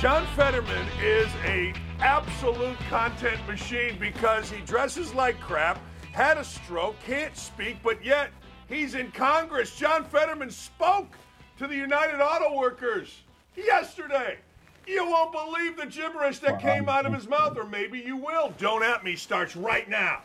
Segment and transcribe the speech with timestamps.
[0.00, 5.78] John Fetterman is a absolute content machine because he dresses like crap,
[6.12, 8.30] had a stroke, can't speak, but yet
[8.66, 9.76] he's in Congress.
[9.76, 11.18] John Fetterman spoke
[11.58, 13.14] to the United Auto Workers
[13.54, 14.38] yesterday.
[14.86, 18.54] You won't believe the gibberish that came out of his mouth, or maybe you will.
[18.56, 20.22] Don't at me starts right now.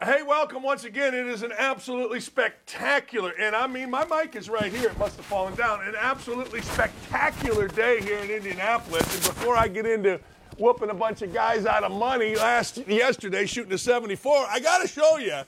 [0.00, 1.12] Hey, welcome once again.
[1.12, 4.90] It is an absolutely spectacular, and I mean, my mic is right here.
[4.90, 5.82] It must have fallen down.
[5.82, 9.02] An absolutely spectacular day here in Indianapolis.
[9.12, 10.20] And before I get into
[10.56, 14.82] whooping a bunch of guys out of money last yesterday, shooting a 74, I got
[14.82, 15.40] to show you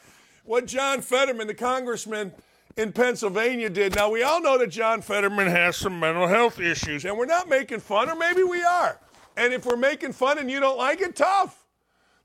[0.44, 2.32] what John Fetterman, the congressman
[2.76, 3.94] in Pennsylvania, did.
[3.94, 7.48] Now, we all know that John Fetterman has some mental health issues, and we're not
[7.48, 8.98] making fun, or maybe we are.
[9.36, 11.59] And if we're making fun and you don't like it, tough.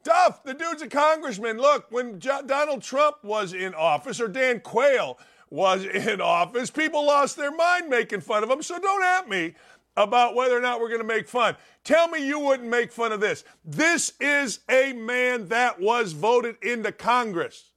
[0.05, 0.43] Tough.
[0.43, 1.57] The dude's a congressman.
[1.57, 5.17] Look, when Donald Trump was in office or Dan Quayle
[5.49, 8.61] was in office, people lost their mind making fun of him.
[8.61, 9.55] So don't at me
[9.97, 11.55] about whether or not we're going to make fun.
[11.83, 13.43] Tell me you wouldn't make fun of this.
[13.63, 17.71] This is a man that was voted into Congress.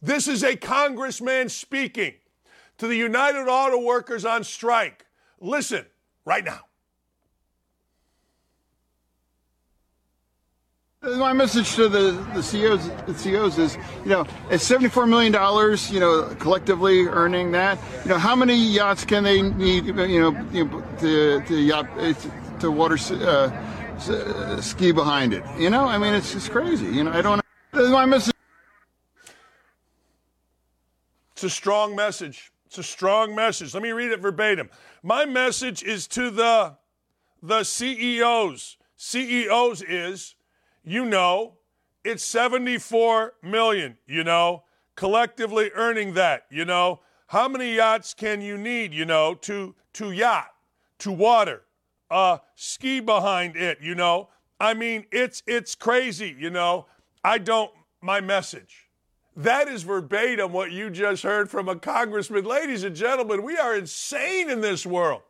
[0.00, 2.14] This is a congressman speaking
[2.78, 5.06] to the United Auto Workers on strike.
[5.40, 5.86] Listen
[6.24, 6.60] right now.
[11.04, 15.34] My message to the, the CEOs, the CEOs is, you know, at $74 million,
[15.92, 20.04] you know, collectively earning that, you know, how many yachts can they need, you know,
[20.50, 21.86] you know to, to yacht,
[22.60, 25.44] to water uh, ski behind it?
[25.58, 26.86] You know, I mean, it's just crazy.
[26.86, 27.42] You know, I don't,
[27.74, 28.34] my message.
[31.32, 32.50] It's a strong message.
[32.64, 33.74] It's a strong message.
[33.74, 34.70] Let me read it verbatim.
[35.02, 36.78] My message is to the
[37.42, 38.78] the CEOs.
[38.96, 40.33] CEOs is
[40.84, 41.54] you know,
[42.04, 44.64] it's 74 million, you know,
[44.94, 47.00] collectively earning that, you know.
[47.28, 50.50] How many yachts can you need, you know, to to yacht,
[50.98, 51.62] to water,
[52.10, 54.28] uh ski behind it, you know?
[54.60, 56.86] I mean, it's it's crazy, you know.
[57.24, 58.88] I don't my message.
[59.36, 62.44] That is verbatim what you just heard from a congressman.
[62.44, 65.22] Ladies and gentlemen, we are insane in this world.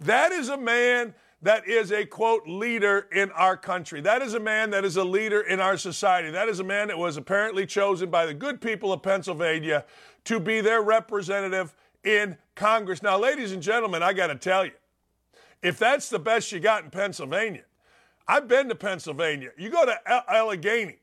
[0.00, 4.00] That is a man that is a quote leader in our country.
[4.00, 6.30] That is a man that is a leader in our society.
[6.30, 9.84] That is a man that was apparently chosen by the good people of Pennsylvania
[10.24, 13.02] to be their representative in Congress.
[13.02, 14.72] Now, ladies and gentlemen, I got to tell you,
[15.62, 17.64] if that's the best you got in Pennsylvania,
[18.26, 19.50] I've been to Pennsylvania.
[19.56, 19.96] You go to
[20.30, 20.98] Allegheny.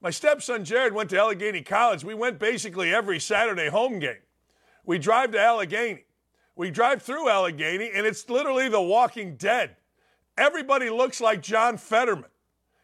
[0.00, 2.04] My stepson Jared went to Allegheny College.
[2.04, 4.22] We went basically every Saturday home game.
[4.84, 6.04] We drive to Allegheny.
[6.54, 9.76] We drive through Allegheny, and it's literally the walking dead.
[10.36, 12.30] Everybody looks like John Fetterman,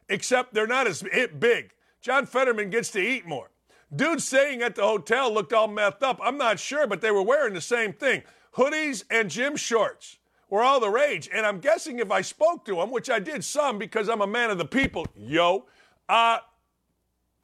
[0.08, 1.02] except they're not as
[1.38, 1.72] big.
[2.00, 3.50] John Fetterman gets to eat more.
[3.94, 6.20] Dudes staying at the hotel looked all methed up.
[6.22, 8.22] I'm not sure, but they were wearing the same thing
[8.58, 10.18] hoodies and gym shorts
[10.50, 11.28] were all the rage.
[11.32, 14.26] And I'm guessing if I spoke to them, which I did some because I'm a
[14.26, 15.66] man of the people, yo,
[16.08, 16.38] uh,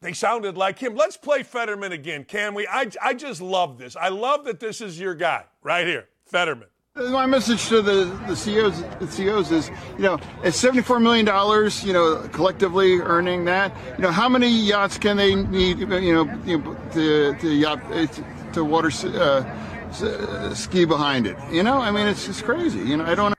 [0.00, 0.94] they sounded like him.
[0.94, 2.66] Let's play Fetterman again, can we?
[2.66, 3.96] I, I just love this.
[3.96, 6.08] I love that this is your guy right here.
[6.34, 6.66] Fetterman.
[6.96, 11.26] My message to the, the CEOs, the CEOs is, you know, at $74 million,
[11.86, 15.96] you know, collectively earning that, you know, how many yachts can they need, you know,
[16.44, 17.80] you know to, to yacht,
[18.52, 21.36] to water uh, ski behind it?
[21.52, 22.80] You know, I mean, it's just crazy.
[22.80, 23.32] You know, I don't.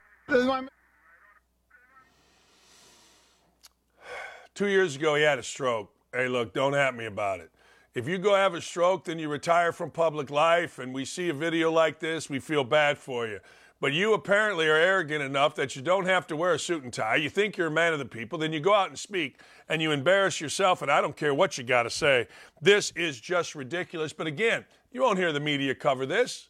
[4.54, 5.90] Two years ago, he had a stroke.
[6.14, 7.50] Hey, look, don't at me about it.
[7.96, 11.30] If you go have a stroke, then you retire from public life, and we see
[11.30, 13.40] a video like this, we feel bad for you.
[13.80, 16.92] But you apparently are arrogant enough that you don't have to wear a suit and
[16.92, 17.16] tie.
[17.16, 19.40] You think you're a man of the people, then you go out and speak
[19.70, 22.28] and you embarrass yourself, and I don't care what you got to say.
[22.60, 24.12] This is just ridiculous.
[24.12, 26.48] But again, you won't hear the media cover this.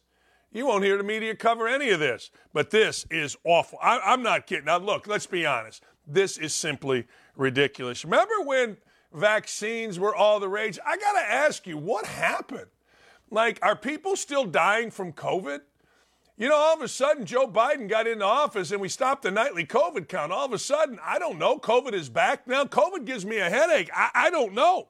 [0.51, 2.29] You won't hear the media cover any of this.
[2.51, 3.79] But this is awful.
[3.81, 4.65] I, am not kidding.
[4.65, 5.81] Now, look, let's be honest.
[6.05, 7.07] This is simply
[7.37, 8.03] ridiculous.
[8.03, 8.75] Remember when
[9.13, 10.79] vaccines were all the rage.
[10.85, 12.67] I got to ask you, what happened?
[13.29, 15.61] Like, are people still dying from COVID?
[16.37, 19.31] You know, all of a sudden, Joe Biden got into office and we stopped the
[19.31, 20.31] nightly COVID count.
[20.31, 22.63] All of a sudden, I don't know, COVID is back now.
[22.63, 23.89] COVID gives me a headache.
[23.93, 24.89] I, I don't know.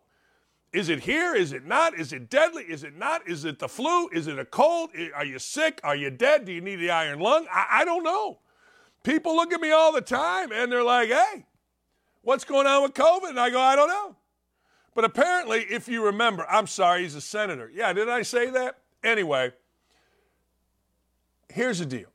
[0.74, 1.34] Is it here?
[1.34, 1.98] Is it not?
[1.98, 2.64] Is it deadly?
[2.64, 3.28] Is it not?
[3.28, 4.10] Is it the flu?
[4.10, 4.90] Is it a cold?
[5.16, 5.80] Are you sick?
[5.84, 6.44] Are you dead?
[6.44, 7.48] Do you need the iron lung?
[7.52, 8.40] I, I don't know.
[9.04, 11.46] People look at me all the time and they're like, hey,
[12.28, 13.30] What's going on with COVID?
[13.30, 14.18] And I go, I don't know.
[14.94, 17.72] But apparently, if you remember, I'm sorry, he's a senator.
[17.74, 18.80] Yeah, did I say that?
[19.02, 19.54] Anyway,
[21.48, 22.10] here's the deal.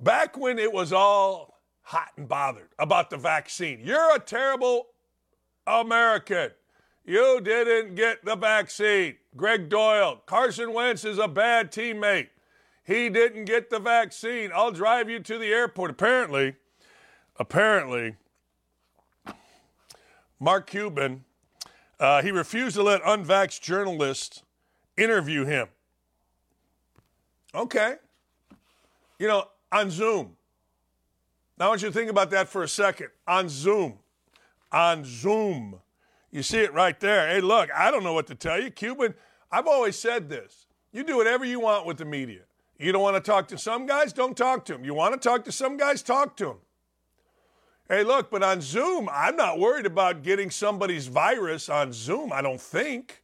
[0.00, 4.88] Back when it was all hot and bothered about the vaccine, you're a terrible
[5.64, 6.50] American.
[7.04, 9.14] You didn't get the vaccine.
[9.36, 12.30] Gregg Doyel, Carson Wentz is a bad teammate.
[12.82, 14.50] He didn't get the vaccine.
[14.52, 15.92] I'll drive you to the airport.
[15.92, 16.56] Apparently,
[17.38, 18.16] apparently,
[20.40, 21.24] Mark Cuban,
[22.00, 24.42] uh, he refused to let unvaxxed journalists
[24.96, 25.68] interview him.
[27.54, 27.96] Okay.
[29.18, 30.36] You know, on Zoom.
[31.58, 33.08] Now, I want you to think about that for a second.
[33.28, 33.98] On Zoom.
[34.72, 35.78] On Zoom.
[36.30, 37.28] You see it right there.
[37.28, 38.70] Hey, look, I don't know what to tell you.
[38.70, 39.14] Cuban,
[39.52, 40.66] I've always said this.
[40.92, 42.42] You do whatever you want with the media.
[42.78, 44.84] You don't want to talk to some guys, don't talk to them.
[44.84, 46.56] You want to talk to some guys, talk to them.
[47.90, 52.40] Hey, look, but on Zoom, I'm not worried about getting somebody's virus on Zoom, I
[52.40, 53.20] don't think.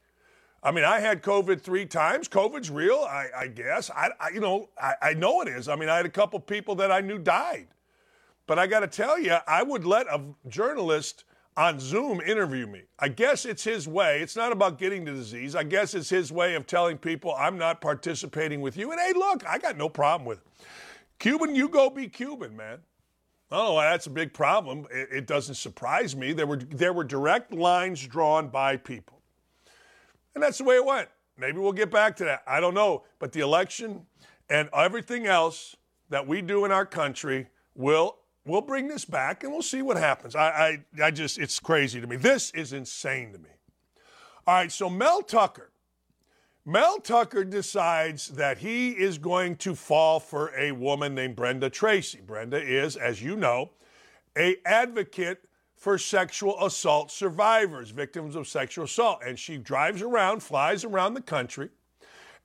[0.61, 2.27] I mean, I had COVID three times.
[2.27, 3.93] COVID's real, I, I guess.
[3.93, 5.69] I, I, you know, I, I know it is.
[5.69, 7.69] I mean, I had a couple people that I knew died.
[8.49, 11.23] But I got to tell you, I would let a journalist
[11.57, 12.83] on Zoom interview me.
[12.99, 14.21] I guess it's his way.
[14.21, 15.55] It's not about getting the disease.
[15.55, 18.91] I guess it's his way of telling people I'm not participating with you.
[18.91, 20.67] And hey, look, I got no problem with it.
[21.21, 22.81] Cuban, you go be Cuban, man.
[23.51, 24.87] Oh, that's a big problem.
[24.91, 26.33] It, it doesn't surprise me.
[26.33, 29.21] There were there were direct lines drawn by people.
[30.35, 31.09] And that's the way it went.
[31.39, 32.43] Maybe we'll get back to that.
[32.47, 33.05] I don't know.
[33.19, 34.07] But the election
[34.51, 35.77] and everything else
[36.09, 39.97] that we do in our country will will bring this back and we'll see what
[39.97, 40.37] happens.
[40.37, 42.17] I, I, I just, it's crazy to me.
[42.17, 43.51] This is insane to me.
[44.47, 45.73] All right, so Mel Tucker.
[46.69, 52.21] Mel Tucker decides that he is going to fall for a woman named Brenda Tracy.
[52.21, 53.71] Brenda is, as you know,
[54.37, 55.45] a advocate
[55.77, 59.21] for sexual assault survivors, victims of sexual assault.
[59.25, 61.69] And she drives around, flies around the country,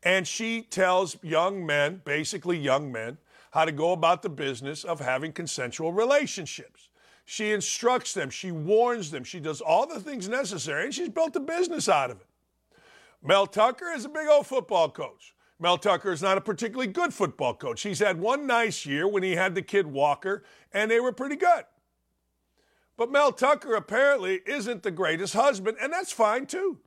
[0.03, 3.17] and she tells young men, basically young men,
[3.50, 6.89] how to go about the business of having consensual relationships.
[7.25, 11.35] She instructs them, she warns them, she does all the things necessary, and she's built
[11.35, 12.27] a business out of it.
[13.23, 15.35] Mel Tucker is a big old football coach.
[15.59, 17.83] Mel Tucker is not a particularly good football coach.
[17.83, 21.35] He's had one nice year when he had the kid Walker, and they were pretty
[21.35, 21.65] good.
[22.97, 26.79] But Mel Tucker apparently isn't the greatest husband, and that's fine too.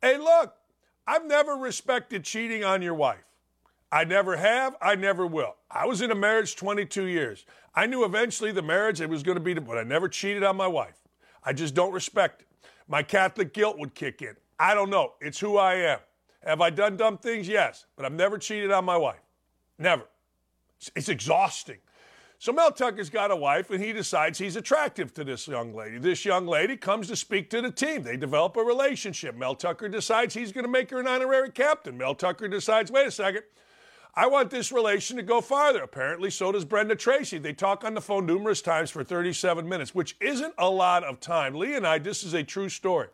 [0.00, 0.54] Hey, look,
[1.06, 3.24] I've never respected cheating on your wife.
[3.92, 5.56] I never have, I never will.
[5.70, 7.44] I was in a marriage 22 years.
[7.74, 10.56] I knew eventually the marriage it was going to be, but I never cheated on
[10.56, 11.00] my wife.
[11.44, 12.48] I just don't respect it.
[12.88, 14.36] My Catholic guilt would kick in.
[14.60, 15.14] I don't know.
[15.22, 15.98] It's who I am.
[16.44, 17.48] Have I done dumb things?
[17.48, 19.22] Yes, but I've never cheated on my wife.
[19.78, 20.04] Never.
[20.94, 21.78] It's exhausting.
[22.38, 25.98] So Mel Tucker's got a wife, and he decides he's attractive to this young lady.
[25.98, 28.02] This young lady comes to speak to the team.
[28.02, 29.34] They develop a relationship.
[29.34, 31.96] Mel Tucker decides he's going to make her an honorary captain.
[31.96, 33.42] Mel Tucker decides, wait a second,
[34.14, 35.82] I want this relation to go farther.
[35.82, 37.38] Apparently, so does Brenda Tracy.
[37.38, 41.20] They talk on the phone numerous times for 37 minutes, which isn't a lot of
[41.20, 41.54] time.
[41.54, 43.08] Lee and I, this is a true story.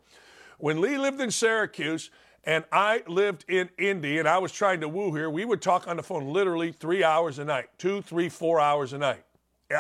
[0.59, 2.11] When Lee lived in Syracuse,
[2.47, 5.89] and I lived in Indy and I was trying to woo here, we would talk
[5.89, 9.25] on the phone literally three hours a night, two, three, four hours a night.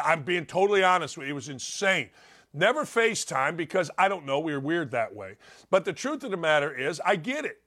[0.04, 1.32] I'm being totally honest with you.
[1.32, 2.10] It was insane.
[2.52, 5.36] Never FaceTime because I don't know, we were weird that way.
[5.70, 7.58] But the truth of the matter is, I get it.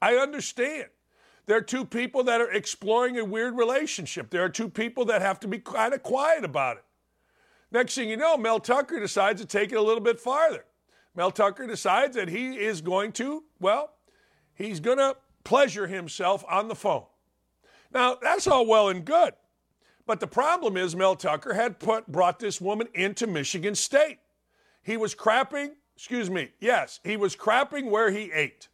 [0.00, 0.86] I understand.
[1.46, 4.30] There are two people that are exploring a weird relationship.
[4.30, 6.84] There are two people that have to be kind of quiet about it.
[7.72, 10.64] Next thing you know, Mel Tucker decides to take it a little bit farther.
[11.14, 13.94] Mel Tucker decides that he is going to, well,
[14.54, 17.04] He's going to pleasure himself on the phone.
[17.92, 19.34] Now, that's all well and good.
[20.06, 24.18] But the problem is Mel Tucker had put, brought this woman into Michigan State.
[24.82, 28.68] He was crapping, excuse me, yes, he was crapping where he ate.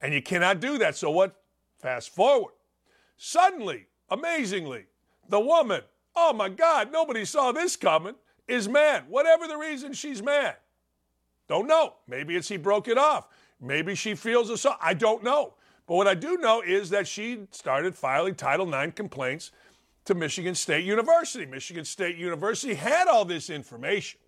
[0.00, 0.96] And you cannot do that.
[0.96, 1.36] So what?
[1.78, 2.54] Fast forward.
[3.16, 4.86] Suddenly, amazingly,
[5.28, 5.82] the woman,
[6.14, 8.14] oh my God, nobody saw this coming,
[8.48, 9.04] is mad.
[9.08, 10.56] Whatever the reason, she's mad.
[11.48, 11.94] Don't know.
[12.08, 13.28] Maybe it's he broke it off.
[13.60, 14.76] Maybe she feels assault.
[14.80, 15.54] I don't know.
[15.86, 19.52] But what I do know is that she started filing Title IX complaints
[20.04, 21.46] to Michigan State University.
[21.46, 24.20] Michigan State University had all this information.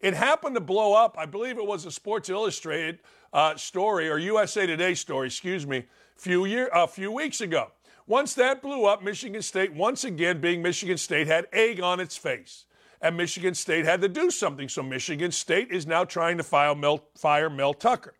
[0.00, 1.16] It happened to blow up.
[1.18, 2.98] I believe it was a Sports Illustrated
[3.32, 5.84] uh, story or USA Today story, excuse me,
[6.16, 7.70] few year a few weeks ago.
[8.06, 12.16] Once that blew up, Michigan State, once again being Michigan State, had egg on its
[12.16, 12.65] face,
[13.00, 14.68] and Michigan State had to do something.
[14.68, 18.14] So Michigan State is now trying to file Mel, fire Mel Tucker.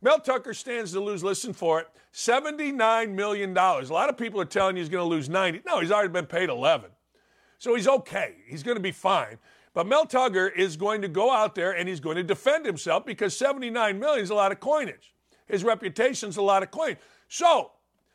[0.00, 3.56] Mel Tucker stands to lose, listen for it, $79 million.
[3.56, 5.62] A lot of people are telling you he's going to lose 90.
[5.64, 6.90] No, he's already been paid 11.
[7.58, 8.34] So he's okay.
[8.46, 9.38] He's going to be fine.
[9.74, 13.06] But Mel Tucker is going to go out there and he's going to defend himself
[13.06, 15.14] because 79 million is a lot of coinage.
[15.46, 16.96] His reputation's a lot of coin.
[17.28, 17.72] So,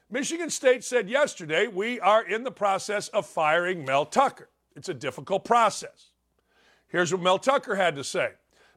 [0.10, 4.50] Michigan State said yesterday, we are in the process of firing Mel Tucker.
[4.78, 6.12] It's a difficult process.
[6.88, 8.34] Here's what Mel Tucker had to say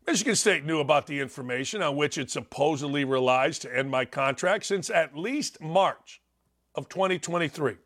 [0.07, 4.65] Michigan State knew about the information on which it supposedly relies to end my contract
[4.65, 6.21] since at least March
[6.75, 7.77] of 2023.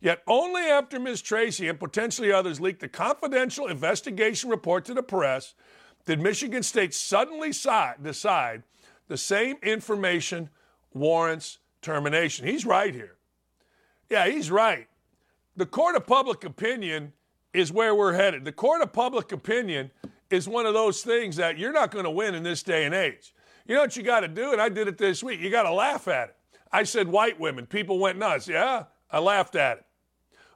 [0.00, 1.22] Yet only after Ms.
[1.22, 5.54] Tracy and potentially others leaked the confidential investigation report to the press
[6.04, 8.62] did Michigan State suddenly decide
[9.08, 10.50] the same information
[10.92, 12.46] warrants termination.
[12.46, 13.16] He's right here.
[14.08, 14.88] Yeah, he's right.
[15.58, 17.12] The court of public opinion
[17.52, 18.44] is where we're headed.
[18.44, 19.90] The court of public opinion
[20.30, 22.94] is one of those things that you're not going to win in this day and
[22.94, 23.34] age.
[23.66, 24.52] You know what you got to do?
[24.52, 25.40] And I did it this week.
[25.40, 26.36] You got to laugh at it.
[26.70, 27.66] I said white women.
[27.66, 28.46] People went nuts.
[28.46, 29.84] Yeah, I laughed at it.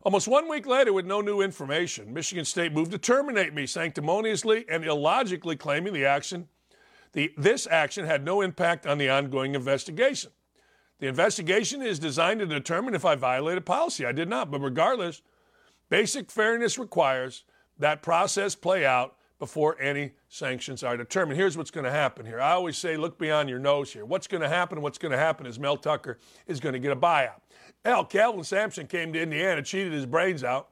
[0.04, 4.66] Almost one week later, with no new information, Michigan State moved to terminate me sanctimoniously
[4.68, 6.47] and illogically claiming the action,
[7.12, 10.30] the, this action had no impact on the ongoing investigation.
[11.02, 14.06] The investigation is designed to determine if I violated policy.
[14.06, 15.21] I did not, but regardless,
[15.88, 17.42] basic fairness requires
[17.80, 21.40] that process play out before any sanctions are determined.
[21.40, 22.40] Here's what's going to happen here.
[22.40, 24.04] I always say, look beyond your nose here.
[24.04, 24.80] What's going to happen?
[24.80, 27.40] What's going to happen is Mel Tucker is going to get a buyout.
[27.85, 30.68] Hell, Kelvin Sampson came to Indiana, cheated his brains out.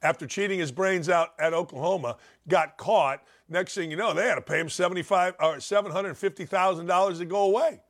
[0.00, 2.16] After cheating his brains out at Oklahoma,
[2.48, 3.22] got caught.
[3.46, 6.86] Next thing you know, they had to pay him seventy-five or seven hundred fifty thousand
[6.86, 7.82] dollars to go away.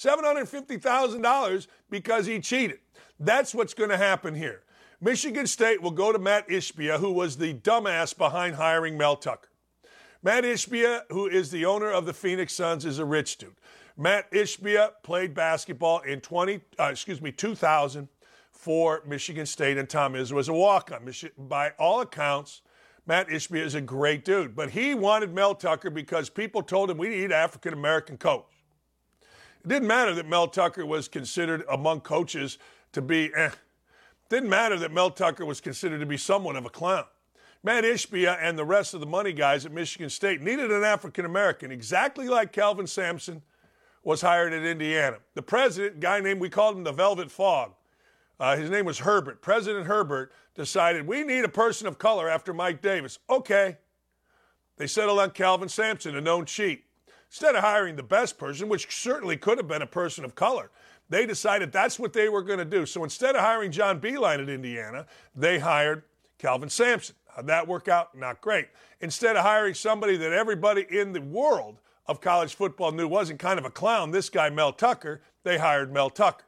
[0.00, 2.78] Seven hundred fifty thousand dollars because he cheated.
[3.18, 4.62] That's what's going to happen here.
[4.98, 9.50] Michigan State will go to Mat Ishbia, who was the dumbass behind hiring Mel Tucker.
[10.22, 13.54] Mat Ishbia, who is the owner of the Phoenix Suns, is a rich dude.
[13.94, 18.08] Mat Ishbia played basketball in 20, uh, excuse me, 2000
[18.52, 21.12] for Michigan State, and Tom Izzo was a walk-on.
[21.36, 22.62] By all accounts,
[23.06, 26.96] Mat Ishbia is a great dude, but he wanted Mel Tucker because people told him
[26.96, 28.46] we need African American coach.
[29.62, 32.58] It didn't matter that Mel Tucker was considered among coaches
[32.92, 33.50] to be eh,
[34.28, 37.04] didn't matter that Mel Tucker was considered to be somewhat of a clown.
[37.62, 41.26] Mat Ishbia and the rest of the money guys at Michigan State needed an African
[41.26, 43.42] American, exactly like Kelvin Sampson
[44.02, 45.18] was hired at Indiana.
[45.34, 47.72] The president, guy named, we called him the Velvet Fog,
[48.38, 49.42] uh, his name was Herbert.
[49.42, 53.18] President Herbert decided we need a person of color after Mike Davis.
[53.28, 53.76] Okay.
[54.78, 56.84] They settled on Kelvin Sampson, a known cheat.
[57.30, 60.70] Instead of hiring the best person, which certainly could have been a person of color,
[61.08, 62.84] they decided that's what they were going to do.
[62.84, 66.02] So instead of hiring John Beilein at Indiana, they hired
[66.38, 67.14] Kelvin Sampson.
[67.34, 68.16] How'd that work out?
[68.16, 68.68] Not great.
[69.00, 73.58] Instead of hiring somebody that everybody in the world of college football knew wasn't kind
[73.58, 76.44] of a clown, this guy, Mel Tucker, they hired Mel Tucker.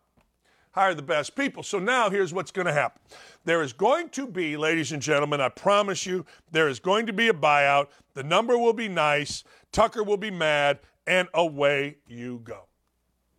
[0.72, 1.62] Hire the best people.
[1.62, 3.00] So now here's what's going to happen.
[3.44, 7.12] There is going to be, ladies and gentlemen, I promise you, there is going to
[7.12, 7.88] be a buyout.
[8.14, 9.44] The number will be nice.
[9.72, 12.66] Tucker will be mad, and away you go.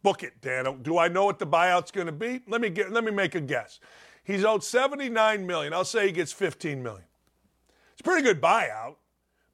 [0.01, 0.81] Book it, Dan.
[0.81, 2.41] Do I know what the buyout's going to be?
[2.47, 3.79] Let me get, let me make a guess.
[4.23, 5.73] He's owed 79 million.
[5.73, 7.05] I'll say he gets 15 million.
[7.93, 8.95] It's a pretty good buyout,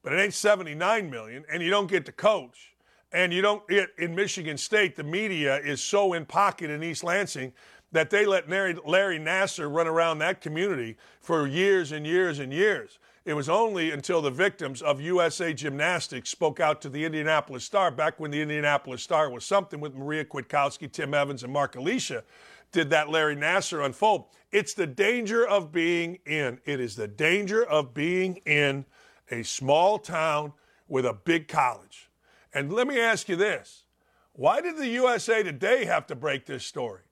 [0.02, 2.74] but it ain't 79 million, and you don't get to coach.
[3.12, 7.02] And you don't get in Michigan State, the media is so in pocket in East
[7.02, 7.52] Lansing
[7.92, 12.52] that they let Larry, Larry Nassar run around that community for years and years and
[12.52, 13.00] years.
[13.30, 17.92] It was only until the victims of USA Gymnastics spoke out to the Indianapolis Star,
[17.92, 22.24] back when the Indianapolis Star was something with Maria Kwiatkowski, Tim Evans, and Mark Alesia,
[22.72, 24.24] did that Larry Nassar unfold.
[24.50, 26.58] It's the danger of being in.
[26.64, 28.84] It is the danger of being in
[29.30, 30.52] a small town
[30.88, 32.10] with a big college.
[32.52, 33.84] And let me ask you this
[34.32, 37.02] why did the USA Today have to break this story?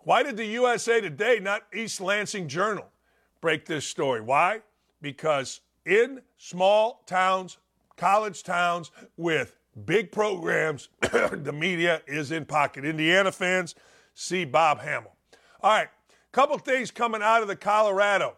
[0.00, 2.88] Why did the USA Today, not East Lansing Journal,
[3.40, 4.20] break this story?
[4.20, 4.62] Why?
[5.04, 7.58] Because in small towns,
[7.98, 12.86] college towns with big programs, the media is in pocket.
[12.86, 13.74] Indiana fans,
[14.14, 15.12] see Bob Hammel.
[15.60, 15.88] All right,
[16.32, 18.36] couple things coming out of the Colorado.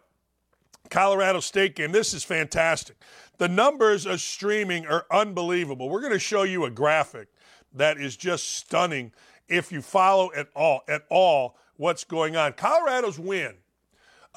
[0.89, 1.93] Colorado State game.
[1.93, 2.97] This is fantastic.
[3.37, 5.89] The numbers of streaming are unbelievable.
[5.89, 7.29] We're going to show you a graphic
[7.73, 9.13] that is just stunning
[9.47, 12.53] if you follow at all at all what's going on.
[12.53, 13.55] Colorado's win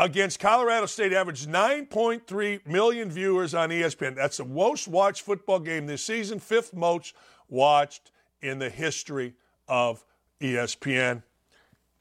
[0.00, 4.16] against Colorado State averaged 9.3 million viewers on ESPN.
[4.16, 7.14] That's the most watched football game this season, fifth most
[7.50, 9.34] watched in the history
[9.68, 10.02] of
[10.40, 11.22] ESPN.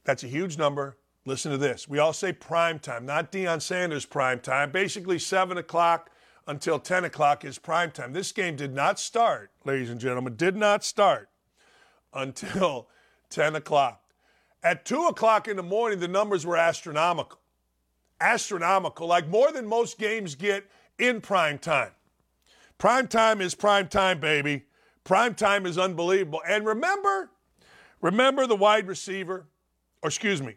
[0.06, 0.98] That's a huge number.
[1.26, 1.90] Listen to this.
[1.90, 4.72] We all say prime time, not Deion Sanders prime time.
[4.72, 6.10] Basically, 7 o'clock
[6.48, 8.14] until 10 o'clock is prime time.
[8.14, 11.30] This game did not start, ladies and gentlemen, did not start
[12.14, 12.88] until
[13.30, 14.02] 10 o'clock.
[14.64, 17.40] At 2 o'clock in the morning, the numbers were astronomical
[18.22, 21.92] astronomical, like more than most games get in prime time.
[22.78, 24.64] Prime time is prime time, baby.
[25.04, 26.42] Prime time is unbelievable.
[26.48, 27.32] And remember,
[28.02, 29.48] remember the wide receiver,
[30.02, 30.56] or excuse me,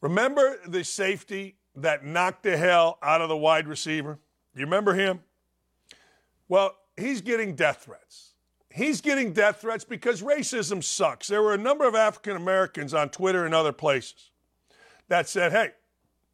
[0.00, 4.18] remember the safety that knocked the hell out of the wide receiver?
[4.54, 5.20] You remember him?
[6.48, 8.34] Well, he's getting death threats.
[8.72, 11.26] He's getting death threats because racism sucks.
[11.26, 14.30] There were a number of African Americans on Twitter and other places
[15.08, 15.70] that said, hey,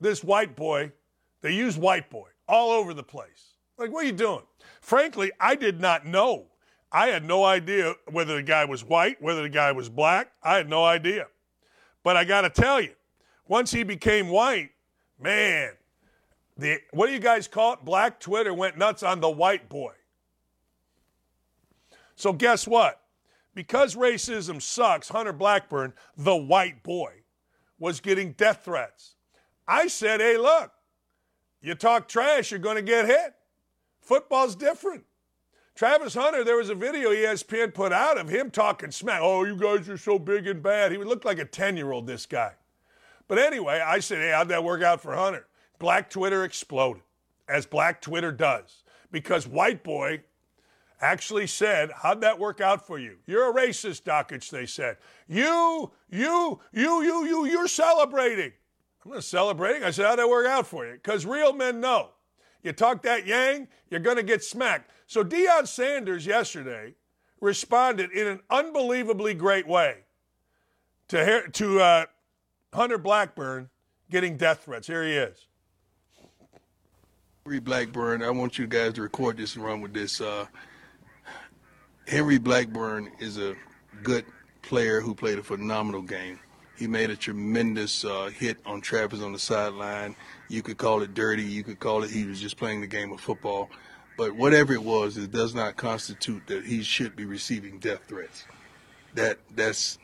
[0.01, 0.93] this white boy,
[1.41, 3.57] they use white boy all over the place.
[3.79, 4.43] Like, what are you doing?
[4.81, 6.47] Frankly, I did not know.
[6.93, 10.33] I had no idea whether the guy was white, whether the guy was black.
[10.43, 11.27] I had no idea.
[12.03, 12.95] But I got to tell you,
[13.49, 14.71] once he became white,
[15.21, 15.73] man,
[16.57, 17.85] the what do you guys call it?
[17.85, 19.93] Black Twitter went nuts on the white boy.
[22.15, 23.03] So guess what?
[23.55, 27.13] Because racism sucks, Hunter Blackburn, the white boy,
[27.79, 29.16] was getting death threats.
[29.67, 30.73] I said, hey, look,
[31.61, 33.35] you talk trash, you're going to get hit.
[34.01, 35.05] Football's different.
[35.75, 39.21] Travis Hunter, there was a video ESPN put out of him talking smack.
[39.21, 40.91] Oh, you guys are so big and bad.
[40.91, 42.53] He would look like a 10 year old, this guy.
[43.29, 45.47] But anyway, I said, hey, how'd that work out for Hunter?
[45.79, 47.03] Black Twitter exploded,
[47.49, 50.23] as Black Twitter does, because White Boy
[51.01, 53.19] actually said, How'd that work out for you?
[53.27, 54.97] You're a racist, Dakich, they said.
[55.29, 58.53] You, you, you, you, you, you're celebrating.
[59.13, 59.83] I'm celebrating.
[59.83, 60.95] I said, How'd that work out for you?
[60.95, 62.11] Because real men know.
[62.63, 64.91] You talk that yang, you're going to get smacked.
[65.07, 66.95] So Deion Sanders yesterday
[67.41, 69.99] responded in an unbelievably great way
[71.09, 72.07] to, to uh,
[72.75, 73.71] Hunter Blackburn
[74.11, 74.87] getting death threats.
[74.87, 75.47] Here he is.
[77.45, 80.21] Henry Blackburn, I want you guys to record this and run with this.
[80.21, 80.47] Uh,
[82.09, 83.55] Henry Blackburn is a
[84.03, 84.25] good
[84.63, 86.41] player who played a phenomenal game.
[86.79, 90.15] He made a tremendous uh, hit on Travis on the sideline.
[90.49, 91.43] You could call it dirty.
[91.43, 93.71] You could call it he was just playing the game of football.
[94.17, 98.45] But whatever it was, it does not constitute that he should be receiving death threats.
[99.15, 99.99] That that's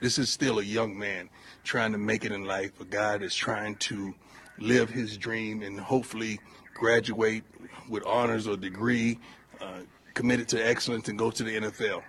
[0.00, 1.30] this is still a young man
[1.64, 2.80] trying to make it in life.
[2.80, 4.14] A guy that's trying to
[4.58, 6.38] live his dream and hopefully
[6.74, 7.44] graduate
[7.88, 9.18] with honors or degree,
[9.60, 9.80] uh,
[10.14, 12.02] committed to excellence, and go to the NFL.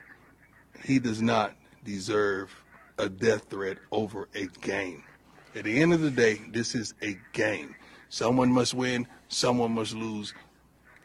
[0.84, 2.54] He does not deserve
[2.98, 5.04] a death threat over a game.
[5.56, 7.76] At the end of the day, this is a game.
[8.10, 10.34] Someone must win, someone must lose.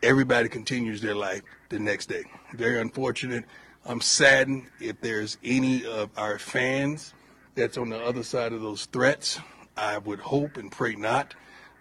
[0.02, 2.24] Everybody continues their life the next day.
[2.55, 3.44] Very unfortunate.
[3.85, 7.14] I'm saddened if there's any of our fans
[7.55, 9.40] that's on the other side of those threats.
[9.76, 11.35] I would hope and pray not.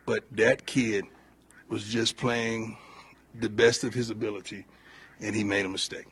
[0.06, 1.06] But that kid
[1.69, 2.78] was just playing
[3.39, 4.65] the best of his ability,
[5.19, 6.08] and he made a mistake.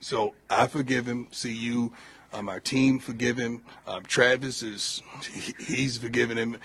[0.00, 1.28] So I forgive him.
[1.30, 1.92] See you
[2.34, 3.62] um, our team forgive him.
[3.86, 5.02] Um, Travis is
[5.58, 6.58] he's forgiven him.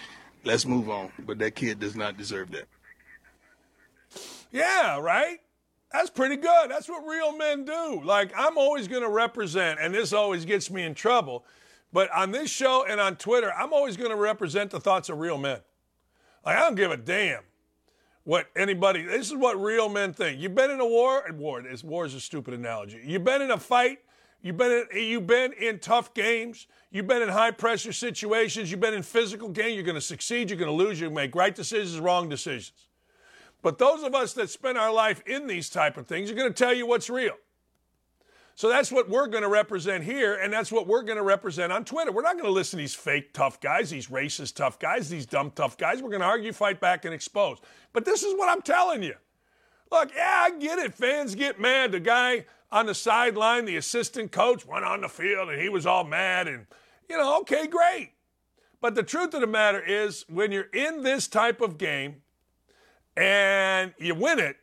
[0.44, 1.12] Let's move on.
[1.20, 2.68] But that kid does not deserve that.
[4.52, 5.38] Yeah, right.
[5.92, 6.70] That's pretty good.
[6.70, 8.02] That's what real men do.
[8.04, 11.46] Like I'm always going to represent, and this always gets me in trouble.
[11.94, 15.20] But on this show and on Twitter, I'm always going to represent the thoughts of
[15.20, 15.60] real men.
[16.46, 17.44] Like I don't give a damn
[18.24, 19.04] what anybody.
[19.04, 20.40] This is what real men think.
[20.40, 21.24] You've been in a war.
[21.32, 21.62] War.
[21.62, 23.02] This war is a stupid analogy.
[23.04, 24.00] You've been in a fight.
[24.42, 26.68] You've been in, you've been in tough games.
[26.92, 28.72] You've been in high pressure situations.
[28.72, 29.76] You've been in physical games.
[29.76, 30.50] You're going to succeed.
[30.50, 31.00] You're going to lose.
[31.00, 32.88] You make right decisions, wrong decisions.
[33.62, 36.52] But those of us that spend our life in these type of things are going
[36.52, 37.36] to tell you what's real.
[38.56, 41.72] So that's what we're going to represent here, and that's what we're going to represent
[41.72, 42.12] on Twitter.
[42.12, 45.26] We're not going to listen to these fake tough guys, these racist tough guys, these
[45.26, 46.02] dumb tough guys.
[46.02, 47.60] We're going to argue, fight back, and expose.
[47.94, 49.16] But this is what I'm telling you.
[49.92, 50.94] Look, yeah, I get it.
[50.94, 51.94] Fans get mad.
[51.94, 55.86] The guy on the sideline, the assistant coach went on the field and he was
[55.86, 56.48] all mad.
[56.48, 56.68] And,
[57.10, 58.14] you know, okay, great.
[58.82, 62.22] But the truth of the matter is, when you're in this type of game
[63.18, 64.58] and you win it,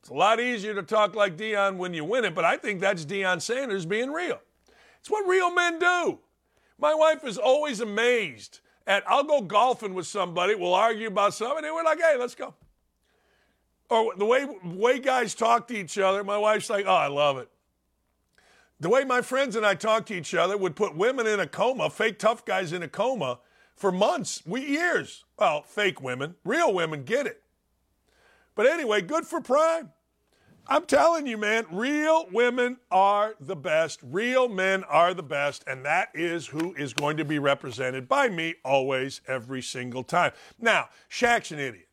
[0.00, 2.80] it's a lot easier to talk like Deion when you win it, but I think
[2.80, 4.40] that's Deion Sanders being real.
[4.98, 6.18] It's what real men do.
[6.78, 11.64] My wife is always amazed at I'll go golfing with somebody, we'll argue about something,
[11.64, 12.54] and we're like, hey, let's go
[13.92, 17.36] or the way way guys talk to each other, my wife's like, "Oh, I love
[17.36, 17.48] it."
[18.82, 21.46] The way my friends and I talk to each other would put women in a
[21.46, 23.38] coma, fake tough guys in a coma
[23.76, 25.24] for months, we years.
[25.38, 27.44] Well, fake women, real women get it.
[28.56, 29.92] But anyway, good for Prime.
[30.66, 34.00] I'm telling you, man, real women are the best.
[34.02, 35.62] Real men are the best.
[35.68, 40.32] And that is who is going to be represented by me always, every single time.
[40.60, 41.86] Now, Shaq's an idiot.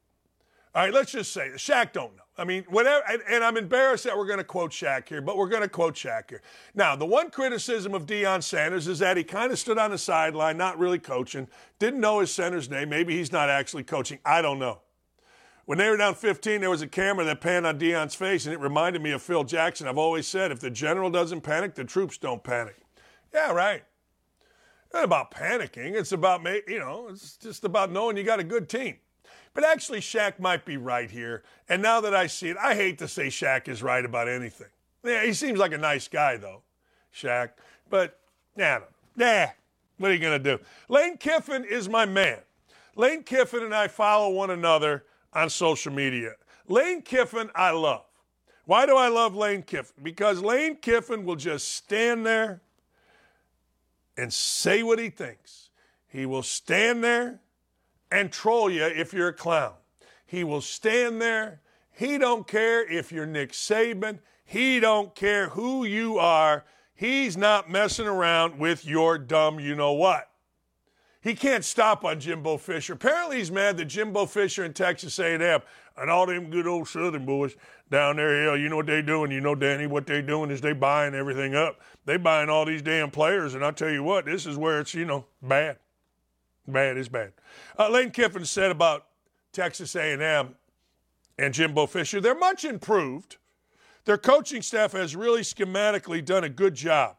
[0.73, 2.23] All right, let's just say Shaq don't know.
[2.39, 5.35] I mean, whatever, and, and I'm embarrassed that we're going to quote Shaq here, but
[5.35, 6.41] we're going to quote Shaq here.
[6.73, 9.97] Now, the one criticism of Deion Sanders is that he kind of stood on the
[9.97, 11.49] sideline, not really coaching,
[11.79, 12.87] didn't know his center's name.
[12.89, 14.19] Maybe he's not actually coaching.
[14.23, 14.79] I don't know.
[15.65, 18.53] When they were down 15, there was a camera that panned on Deion's face, and
[18.53, 19.87] it reminded me of Phil Jackson.
[19.87, 22.77] I've always said, if the general doesn't panic, the troops don't panic.
[23.33, 23.83] Yeah, right.
[24.85, 25.93] It's not about panicking.
[25.93, 28.95] It's about, you know, it's just about knowing you got a good team.
[29.59, 31.43] But actually, Shaq might be right here.
[31.67, 34.69] And now that I see it, I hate to say Shaq is right about anything.
[35.03, 36.61] Yeah, he seems like a nice guy, though,
[37.13, 37.49] Shaq.
[37.89, 38.17] But,
[38.55, 38.79] nah,
[39.17, 39.47] nah,
[39.97, 40.63] what are you going to do?
[40.87, 42.37] Lane Kiffin is my man.
[42.95, 46.35] Lane Kiffin and I follow one another on social media.
[46.69, 48.05] Lane Kiffin, I love.
[48.63, 50.01] Why do I love Lane Kiffin?
[50.01, 52.61] Because Lane Kiffin will just stand there
[54.15, 55.69] and say what he thinks.
[56.07, 57.41] He will stand there
[58.11, 59.73] and troll you if you're a clown.
[60.25, 61.61] He will stand there.
[61.91, 64.19] He don't care if you're Nick Saban.
[64.45, 66.65] He don't care who you are.
[66.93, 70.29] He's not messing around with your dumb you know what.
[71.21, 72.93] He can't stop on Jimbo Fisher.
[72.93, 75.61] Apparently he's mad that Jimbo Fisher and Texas A&M
[75.97, 77.55] and all them good old Southern boys
[77.89, 79.31] down there, hell, you know what they doing?
[79.31, 81.81] You know, Danny, what they doing is they buying everything up.
[82.05, 84.93] They buying all these damn players, and I tell you what, this is where it's,
[84.93, 85.77] you know, bad.
[86.71, 87.33] Bad is bad.
[87.77, 89.05] Uh, Lane Kiffin said about
[89.51, 90.55] Texas A&M
[91.37, 93.37] and Jimbo Fisher, they're much improved.
[94.05, 97.15] Their coaching staff has really schematically done a good job.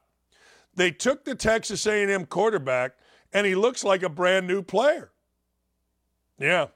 [0.75, 2.93] They took the Texas A&M quarterback,
[3.33, 5.11] and he looks like a brand new player.
[6.39, 6.69] Yeah.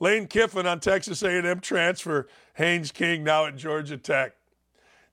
[0.00, 4.34] Lane Kiffin on Texas A&M transfer, Haynes King now at Georgia Tech.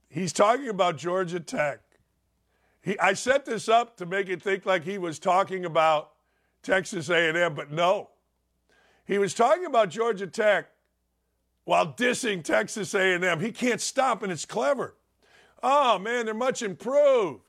[0.09, 1.79] He's talking about Georgia Tech.
[2.81, 6.11] He, I set this up to make it think like he was talking about
[6.63, 8.09] Texas A&M, but no.
[9.05, 10.69] He was talking about Georgia Tech
[11.65, 13.39] while dissing Texas A&M.
[13.39, 14.95] He can't stop, and it's clever.
[15.63, 17.41] Oh man, they're much improved.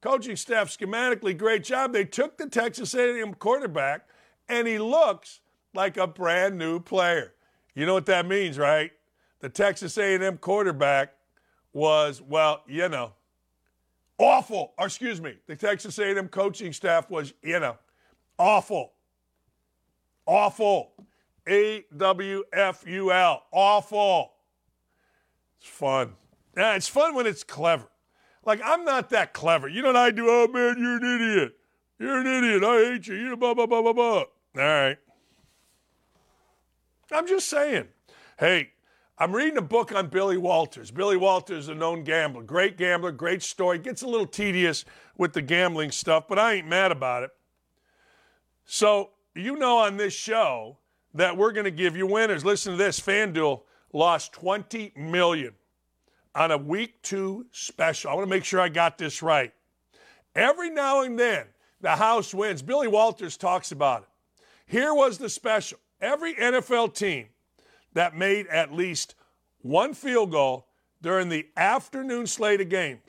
[0.00, 1.92] Coaching staff schematically great job.
[1.92, 4.08] They took the Texas A&M quarterback,
[4.48, 5.40] and he looks
[5.74, 7.34] like a brand new player.
[7.74, 8.92] You know what that means, right?
[9.40, 11.14] The Texas A&M quarterback
[11.72, 13.12] was well, you know,
[14.18, 14.72] awful.
[14.78, 17.76] Or excuse me, the Texas A&M coaching staff was, you know,
[18.38, 18.92] awful.
[20.26, 20.92] Awful.
[21.48, 23.42] A W F U L.
[23.52, 24.32] Awful.
[25.60, 26.14] It's fun.
[26.56, 27.88] Yeah, it's fun when it's clever.
[28.44, 29.68] Like, I'm not that clever.
[29.68, 30.26] You know what I do?
[30.28, 31.52] Oh, man, you're an idiot.
[31.98, 32.64] You're an idiot.
[32.64, 33.14] I hate you.
[33.14, 34.18] You blah, blah, blah, blah, blah.
[34.18, 34.98] All right.
[37.12, 37.88] I'm just saying.
[38.38, 38.70] Hey,
[39.18, 40.90] I'm reading a book on Billy Walters.
[40.90, 42.42] Billy Walters is a known gambler.
[42.42, 43.78] Great gambler, great story.
[43.78, 44.84] Gets a little tedious
[45.16, 47.30] with the gambling stuff, but I ain't mad about it.
[48.70, 50.76] So, you know on this show
[51.14, 52.44] that we're going to give you winners.
[52.44, 53.00] Listen to this.
[53.00, 53.62] FanDuel
[53.94, 55.54] lost 20 million
[56.34, 58.10] on a week 2 special.
[58.10, 59.54] I want to make sure I got this right.
[60.34, 61.46] Every now and then
[61.80, 62.60] the house wins.
[62.60, 64.08] Billy Walters talks about it.
[64.66, 65.78] Here was the special.
[66.02, 67.28] Every NFL team
[67.94, 69.14] that made at least
[69.62, 70.66] one field goal
[71.00, 73.00] during the afternoon slate of games.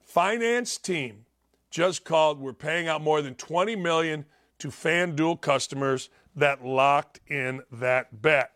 [0.00, 1.24] Finance team
[1.72, 4.26] just called we're paying out more than 20 million
[4.58, 8.52] to FanDuel customers that locked in that bet.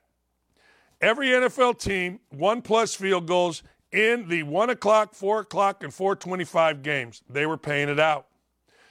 [1.00, 6.83] Every NFL team, one plus field goals in the one o'clock, four o'clock, and 425
[6.83, 7.22] games.
[7.29, 8.26] They were paying it out.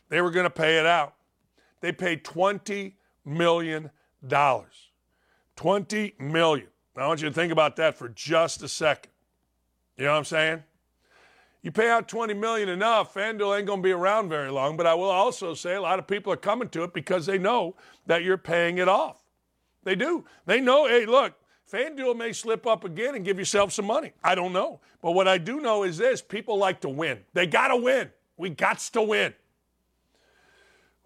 [0.09, 1.15] They were going to pay it out.
[1.81, 3.91] They paid 20 million
[4.25, 4.89] dollars.
[5.55, 6.67] 20 million.
[6.97, 9.11] I want you to think about that for just a second.
[9.97, 10.63] You know what I'm saying?
[11.65, 14.85] You pay out 20 million enough, FanDuel ain't going to be around very long, but
[14.85, 17.75] I will also say a lot of people are coming to it because they know
[18.05, 19.23] that you're paying it off.
[19.83, 20.25] They do.
[20.45, 21.33] They know, hey, look,
[21.73, 24.13] FanDuel may slip up again and give yourself some money.
[24.23, 24.79] I don't know.
[25.01, 27.21] But what I do know is this people like to win.
[27.33, 28.11] They got to win.
[28.37, 29.33] We got to win.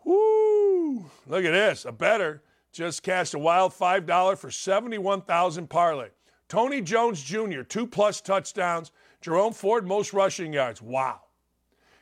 [0.04, 1.10] Woo!
[1.26, 1.86] Look at this.
[1.86, 2.44] A better
[2.74, 6.10] just cashed a wild $5 for 71,000 parlay.
[6.50, 8.92] Tony Jones Jr., two plus touchdowns.
[9.22, 10.82] Jerome Ford, most rushing yards.
[10.82, 11.22] Wow.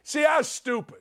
[0.03, 0.99] See, I was stupid.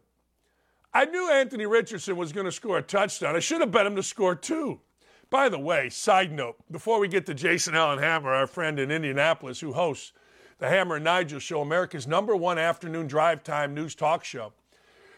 [0.93, 3.37] I knew Anthony Richardson was going to score a touchdown.
[3.37, 4.81] I should have bet him to score two.
[5.29, 8.91] By the way, side note, before we get to Jason Allen Hammer, our friend in
[8.91, 10.13] Indianapolis who hosts
[10.59, 14.53] the Hammer and Nigel Show, America's number one afternoon drive time news talk show.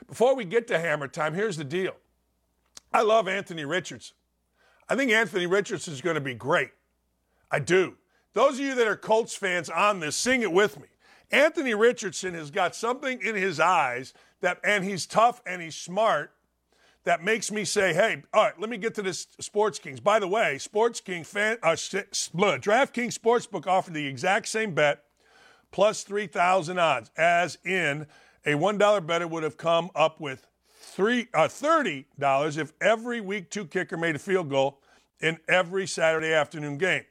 [0.09, 1.95] Before we get to Hammer Time, here's the deal.
[2.93, 4.17] I love Anthony Richardson.
[4.89, 6.71] I think Anthony Richardson is going to be great.
[7.51, 7.97] I do.
[8.39, 10.87] Those of you that are Colts fans on this, sing it with me.
[11.33, 16.31] Anthony Richardson has got something in his eyes that, and he's tough and he's smart,
[17.03, 19.99] that makes me say, hey, all right, let me get to this Sports Kings.
[19.99, 25.03] By the way, Sports King fan, uh, DraftKings Sportsbook offered the exact same bet
[25.73, 28.07] plus 3,000 odds, as in
[28.47, 30.47] a $1 better would have come up with
[30.81, 34.79] three, uh, $30 if every week two kicker made a field goal
[35.19, 37.03] in every Saturday afternoon game.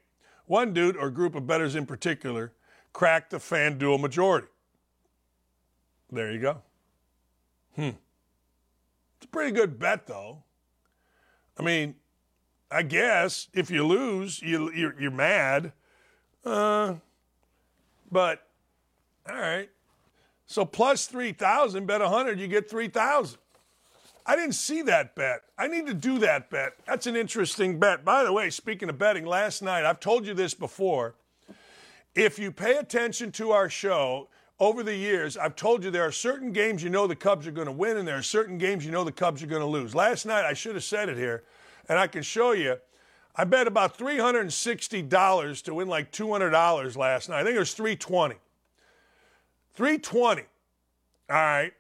[0.47, 2.53] One dude or group of bettors in particular
[2.93, 4.47] cracked the FanDuel majority.
[6.11, 6.61] There you go.
[7.75, 7.91] Hmm.
[9.17, 10.43] It's a pretty good bet, though.
[11.59, 11.95] I mean,
[12.71, 15.73] I guess if you lose, you you're, you're mad.
[16.45, 16.95] Uh,
[18.11, 18.47] but
[19.29, 19.69] all right.
[20.45, 23.37] So plus 3,000, bet 100, you get 3,000.
[24.29, 25.43] I didn't see that bet.
[25.57, 26.73] I need to do that bet.
[26.85, 28.03] That's an interesting bet.
[28.03, 31.15] By the way, speaking of betting, last night, I've told you this before.
[32.13, 34.27] If you pay attention to our show
[34.59, 37.51] over the years, I've told you there are certain games you know the Cubs are
[37.51, 39.67] going to win, and there are certain games you know the Cubs are going to
[39.67, 39.95] lose.
[39.95, 41.43] Last night, I should have said it here,
[41.87, 42.75] and I can show you.
[43.33, 47.39] I bet about $360 to win like $200 last night.
[47.39, 48.35] I think it was 320.
[49.75, 50.41] 320.
[51.29, 51.71] All right.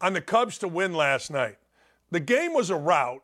[0.00, 1.58] On the Cubs to win last night.
[2.10, 3.22] The game was a rout.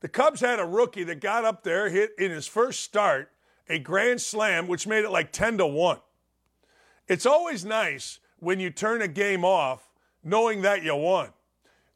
[0.00, 3.30] The Cubs had a rookie that got up there, hit in his first start
[3.68, 5.98] a grand slam, which made it like 10 to 1.
[7.08, 9.88] It's always nice when you turn a game off
[10.22, 11.30] knowing that you won.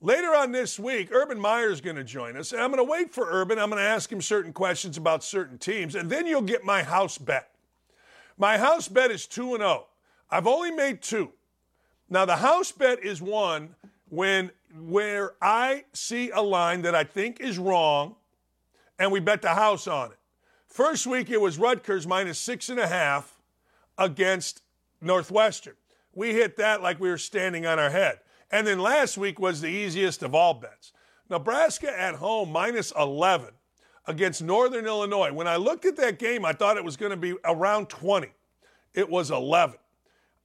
[0.00, 2.90] Later on this week, Urban Meyer is going to join us, and I'm going to
[2.90, 3.58] wait for Urban.
[3.58, 6.82] I'm going to ask him certain questions about certain teams, and then you'll get my
[6.82, 7.50] house bet.
[8.36, 9.86] My house bet is 2 and 0.
[10.30, 11.32] I've only made two.
[12.08, 13.74] Now, the house bet is one
[14.08, 18.16] when where I see a line that I think is wrong,
[18.98, 20.18] and we bet the house on it.
[20.66, 23.40] First week it was Rutgers minus six and a half
[23.96, 24.62] against
[25.00, 25.74] Northwestern.
[26.14, 28.20] We hit that like we were standing on our head.
[28.50, 30.92] And then last week was the easiest of all bets.
[31.28, 33.50] Nebraska at home minus 11
[34.06, 35.32] against Northern Illinois.
[35.32, 38.28] When I looked at that game, I thought it was going to be around 20.
[38.94, 39.76] It was 11.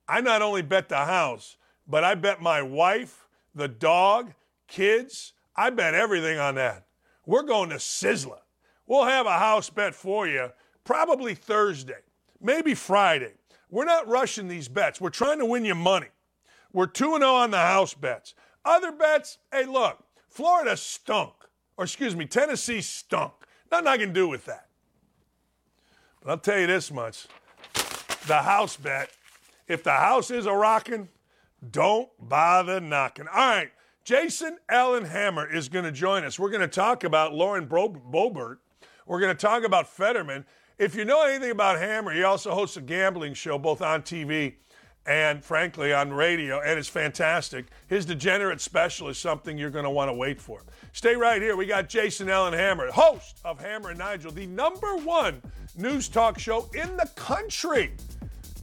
[0.07, 1.55] I not only bet the house,
[1.87, 3.22] but I bet my wife,
[3.55, 4.33] the dog,
[4.67, 5.33] kids.
[5.55, 6.85] I bet everything on that.
[7.25, 8.39] We're going to Sizzler.
[8.85, 10.49] We'll have a house bet for you
[10.83, 12.01] probably Thursday,
[12.41, 13.33] maybe Friday.
[13.69, 14.99] We're not rushing these bets.
[14.99, 16.09] We're trying to win you money.
[16.73, 18.35] We're 2 0 on the house bets.
[18.65, 21.33] Other bets, hey, look, Florida stunk.
[21.77, 23.33] Or excuse me, Tennessee stunk.
[23.71, 24.67] Nothing I can do with that.
[26.21, 27.27] But I'll tell you this much
[28.27, 29.09] the house bet
[29.67, 31.09] if the house is a rocking,
[31.71, 33.27] don't bother knocking.
[33.27, 33.71] All right,
[34.03, 36.37] Jason Allen Hammer is going to join us.
[36.37, 38.57] We're going to talk about Lauren Bro- Boebert.
[39.05, 40.45] We're going to talk about Fetterman.
[40.77, 44.55] If you know anything about Hammer, he also hosts a gambling show both on TV
[45.05, 47.65] and, frankly, on radio, and it's fantastic.
[47.87, 50.63] His Degenerate Special is something you're going to want to wait for.
[50.93, 51.57] Stay right here.
[51.57, 55.41] We got Jason Allen Hammer, host of Hammer and Nigel, the number one
[55.75, 57.91] news talk show in the country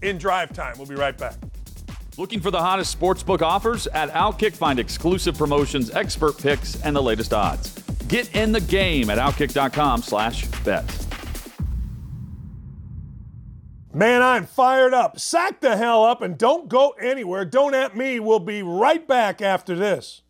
[0.02, 0.76] in drive time.
[0.78, 1.34] We'll be right back.
[2.20, 3.86] Looking for the hottest sportsbook offers?
[3.86, 7.70] At Outkick, find exclusive promotions, expert picks, and the latest odds.
[8.08, 10.84] Get in the game at outkick.com slash bet.
[13.94, 15.18] Man, I'm fired up.
[15.18, 17.46] Sack the hell up and don't go anywhere.
[17.46, 18.20] Don't at me.
[18.20, 20.20] We'll be right back after this.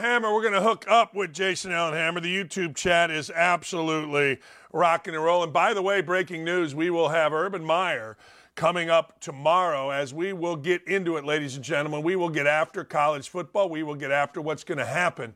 [0.00, 2.20] Hammer, we're going to hook up with Jason Allen Hammer.
[2.20, 4.40] The YouTube chat is absolutely
[4.72, 5.52] rocking and rolling.
[5.52, 8.16] By the way, breaking news we will have Urban Meyer
[8.54, 12.02] coming up tomorrow as we will get into it, ladies and gentlemen.
[12.02, 13.68] We will get after college football.
[13.68, 15.34] We will get after what's going to happen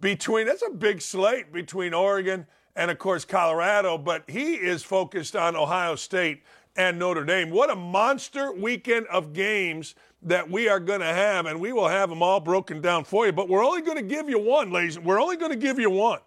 [0.00, 5.36] between, that's a big slate between Oregon and, of course, Colorado, but he is focused
[5.36, 6.42] on Ohio State
[6.76, 7.50] and Notre Dame.
[7.50, 11.88] What a monster weekend of games that we are going to have, and we will
[11.88, 13.32] have them all broken down for you.
[13.32, 14.98] But we're only going to give you one, ladies.
[14.98, 16.20] We're only going to give you one.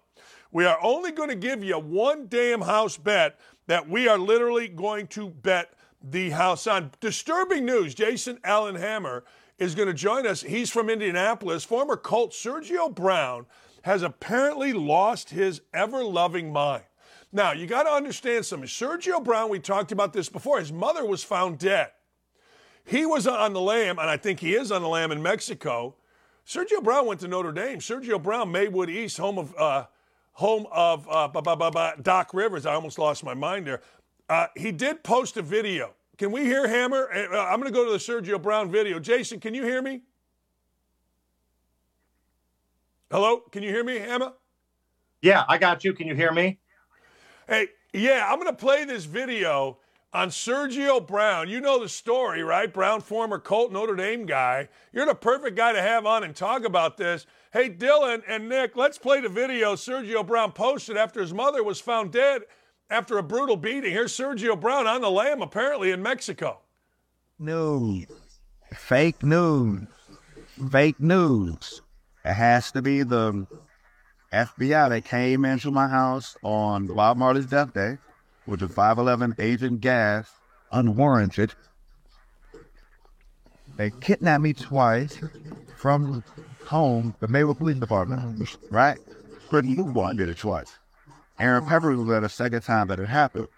[0.50, 4.68] We are only going to give you one damn house bet that we are literally
[4.68, 6.90] going to bet the house on.
[7.00, 9.24] Disturbing news Jason Allen Hammer
[9.58, 10.42] is going to join us.
[10.42, 11.64] He's from Indianapolis.
[11.64, 13.46] Former Colt Sergio Brown
[13.82, 16.84] has apparently lost his ever loving mind.
[17.32, 18.68] Now, you got to understand something.
[18.68, 21.90] Sergio Brown, we talked about this before, his mother was found dead.
[22.84, 25.94] He was on the lam, and I think he is on the lam in Mexico.
[26.46, 27.78] Sergio Brown went to Notre Dame.
[27.78, 29.86] Sergio Brown, Maywood East, home of uh,
[30.32, 32.66] home of uh, bah, bah, bah, Doc Rivers.
[32.66, 33.80] I almost lost my mind there.
[34.28, 35.94] Uh, he did post a video.
[36.18, 37.08] Can we hear Hammer?
[37.12, 38.98] Uh, I'm going to go to the Sergio Brown video.
[38.98, 40.02] Jason, can you hear me?
[43.10, 44.32] Hello, can you hear me, Hammer?
[45.22, 45.92] Yeah, I got you.
[45.94, 46.58] Can you hear me?
[47.48, 49.78] Hey, yeah, I'm going to play this video
[50.14, 51.48] on Sergio Brown.
[51.48, 52.72] You know the story, right?
[52.72, 54.68] Brown, former Colt Notre Dame guy.
[54.92, 57.26] You're the perfect guy to have on and talk about this.
[57.52, 61.80] Hey, Dylan and Nick, let's play the video Sergio Brown posted after his mother was
[61.80, 62.42] found dead
[62.88, 63.90] after a brutal beating.
[63.90, 66.60] Here's Sergio Brown on the lam, apparently in Mexico.
[67.40, 68.06] News.
[68.72, 69.88] Fake news.
[70.70, 71.82] Fake news.
[72.24, 73.46] It has to be the
[74.32, 77.98] FBI that came into my house on Bob Marley's death day
[78.46, 80.30] with a 511 Agent gas,
[80.72, 81.54] unwarranted,
[83.76, 85.18] They kidnapped me twice
[85.76, 86.22] from
[86.66, 88.98] home, the Maywood Police Department, right?
[89.50, 90.78] Pretty Boy did it twice.
[91.38, 93.48] Aaron Pepper was there the second time that it happened.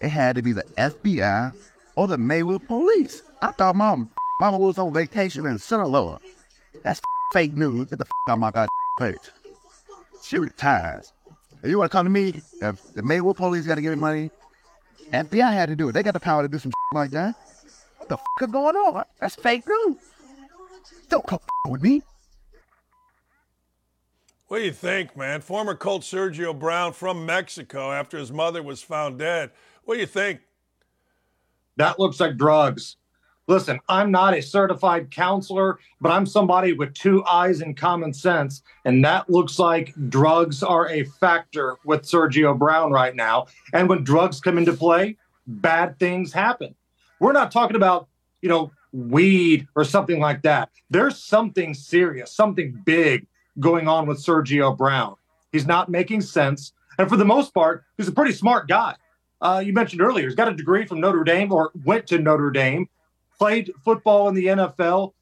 [0.00, 1.54] It had to be the FBI
[1.96, 3.22] or the Maywood Police.
[3.40, 6.18] I thought mom, mama was on vacation in Sinaloa.
[6.82, 7.00] That's
[7.32, 7.88] fake news.
[7.88, 9.16] Get the f out my god page.
[10.22, 11.12] She retires.
[11.62, 14.00] If you want to come to me, if the Maywood Police got to give me
[14.00, 14.30] money,
[15.12, 15.92] FBI had to do it.
[15.92, 17.34] They got the power to do some shit like that.
[17.98, 19.04] What the f is going on?
[19.20, 19.96] That's fake news.
[21.08, 22.02] Don't come with me.
[24.48, 25.42] What do you think, man?
[25.42, 29.50] Former Colt Sergio Brown from Mexico after his mother was found dead.
[29.84, 30.40] What do you think?
[31.76, 32.96] That looks like drugs.
[33.50, 38.62] Listen, I'm not a certified counselor, but I'm somebody with two eyes and common sense.
[38.84, 43.48] And that looks like drugs are a factor with Sergio Brown right now.
[43.72, 45.16] And when drugs come into play,
[45.48, 46.76] bad things happen.
[47.18, 48.06] We're not talking about,
[48.40, 50.70] you know, weed or something like that.
[50.88, 53.26] There's something serious, something big
[53.58, 55.16] going on with Sergio Brown.
[55.50, 56.72] He's not making sense.
[56.98, 58.94] And for the most part, he's a pretty smart guy.
[59.40, 62.52] Uh, you mentioned earlier, he's got a degree from Notre Dame or went to Notre
[62.52, 62.88] Dame,
[63.40, 65.14] played football in the NFL.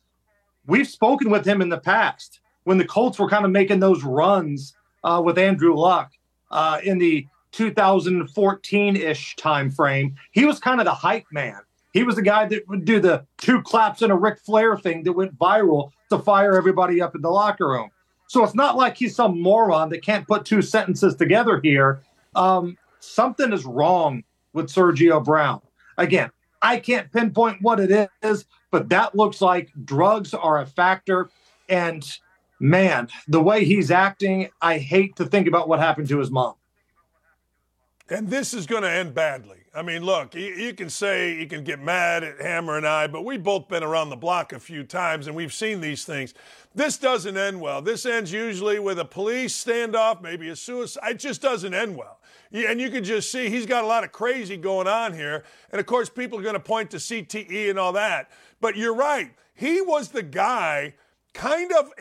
[0.66, 4.02] We've spoken with him in the past when the Colts were kind of making those
[4.02, 6.10] runs uh, with Andrew Luck
[6.50, 10.16] uh, in the 2014-ish time frame.
[10.32, 11.60] He was kind of the hype man.
[11.92, 15.04] He was the guy that would do the two claps and a Ric Flair thing
[15.04, 17.90] that went viral to fire everybody up in the locker room.
[18.26, 22.02] So it's not like he's some moron that can't put two sentences together here.
[22.34, 25.62] Um, something is wrong with Sergio Brown.
[25.96, 31.30] Again, I can't pinpoint what it is, but that looks like drugs are a factor.
[31.68, 32.04] And
[32.60, 36.54] man, the way he's acting, I hate to think about what happened to his mom.
[38.10, 39.58] And this is going to end badly.
[39.74, 43.06] I mean, look, you, you, can say, you can get mad at Hammer and I,
[43.06, 46.32] but we've both been around the block a few times and we've seen these things.
[46.74, 47.82] This doesn't end well.
[47.82, 51.10] This ends usually with a police standoff, maybe a suicide.
[51.10, 52.17] It just doesn't end well.
[52.52, 55.44] And you can just see he's got a lot of crazy going on here.
[55.70, 58.30] And of course, people are going to point to CTE and all that.
[58.60, 59.32] But you're right.
[59.54, 60.94] He was the guy
[61.34, 61.92] kind of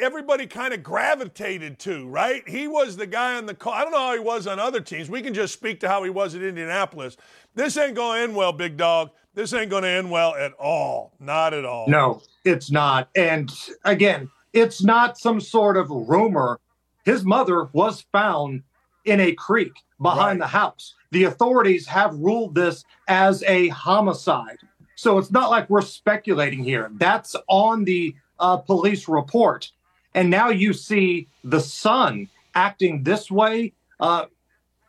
[0.00, 2.48] everybody kind of gravitated to, right?
[2.48, 3.72] He was the guy on the call.
[3.74, 5.10] I don't know how he was on other teams.
[5.10, 7.16] We can just speak to how he was at Indianapolis.
[7.54, 9.10] This ain't going to end well, big dog.
[9.34, 11.12] This ain't going to end well at all.
[11.20, 11.88] Not at all.
[11.88, 13.08] No, it's not.
[13.16, 13.52] And
[13.84, 16.60] again, it's not some sort of rumor.
[17.04, 18.62] His mother was found
[19.04, 20.46] in a creek behind right.
[20.46, 20.94] the house.
[21.10, 24.58] The authorities have ruled this as a homicide.
[24.94, 26.90] So it's not like we're speculating here.
[26.94, 29.70] That's on the uh, police report.
[30.14, 33.72] And now you see the son acting this way.
[33.98, 34.26] Uh,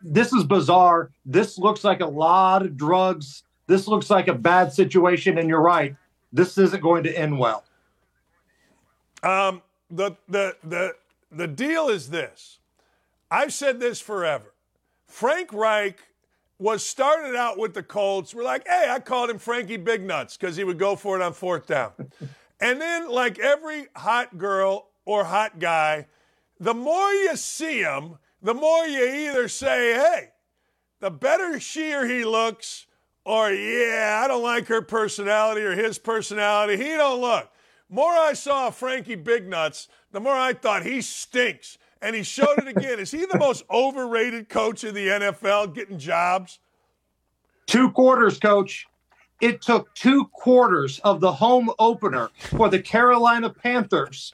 [0.02, 1.12] this is bizarre.
[1.26, 3.44] This looks like a lot of drugs.
[3.68, 5.38] This looks like a bad situation.
[5.38, 5.96] And you're right.
[6.32, 7.64] This isn't going to end well.
[9.24, 10.96] Um, the, the, the,
[11.32, 12.60] the deal is this
[13.34, 14.54] I've said this forever.
[15.08, 15.98] Frank Reich
[16.60, 18.36] was started out with the Colts.
[18.36, 21.24] We're like, hey, I called him Frankie Big Nuts because he would go for it
[21.24, 21.94] on fourth down.
[22.60, 26.06] and then, like every hot girl or hot guy,
[26.60, 30.30] the more you see him, the more you either say, hey,
[31.00, 32.86] the better she or he looks,
[33.26, 36.78] or yeah, I don't like her personality or his personality.
[36.78, 37.50] He don't look.
[37.90, 42.58] More I saw Frankie Big Nuts, the more I thought he stinks and he showed
[42.58, 43.00] it again.
[43.00, 46.60] Is he the most overrated coach in the NFL getting jobs?
[47.66, 48.86] Two quarters, coach.
[49.42, 54.34] It took two quarters of the home opener for the Carolina Panthers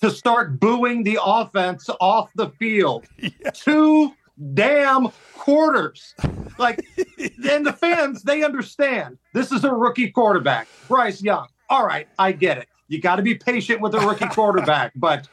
[0.00, 3.06] to start booing the offense off the field.
[3.18, 3.50] Yeah.
[3.52, 4.12] Two
[4.54, 6.14] damn quarters.
[6.58, 6.84] Like,
[7.48, 11.46] and the fans, they understand this is a rookie quarterback, Bryce Young.
[11.70, 12.68] All right, I get it.
[12.88, 15.28] You got to be patient with a rookie quarterback, but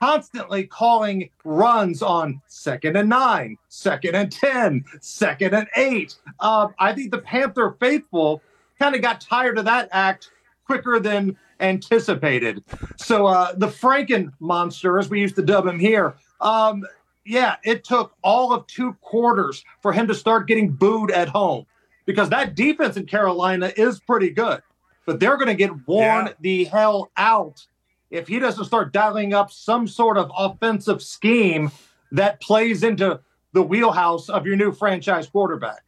[0.00, 6.16] constantly calling runs on second and nine, second and 10, second and eight.
[6.40, 8.42] Uh, I think the Panther faithful
[8.78, 10.30] kind of got tired of that act
[10.64, 12.64] quicker than anticipated.
[12.96, 16.84] So uh, the Franken monster, as we used to dub him here, um,
[17.26, 21.66] yeah, it took all of two quarters for him to start getting booed at home
[22.06, 24.62] because that defense in Carolina is pretty good,
[25.04, 26.32] but they're going to get worn yeah.
[26.40, 27.66] the hell out
[28.10, 31.70] if he doesn't start dialing up some sort of offensive scheme
[32.12, 33.20] that plays into
[33.52, 35.84] the wheelhouse of your new franchise quarterback.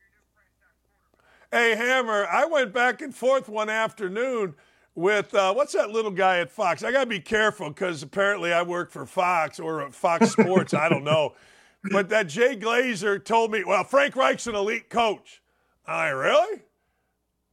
[1.51, 4.55] Hey, Hammer, I went back and forth one afternoon
[4.95, 6.83] with uh, what's that little guy at Fox?
[6.83, 10.75] I got to be careful because apparently I work for Fox or Fox Sports.
[10.75, 11.35] I don't know.
[11.91, 15.43] But that Jay Glazer told me, well, Frank Reich's an elite coach.
[15.85, 16.63] I really?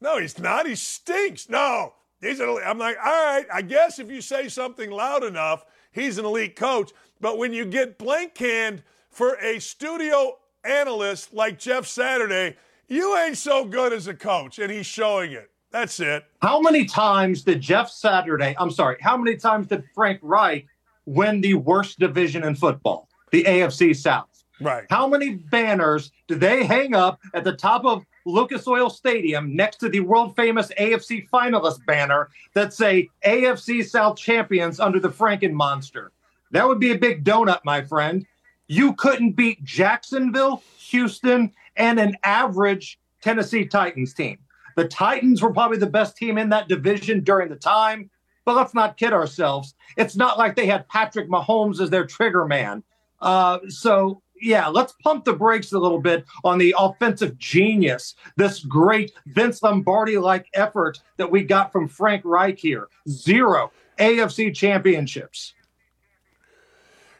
[0.01, 0.67] No, he's not.
[0.67, 1.49] He stinks.
[1.49, 2.63] No, he's an elite.
[2.65, 6.55] I'm like, all right, I guess if you say something loud enough, he's an elite
[6.55, 6.91] coach.
[7.21, 12.55] But when you get blank canned for a studio analyst like Jeff Saturday,
[12.87, 15.49] you ain't so good as a coach, and he's showing it.
[15.71, 16.25] That's it.
[16.41, 20.65] How many times did Jeff Saturday, I'm sorry, how many times did Frank Reich
[21.05, 24.25] win the worst division in football, the AFC South?
[24.61, 24.85] Right.
[24.89, 29.77] How many banners did they hang up at the top of Lucas Oil Stadium next
[29.77, 35.53] to the world famous AFC finalist banner that say AFC South champions under the Franken
[35.53, 36.11] monster?
[36.51, 38.25] That would be a big donut, my friend.
[38.67, 44.37] You couldn't beat Jacksonville, Houston, and an average Tennessee Titans team.
[44.75, 48.09] The Titans were probably the best team in that division during the time,
[48.45, 49.75] but let's not kid ourselves.
[49.97, 52.83] It's not like they had Patrick Mahomes as their trigger man.
[53.21, 58.59] Uh, so, yeah, let's pump the brakes a little bit on the offensive genius, this
[58.59, 62.87] great Vince Lombardi like effort that we got from Frank Reich here.
[63.07, 65.53] Zero AFC championships.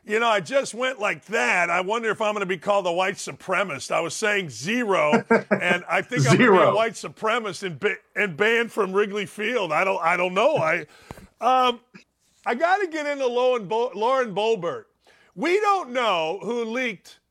[0.06, 1.70] You know, I just went like that.
[1.70, 3.92] I wonder if I'm going to be called a white supremacist.
[3.92, 7.80] I was saying zero, and I think I'm going to be a white supremacist and,
[7.80, 9.72] ba- and banned from Wrigley Field.
[9.72, 10.56] I don't, I don't know.
[10.56, 10.88] I,
[11.42, 11.80] um,
[12.44, 14.86] I got to get into Lauren, Bo- Lauren Boebert.
[15.40, 17.22] We don't know who leaked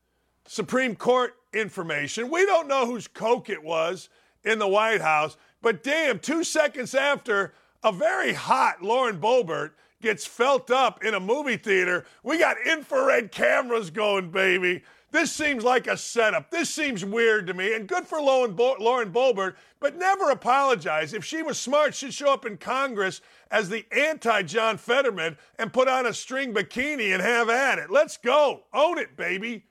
[0.47, 2.31] Supreme Court information.
[2.31, 4.09] We don't know whose coke it was
[4.43, 5.37] in the White House.
[5.61, 7.53] But damn, two seconds after,
[7.83, 12.03] a very hot Lauren Boebert gets felt up in a movie theater.
[12.23, 14.81] We got infrared cameras going, baby.
[15.11, 16.51] This seems like a setup.
[16.51, 17.73] This seems weird to me.
[17.73, 21.13] And good for Lauren, Bo- Lauren Boebert, but never apologize.
[21.13, 25.73] If she was smart, she'd show up in Congress as the anti John Fetterman and
[25.73, 27.89] put on a string bikini and have at it.
[27.89, 28.63] Let's go.
[28.73, 29.65] Own it, baby.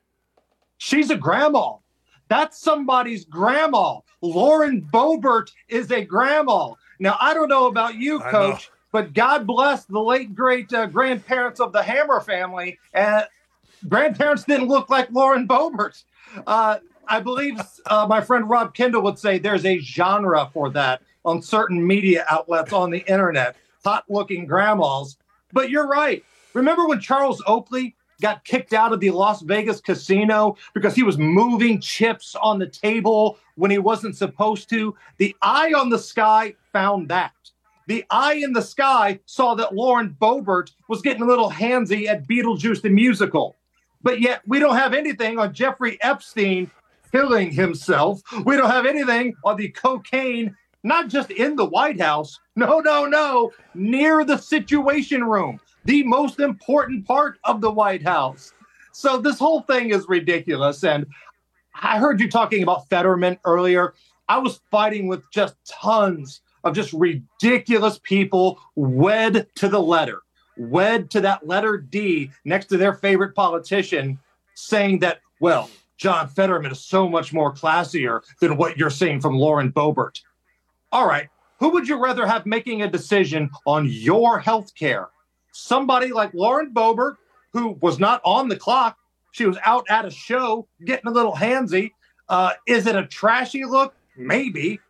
[0.76, 1.74] She's a grandma.
[2.28, 4.00] That's somebody's grandma.
[4.20, 6.74] Lauren Boebert is a grandma.
[6.98, 11.60] Now, I don't know about you, coach, but God bless the late great uh, grandparents
[11.60, 12.78] of the Hammer family.
[12.94, 13.22] Uh,
[13.86, 16.02] grandparents didn't look like Lauren Boebert.
[16.46, 21.02] Uh, I believe uh, my friend Rob Kendall would say there's a genre for that
[21.24, 25.16] on certain media outlets on the internet, hot looking grandmas.
[25.52, 26.22] But you're right.
[26.54, 31.18] Remember when Charles Oakley got kicked out of the Las Vegas casino because he was
[31.18, 34.94] moving chips on the table when he wasn't supposed to?
[35.18, 37.32] The eye on the sky found that.
[37.86, 42.28] The eye in the sky saw that Lauren Boebert was getting a little handsy at
[42.28, 43.56] Beetlejuice the musical.
[44.02, 46.70] But yet we don't have anything on Jeffrey Epstein
[47.12, 48.20] killing himself.
[48.44, 52.38] We don't have anything on the cocaine, not just in the White House.
[52.56, 58.52] No, no, no, near the Situation Room, the most important part of the White House.
[58.92, 60.84] So this whole thing is ridiculous.
[60.84, 61.06] And
[61.80, 63.94] I heard you talking about Fetterman earlier.
[64.28, 70.22] I was fighting with just tons of just ridiculous people wed to the letter,
[70.58, 74.18] wed to that letter D next to their favorite politician,
[74.54, 79.38] saying that, well, John Fetterman is so much more classier than what you're seeing from
[79.38, 80.20] Lauren Boebert.
[80.92, 81.28] All right,
[81.58, 85.08] who would you rather have making a decision on your health care?
[85.52, 87.16] Somebody like Lauren Boebert,
[87.52, 88.96] who was not on the clock,
[89.32, 91.92] she was out at a show getting a little handsy.
[92.28, 93.94] Uh, is it a trashy look?
[94.16, 94.80] Maybe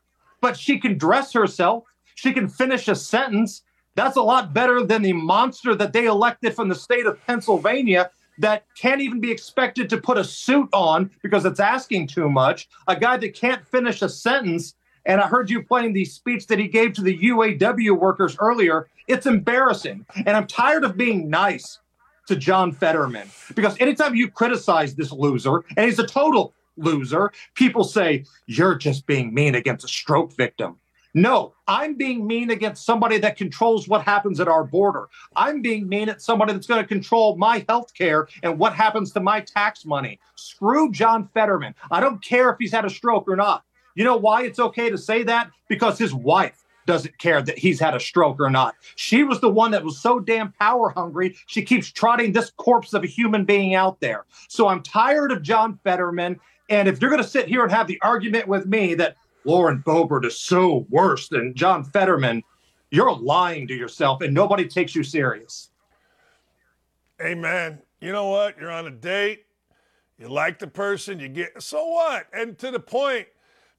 [0.40, 1.84] but she can dress herself.
[2.14, 3.62] She can finish a sentence.
[3.98, 8.12] That's a lot better than the monster that they elected from the state of Pennsylvania
[8.38, 12.68] that can't even be expected to put a suit on because it's asking too much.
[12.86, 14.76] A guy that can't finish a sentence.
[15.04, 18.86] And I heard you playing the speech that he gave to the UAW workers earlier.
[19.08, 20.06] It's embarrassing.
[20.14, 21.80] And I'm tired of being nice
[22.28, 27.32] to John Fetterman because anytime you criticize this loser, and he's a total loser.
[27.54, 30.76] People say, you're just being mean against a stroke victim.
[31.14, 35.08] No, I'm being mean against somebody that controls what happens at our border.
[35.34, 39.12] I'm being mean at somebody that's going to control my health care and what happens
[39.12, 40.20] to my tax money.
[40.34, 41.74] Screw John Fetterman.
[41.90, 43.64] I don't care if he's had a stroke or not.
[43.94, 45.50] You know why it's okay to say that?
[45.68, 48.74] Because his wife doesn't care that he's had a stroke or not.
[48.96, 52.94] She was the one that was so damn power hungry, she keeps trotting this corpse
[52.94, 54.24] of a human being out there.
[54.48, 56.40] So I'm tired of John Fetterman.
[56.70, 59.82] And if you're going to sit here and have the argument with me that Lauren
[59.86, 62.42] Boebert is so worse than John Fetterman,
[62.90, 65.70] you're lying to yourself and nobody takes you serious.
[67.20, 67.80] Amen.
[68.00, 68.58] You know what?
[68.60, 69.44] You're on a date.
[70.18, 71.20] You like the person.
[71.20, 72.26] You get so what?
[72.32, 73.26] And to the point,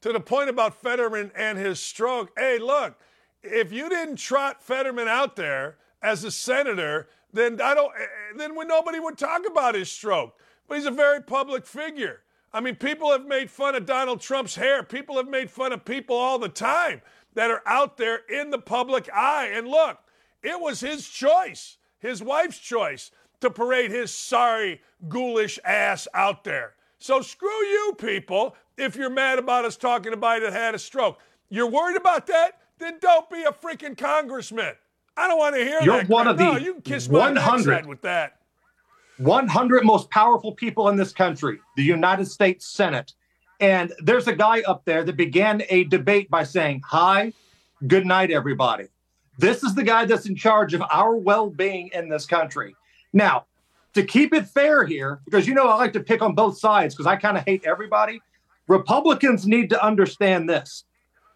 [0.02, 2.32] to the point about Fetterman and his stroke.
[2.38, 2.98] Hey, look,
[3.44, 7.92] if you didn't trot Fetterman out there as a senator, then I don't.
[7.98, 10.36] Eh, eh, then when nobody would talk about his stroke.
[10.68, 12.22] But he's a very public figure.
[12.52, 14.84] I mean, people have made fun of Donald Trump's hair.
[14.84, 17.02] People have made fun of people all the time
[17.36, 19.52] that are out there in the public eye.
[19.54, 20.00] And look,
[20.42, 26.74] it was his choice, his wife's choice, to parade his sorry, ghoulish ass out there.
[26.98, 31.20] So screw you, people, if you're mad about us talking about it had a stroke.
[31.50, 32.60] You're worried about that?
[32.78, 34.74] Then don't be a freaking congressman.
[35.16, 35.86] I don't want to hear that.
[35.86, 36.10] You're that.
[36.10, 36.34] one crap.
[36.34, 38.39] of the no, you can kiss my 100 backside with that.
[39.20, 43.14] 100 most powerful people in this country, the United States Senate.
[43.60, 47.34] And there's a guy up there that began a debate by saying, Hi,
[47.88, 48.86] good night, everybody.
[49.38, 52.76] This is the guy that's in charge of our well being in this country.
[53.12, 53.46] Now,
[53.94, 56.96] to keep it fair here, because you know I like to pick on both sides
[56.96, 58.22] because I kind of hate everybody,
[58.68, 60.86] Republicans need to understand this.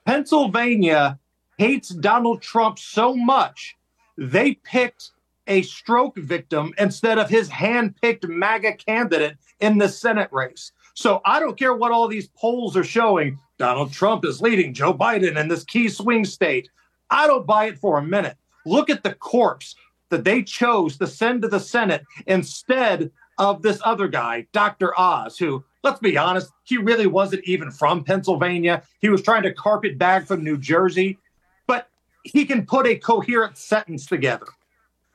[0.06, 1.20] Pennsylvania
[1.58, 3.76] hates Donald Trump so much,
[4.18, 5.12] they picked
[5.48, 10.72] a stroke victim instead of his hand-picked MAGA candidate in the Senate race.
[10.94, 13.40] So I don't care what all these polls are showing.
[13.58, 16.70] Donald Trump is leading Joe Biden in this key swing state.
[17.10, 18.38] I don't buy it for a minute.
[18.66, 19.76] Look at the corpse
[20.10, 24.98] that they chose to send to the Senate instead of this other guy, Dr.
[25.00, 28.84] Oz, who, let's be honest, he really wasn't even from Pennsylvania.
[29.02, 31.18] He was trying to carpet bag from New Jersey,
[31.66, 31.90] but
[32.24, 34.46] he can put a coherent sentence together.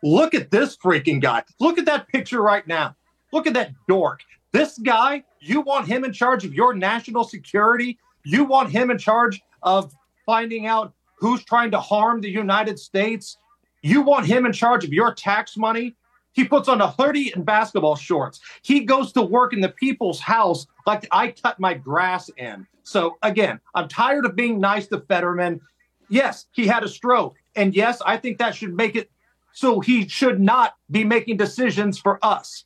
[0.02, 1.42] Look at this freaking guy.
[1.58, 2.94] Look at that picture right now.
[3.32, 4.20] Look at that dork.
[4.52, 7.98] This guy, you want him in charge of your national security?
[8.24, 9.92] You want him in charge of
[10.24, 13.38] finding out who's trying to harm the United States?
[13.82, 15.94] You want him in charge of your tax money?
[16.32, 18.40] He puts on a hoodie and basketball shorts.
[18.62, 22.66] He goes to work in the people's house like I cut my grass in.
[22.84, 25.60] So again, I'm tired of being nice to Fetterman.
[26.08, 27.36] Yes, he had a stroke.
[27.56, 29.10] And yes, I think that should make it
[29.58, 32.64] so he should not be making decisions for us.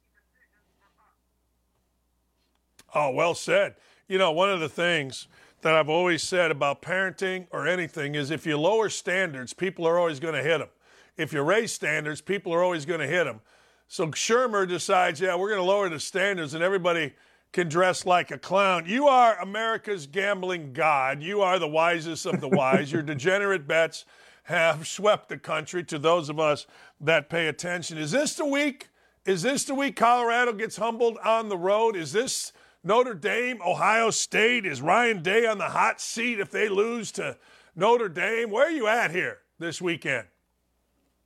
[2.95, 3.76] Oh, well said.
[4.09, 5.26] You know, one of the things
[5.62, 9.99] that I've always said about parenting or anything is if you lower standards, people are
[9.99, 10.68] always going to hit them.
[11.16, 13.40] If you raise standards, people are always going to hit them.
[13.88, 17.14] So Schumer decides, yeah, we're going to lower the standards and everybody
[17.53, 18.84] can dress like a clown.
[18.86, 21.22] You are America's gambling god.
[21.22, 22.93] You are the wisest of the wise.
[22.93, 24.05] Your degenerate bets
[24.45, 26.66] have swept the country to those of us
[27.01, 27.99] that pay attention.
[27.99, 28.88] Is this the week?
[29.24, 31.95] Is this the week Colorado gets humbled on the road?
[31.95, 34.66] Is this Notre Dame, Ohio State?
[34.66, 37.36] Is Ryan Day on the hot seat if they lose to
[37.76, 38.51] Notre Dame?
[38.51, 40.26] Where are you at here this weekend?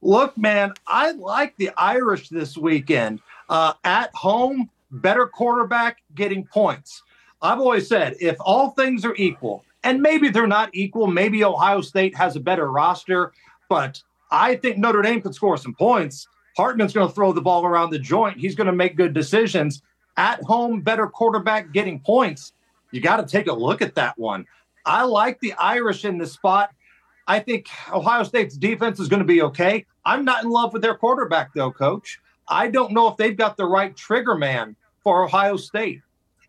[0.02, 3.20] Look, man, I like the Irish this weekend.
[3.48, 7.02] Uh, at home, better quarterback getting points.
[7.40, 11.80] I've always said if all things are equal, and maybe they're not equal, maybe Ohio
[11.80, 13.32] State has a better roster,
[13.68, 16.26] but I think Notre Dame could score some points.
[16.56, 18.36] Hartman's going to throw the ball around the joint.
[18.36, 19.82] He's going to make good decisions.
[20.16, 22.52] At home, better quarterback getting points.
[22.90, 24.44] You got to take a look at that one.
[24.84, 26.70] I like the Irish in this spot.
[27.28, 29.86] I think Ohio State's defense is going to be okay.
[30.04, 32.18] I'm not in love with their quarterback, though, coach.
[32.48, 34.74] I don't know if they've got the right trigger man
[35.04, 36.00] for Ohio State.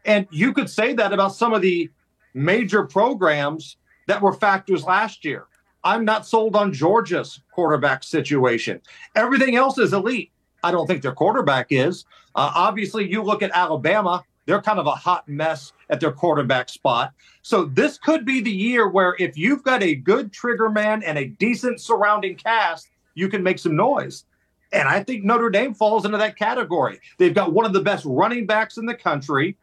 [0.06, 1.92] And you could say that about some of the
[2.38, 3.78] major programs
[4.08, 5.46] that were factors last year.
[5.84, 8.82] I'm not sold on Georgia's quarterback situation.
[9.16, 10.32] Everything else is elite.
[10.64, 12.06] I don't think their quarterback is.
[12.36, 16.70] Uh, obviously, you look at Alabama, they're kind of a hot mess at their quarterback
[16.70, 17.14] spot.
[17.42, 21.18] So this could be the year where if you've got a good trigger man and
[21.18, 24.26] a decent surrounding cast, you can make some noise.
[24.72, 27.00] And I think Notre Dame falls into that category.
[27.18, 29.56] They've got one of the best running backs in the country,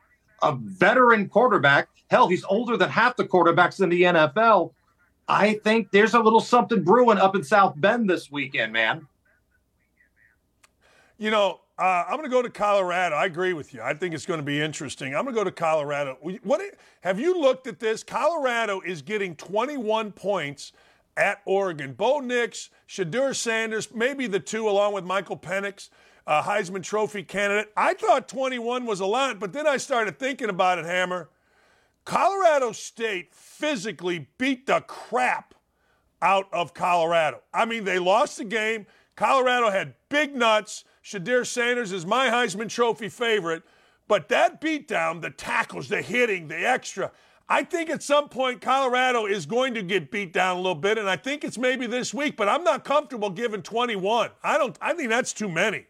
[0.44, 1.88] a veteran quarterback.
[2.10, 4.72] Hell, he's older than half the quarterbacks in the NFL.
[5.26, 9.06] I think there's a little something brewing up in South Bend this weekend, man.
[11.16, 13.16] You know, uh, I'm going to go to Colorado.
[13.16, 13.80] I agree with you.
[13.80, 15.14] I think it's going to be interesting.
[15.14, 16.18] I'm going to go to Colorado.
[16.42, 16.60] What
[17.00, 18.02] have you looked at this?
[18.02, 20.72] Colorado is getting 21 points
[21.16, 21.92] at Oregon.
[21.94, 25.88] Bo Nix, Shedeur Sanders, maybe the two along with Michael Penix,
[26.26, 27.72] uh, Heisman Trophy candidate.
[27.76, 31.28] I thought 21 was a lot, but then I started thinking about it, Hammer.
[32.04, 35.54] Colorado State physically beat the crap
[36.20, 37.42] out of Colorado.
[37.52, 38.86] I mean, they lost the game.
[39.16, 40.84] Colorado had big nuts.
[41.02, 43.62] Shedeur Sanders is my Heisman Trophy favorite.
[44.06, 47.10] But that beatdown, the tackles, the hitting, the extra,
[47.48, 50.96] I think at some point Colorado is going to get beat down a little bit,
[50.96, 54.30] and I think it's maybe this week, but I'm not comfortable giving 21.
[54.42, 55.86] I don't I think that's too many.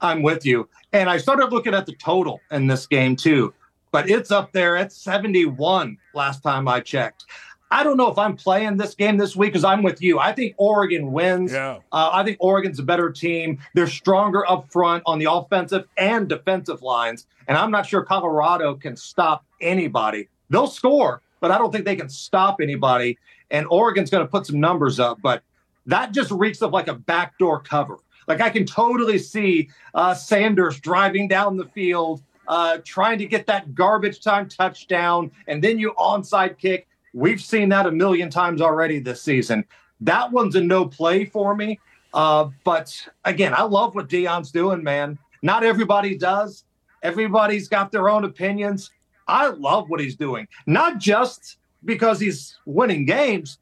[0.00, 0.68] I'm with you.
[0.92, 3.54] And I started looking at the total in this game too,
[3.92, 7.24] but it's up there at 71 last time I checked.
[7.70, 10.20] I don't know if I'm playing this game this week because I'm with you.
[10.20, 11.52] I think Oregon wins.
[11.52, 11.78] Yeah.
[11.90, 13.58] Uh, I think Oregon's a better team.
[13.74, 17.26] They're stronger up front on the offensive and defensive lines.
[17.48, 20.28] And I'm not sure Colorado can stop anybody.
[20.48, 23.18] They'll score, but I don't think they can stop anybody.
[23.50, 25.42] And Oregon's going to put some numbers up, but
[25.86, 27.98] that just reeks of like a backdoor cover.
[28.26, 33.46] Like I can totally see uh, Sanders driving down the field, uh, trying to get
[33.46, 36.86] that garbage time touchdown, and then you onside kick.
[37.12, 39.64] We've seen that a million times already this season.
[40.00, 41.80] That one's a no play for me.
[42.12, 45.18] Uh, but again, I love what Deion's doing, man.
[45.42, 46.64] Not everybody does.
[47.02, 48.90] Everybody's got their own opinions.
[49.28, 53.58] I love what he's doing, not just because he's winning games,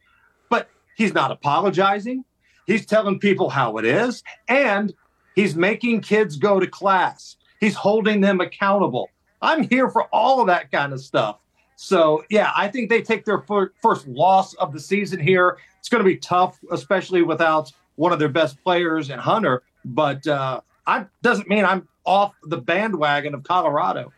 [0.51, 2.25] but he's not apologizing.
[2.67, 4.93] He's telling people how it is, and
[5.35, 7.37] he's making kids go to class.
[7.61, 9.11] He's holding them accountable.
[9.43, 11.39] I'm here for all of that kind of stuff.
[11.77, 15.59] So, yeah, I think they take their fir- first loss of the season here.
[15.81, 19.63] It's going to be tough, especially without one of their best players and Hunter.
[19.85, 24.13] But uh, I doesn't mean I'm off the bandwagon of Colorado.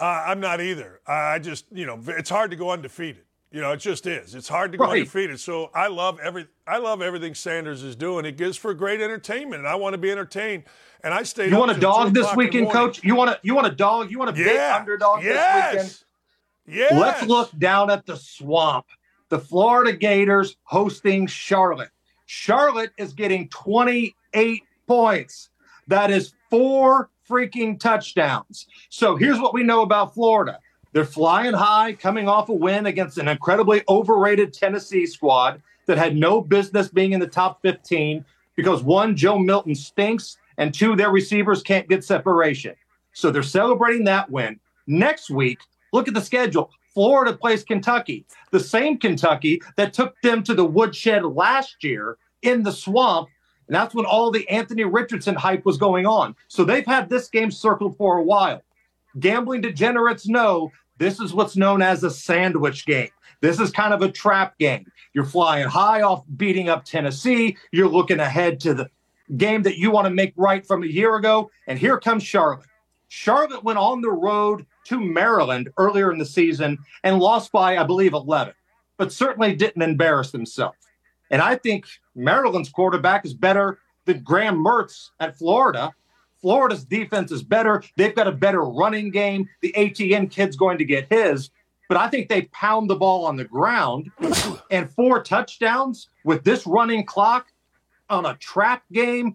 [0.00, 1.00] Uh, I'm not either.
[1.06, 3.24] I just, you know, it's hard to go undefeated.
[3.50, 4.34] You know, it just is.
[4.34, 4.98] It's hard to go Right.
[4.98, 5.40] undefeated.
[5.40, 8.26] So I love every, I love everything Sanders is doing.
[8.26, 10.64] It gives for great entertainment, and I want to be entertained.
[11.02, 11.50] And I stayed.
[11.50, 12.72] You want a dog 2 this o'clock in the weekend.
[12.72, 13.02] Coach?
[13.04, 14.10] You want to you want a dog?
[14.10, 14.76] You want a big Yeah.
[14.78, 15.74] underdog this weekend?
[15.74, 16.04] yes.
[16.66, 16.92] Yes.
[16.92, 18.84] Let's look down at the swamp.
[19.30, 21.90] The Florida Gators hosting Charlotte.
[22.26, 25.48] Charlotte is getting 28 points.
[25.86, 28.66] That is four freaking touchdowns.
[28.90, 30.58] So here's what we know about Florida.
[30.92, 36.16] They're flying high, coming off a win against an incredibly overrated Tennessee squad that had
[36.16, 38.24] no business being in the top 15
[38.56, 42.74] because one, Joe Milton stinks, and two, their receivers can't get separation.
[43.12, 44.58] So they're celebrating that win.
[44.86, 45.60] Next week,
[45.92, 46.70] look at the schedule.
[46.94, 52.64] Florida plays Kentucky, the same Kentucky that took them to the woodshed last year in
[52.64, 53.28] the swamp.
[53.68, 56.34] And that's when all the Anthony Richardson hype was going on.
[56.48, 58.62] So they've had this game circled for a while.
[59.18, 63.10] Gambling degenerates know this is what's known as a sandwich game.
[63.40, 64.90] This is kind of a trap game.
[65.14, 67.56] You're flying high off beating up Tennessee.
[67.72, 68.90] You're looking ahead to the
[69.36, 71.50] game that you want to make right from a year ago.
[71.66, 72.66] And here comes Charlotte.
[73.08, 77.84] Charlotte went on the road to Maryland earlier in the season and lost by, I
[77.84, 78.54] believe, 11,
[78.96, 80.76] but certainly didn't embarrass themselves.
[81.30, 85.94] And I think Maryland's quarterback is better than Graham Mertz at Florida.
[86.40, 87.82] Florida's defense is better.
[87.96, 89.48] They've got a better running game.
[89.60, 91.50] The Etienne kid's going to get his.
[91.88, 94.10] But I think they pound the ball on the ground
[94.70, 97.46] and four touchdowns with this running clock
[98.10, 99.34] on a trap game.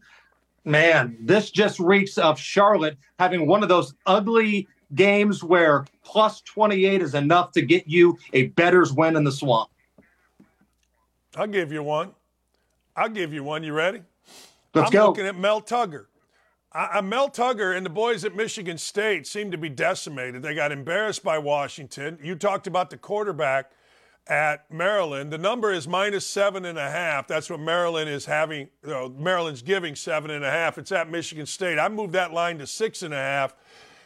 [0.66, 7.02] Man, this just reeks of Charlotte having one of those ugly games where plus 28
[7.02, 9.70] is enough to get you a better's win in the swamp.
[11.36, 12.12] I'll give you one.
[12.96, 13.64] I'll give you one.
[13.64, 14.04] You ready?
[14.76, 15.08] Let's I'm go.
[15.08, 16.08] looking at Mel Tucker.
[16.76, 20.42] I, Mel Tucker and the boys at Michigan State seem to be decimated.
[20.42, 22.18] They got embarrassed by Washington.
[22.22, 23.72] You talked about the quarterback
[24.26, 25.32] at Maryland.
[25.32, 27.28] The number is minus seven and a half.
[27.28, 28.70] That's what Maryland is having.
[28.84, 30.80] You know, Maryland's giving seven and a half.
[30.80, 31.78] It's at Michigan State.
[31.78, 33.56] I moved that line to six and a half,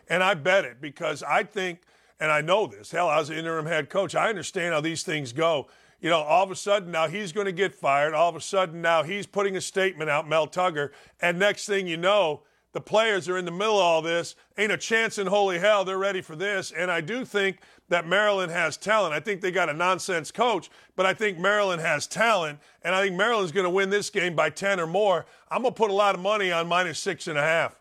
[0.09, 1.83] and I bet it because I think,
[2.19, 2.91] and I know this.
[2.91, 4.13] Hell, I was an interim head coach.
[4.13, 5.67] I understand how these things go.
[6.01, 8.13] You know, all of a sudden now he's going to get fired.
[8.13, 10.91] All of a sudden now he's putting a statement out, Mel Tucker,
[11.21, 12.41] and next thing you know,
[12.73, 14.35] the players are in the middle of all this.
[14.57, 16.71] Ain't a chance in holy hell they're ready for this.
[16.71, 17.59] And I do think
[17.89, 19.13] that Maryland has talent.
[19.13, 23.01] I think they got a nonsense coach, but I think Maryland has talent, and I
[23.01, 25.25] think Maryland's going to win this game by 10 or more.
[25.49, 27.79] I'm going to put a lot of money on minus six and a half.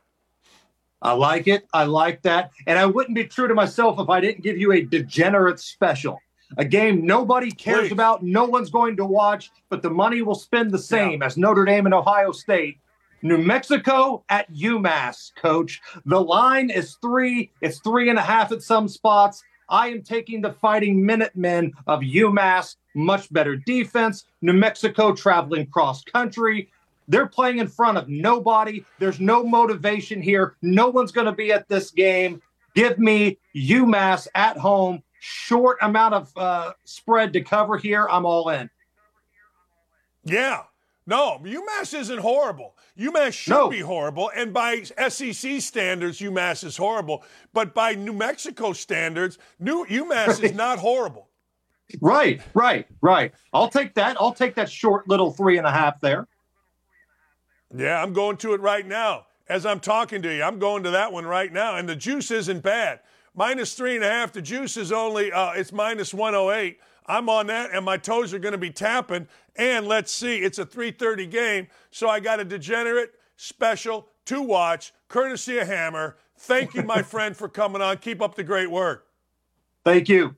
[1.03, 1.67] I like it.
[1.75, 2.51] I like that.
[2.67, 6.19] And I wouldn't be true to myself if I didn't give you a degenerate special.
[6.59, 7.93] A game nobody cares Please.
[7.93, 11.65] about, no one's going to watch, but the money will spend the same as Notre
[11.65, 12.79] Dame and Ohio State.
[13.23, 15.81] New Mexico at UMass, coach.
[16.05, 19.43] The line is three, it's three and a half at some spots.
[19.69, 22.77] I am taking the fighting Minutemen of UMass.
[22.95, 24.25] Much better defense.
[24.43, 26.71] New Mexico traveling cross country.
[27.09, 28.85] They're playing in front of nobody.
[28.99, 30.57] There's no motivation here.
[30.63, 32.43] No one's going to be at this game.
[32.75, 35.03] Give me UMass at home.
[35.19, 38.07] Short amount of uh, spread to cover here.
[38.09, 38.71] I'm all in.
[40.25, 40.63] Yeah.
[41.07, 42.77] No, UMass isn't horrible.
[42.99, 43.69] UMass should No.
[43.69, 47.23] be horrible, and by SEC standards, UMass is horrible.
[47.53, 51.29] But by New Mexico standards, New UMass is not horrible.
[52.01, 53.33] Right, right, right.
[53.53, 54.17] I'll take that.
[54.21, 56.27] I'll take that short little three and a half there.
[57.75, 59.27] Yeah, I'm going to it right now.
[59.49, 61.77] As I'm talking to you, I'm going to that one right now.
[61.77, 62.99] And the juice isn't bad.
[63.35, 64.33] Minus three and a half.
[64.33, 66.79] The juice is only uh, it's minus 108.
[67.07, 69.29] I'm on that, and my toes are going to be tapping.
[69.55, 74.93] And let's see, it's a 3:30 game, so I got a degenerate special to watch,
[75.09, 76.17] courtesy of Hammer.
[76.37, 77.99] Thank you, my friend, for coming on.
[77.99, 79.07] Keep up the great work.
[79.85, 80.35] Thank you.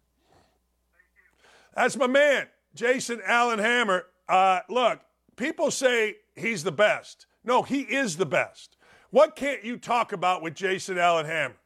[1.74, 4.06] That's my man, Jason Allen Hammer.
[4.28, 5.00] Uh, look,
[5.36, 7.26] people say he's the best.
[7.44, 8.76] No, he is the best.
[9.10, 11.56] What can't you talk about with Jason Allen Hammer?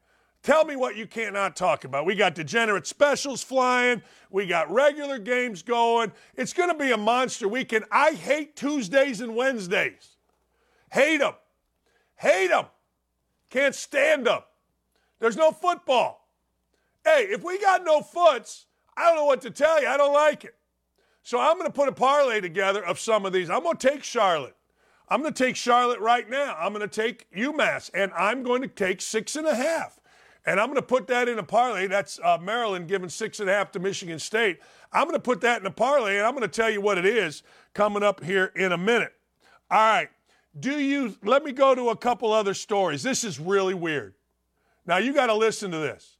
[0.43, 2.05] Tell me what you cannot talk about.
[2.05, 4.03] We got degenerate specials flying.
[4.30, 6.11] We got regular games going.
[6.34, 7.84] It's going to be a monster weekend.
[7.93, 10.16] I hate Tuesdays and Wednesdays.
[10.90, 11.34] Hate them.
[12.16, 12.66] Hate them.
[13.51, 14.40] Can't stand them.
[15.20, 16.28] There's no football.
[17.05, 18.66] Hey, if we got no foots,
[18.97, 19.86] I don't know what to tell you.
[19.86, 20.57] I don't like it.
[21.22, 23.49] So I'm going to put a parlay together of some of these.
[23.49, 24.57] I'm going to take Charlotte.
[25.09, 26.57] I'm going to take Charlotte right now.
[26.59, 30.01] I'm going to take UMass, and I'm going to take six and a half.
[30.45, 31.86] And I'm going to put that in a parlay.
[31.86, 34.59] That's uh, Maryland giving six and a half to Michigan State.
[34.93, 36.99] I'm going to put that in a parlay, and I'm going to tell you what
[36.99, 37.43] it is
[37.74, 39.12] coming up here in a minute.
[39.70, 40.09] All right.
[40.59, 43.03] Do you, let me go to a couple other stories.
[43.03, 44.14] This is really weird.
[44.84, 46.16] Now, you got to listen to this.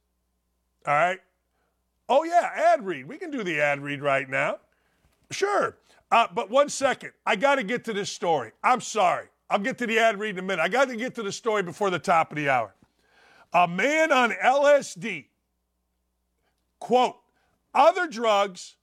[0.87, 1.19] All right.
[2.09, 3.07] Oh, yeah, ad read.
[3.07, 4.57] We can do the ad read right now.
[5.31, 5.77] Sure.
[6.11, 7.11] Uh, but one second.
[7.25, 8.51] I got to get to this story.
[8.63, 9.27] I'm sorry.
[9.49, 10.61] I'll get to the ad read in a minute.
[10.61, 12.73] I got to get to the story before the top of the hour.
[13.53, 15.25] A man on LSD,
[16.79, 17.17] quote,
[17.73, 18.75] other drugs,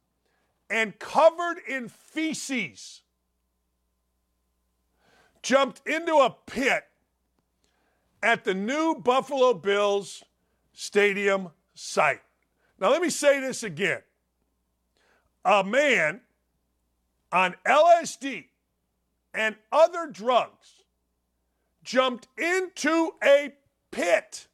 [0.69, 3.03] and covered in feces,
[5.43, 6.85] jumped into a pit
[8.23, 10.23] at the new Buffalo Bills
[10.73, 12.23] stadium site.
[12.79, 14.03] Now, let me say this again.
[15.45, 16.21] A man
[17.33, 18.47] on LSD
[19.35, 20.85] and other drugs
[21.83, 23.53] jumped into a
[23.91, 24.47] pit.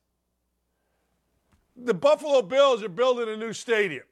[1.76, 4.04] The Buffalo Bills are building a new stadium.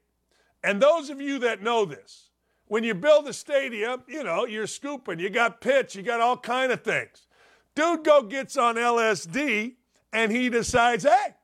[0.63, 2.31] And those of you that know this,
[2.67, 6.37] when you build a stadium, you know, you're scooping, you got pitch, you got all
[6.37, 7.27] kind of things.
[7.75, 9.75] Dude go gets on LSD
[10.13, 11.35] and he decides, hey,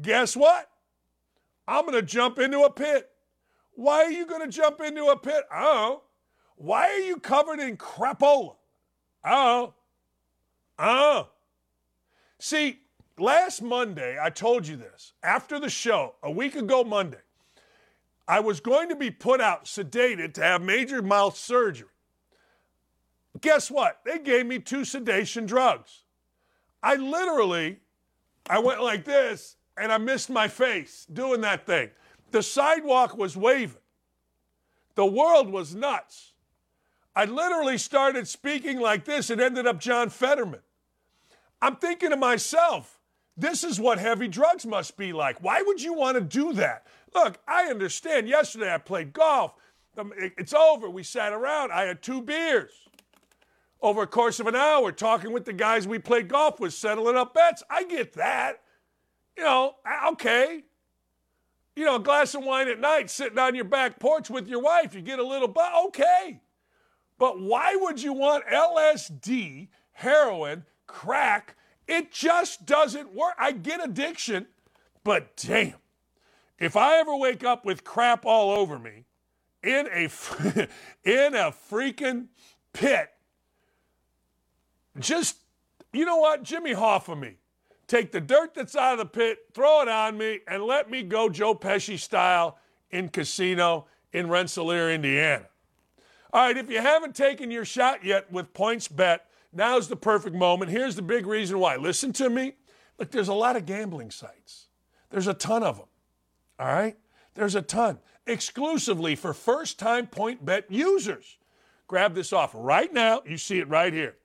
[0.00, 0.70] guess what?
[1.68, 3.08] I'm going to jump into a pit.
[3.72, 5.44] Why are you going to jump into a pit?
[5.54, 6.02] Oh,
[6.56, 8.56] why are you covered in crapola?
[9.24, 9.74] Oh,
[10.78, 11.28] oh.
[12.38, 12.80] See,
[13.20, 15.12] last Monday, I told you this.
[15.22, 17.22] After the show, a week ago Monday,
[18.26, 21.88] I was going to be put out sedated to have major mouth surgery.
[23.40, 24.00] Guess what?
[24.04, 26.04] They gave me two sedation drugs.
[26.82, 27.78] I literally,
[28.48, 31.90] I went like this and I missed my face doing that thing.
[32.30, 33.76] The sidewalk was waving.
[34.94, 36.34] The world was nuts.
[37.16, 40.60] I literally started speaking like this and ended up John Fetterman.
[41.60, 42.99] I'm thinking to myself,
[43.40, 45.42] this is what heavy drugs must be like.
[45.42, 46.86] Why would you want to do that?
[47.14, 48.28] Look, I understand.
[48.28, 49.54] Yesterday I played golf.
[49.98, 50.88] Um, it's over.
[50.88, 51.72] We sat around.
[51.72, 52.70] I had two beers
[53.82, 57.16] over a course of an hour talking with the guys we played golf with, settling
[57.16, 57.62] up bets.
[57.70, 58.60] I get that.
[59.36, 59.76] You know,
[60.10, 60.64] okay.
[61.76, 64.60] You know, a glass of wine at night, sitting on your back porch with your
[64.60, 66.40] wife, you get a little, but okay.
[67.18, 71.56] But why would you want LSD, heroin, crack?
[71.90, 73.34] It just doesn't work.
[73.36, 74.46] I get addiction,
[75.02, 75.74] but damn,
[76.56, 79.06] if I ever wake up with crap all over me
[79.64, 80.04] in a
[81.04, 82.28] in a freaking
[82.72, 83.10] pit,
[85.00, 85.38] just
[85.92, 87.38] you know what, Jimmy Hoffa me.
[87.88, 91.02] Take the dirt that's out of the pit, throw it on me, and let me
[91.02, 92.56] go Joe Pesci style
[92.92, 95.46] in casino in Rensselaer, Indiana.
[96.32, 99.18] All right, if you haven't taken your shot yet with PointsBet,
[99.52, 100.70] now's the perfect moment.
[100.70, 101.76] Here's the big reason why.
[101.76, 102.54] Listen to me.
[102.98, 104.68] Look, there's a lot of gambling sites.
[105.10, 105.86] There's a ton of them.
[106.58, 106.96] All right?
[107.34, 107.98] There's a ton.
[108.26, 111.38] Exclusively for first time PointBet users.
[111.88, 113.22] Grab this off right now.
[113.26, 114.16] You see it right here.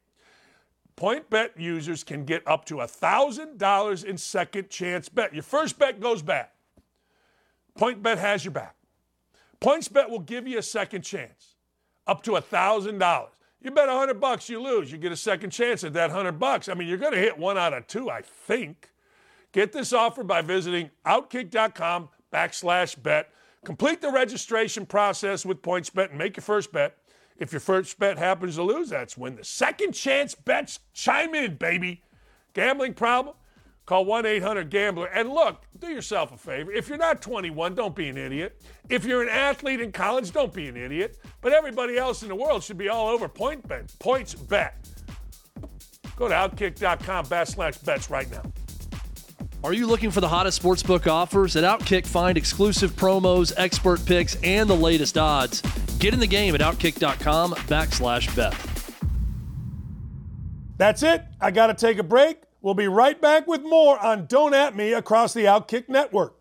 [0.97, 5.34] PointBet users can get up to $1,000 in second chance bet.
[5.34, 6.47] Your first bet goes bad.
[7.78, 8.76] PointBet has your back.
[9.61, 11.55] PointsBet will give you a second chance,
[12.07, 13.28] up to $1,000.
[13.61, 14.91] You bet 100 bucks, you lose.
[14.91, 16.69] You get a second chance at that 100 bucks.
[16.69, 18.91] I mean, you're going to hit one out of two, I think.
[19.51, 23.29] Get this offer by visiting outkick.com backslash bet.
[23.63, 26.97] Complete the registration process with PointsBet and make your first bet.
[27.37, 31.55] If your first bet happens to lose, that's when the second chance bets chime in,
[31.55, 32.03] baby.
[32.53, 33.35] Gambling problem?
[33.86, 35.07] Call 1 800 Gambler.
[35.07, 36.71] And look, do yourself a favor.
[36.71, 38.61] If you're not 21, don't be an idiot.
[38.89, 41.19] If you're an athlete in college, don't be an idiot.
[41.41, 44.75] But everybody else in the world should be all over point bet, points bet.
[46.15, 48.41] Go to outkick.com backslash bets right now.
[49.63, 51.55] Are you looking for the hottest sportsbook offers?
[51.55, 55.61] At Outkick, find exclusive promos, expert picks, and the latest odds.
[55.97, 58.55] Get in the game at Outkick.com backslash bet.
[60.77, 61.23] That's it.
[61.41, 62.44] I got to take a break.
[62.66, 66.34] We'll be right back with more on Don't At Me across the Outkick Network.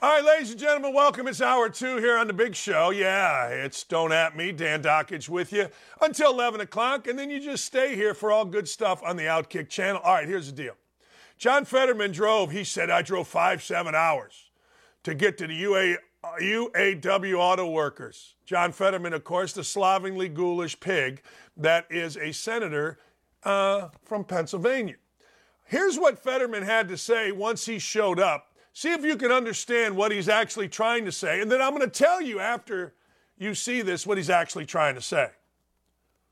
[0.00, 1.26] All right, ladies and gentlemen, welcome.
[1.26, 2.90] It's hour two here on the big show.
[2.90, 4.52] Yeah, it's Don't At Me.
[4.52, 5.66] Dan Dakich with you
[6.00, 9.24] until 11 o'clock, and then you just stay here for all good stuff on the
[9.24, 10.00] Outkick channel.
[10.04, 10.74] All right, here's the deal.
[11.38, 14.52] John Fetterman drove, he said, I drove five, seven hours
[15.02, 15.96] to get to the UA,
[16.40, 18.34] UAW auto workers.
[18.44, 21.22] John Fetterman, of course, the slovenly, ghoulish pig
[21.56, 22.98] that is a senator
[23.42, 24.96] uh, from Pennsylvania.
[25.64, 29.96] Here's what Fetterman had to say once he showed up See if you can understand
[29.96, 31.40] what he's actually trying to say.
[31.40, 32.92] And then I'm going to tell you after
[33.38, 35.28] you see this what he's actually trying to say.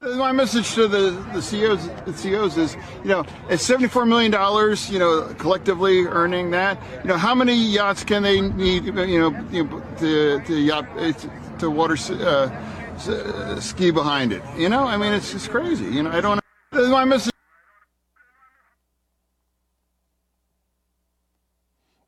[0.02, 4.32] My message to the, the CEOs, the CEOs is, you know, at $74 million,
[4.92, 9.04] you know, collectively earning that, you know, how many yachts can they need, you know,
[9.52, 10.88] you know to, to yacht,
[11.60, 14.42] to water uh, ski behind it?
[14.56, 15.84] You know, I mean, it's, it's crazy.
[15.84, 16.40] You know, I don't,
[16.72, 17.32] my message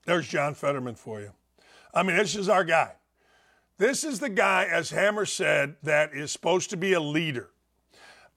[0.04, 1.30] There's John Fetterman for you.
[1.94, 2.94] I mean, this is our guy.
[3.78, 7.50] This is the guy, as Hammer said, that is supposed to be a leader.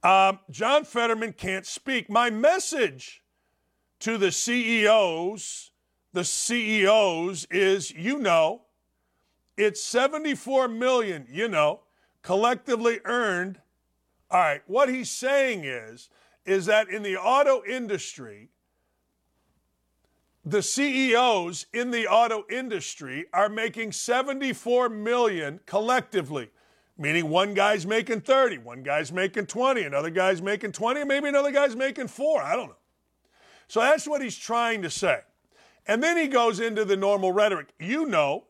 [0.04, 2.10] Um, John Fetterman can't speak.
[2.10, 3.24] My message
[4.00, 5.72] to the CEOs,
[6.14, 8.62] the CEOs is, you know,
[9.58, 11.82] it's 74 million, you know,
[12.22, 13.60] collectively earned.
[14.30, 16.10] All right, what he's saying is,
[16.46, 18.50] is that in the auto industry,
[20.46, 26.50] the CEOs in the auto industry are making 74 million collectively,
[26.98, 31.52] meaning one guy's making 30, one guy's making 20, another guy's making 20, maybe another
[31.52, 32.76] guy's making 4, I don't know.
[33.68, 35.22] So that's what he's trying to say.
[35.86, 37.70] And then he goes into the normal rhetoric.
[37.80, 38.46] You know,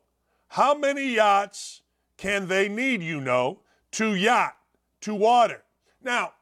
[0.50, 1.82] how many yachts
[2.18, 3.60] can they need, you know,
[3.92, 4.58] to yacht,
[5.02, 5.64] to water?
[6.02, 6.34] Now,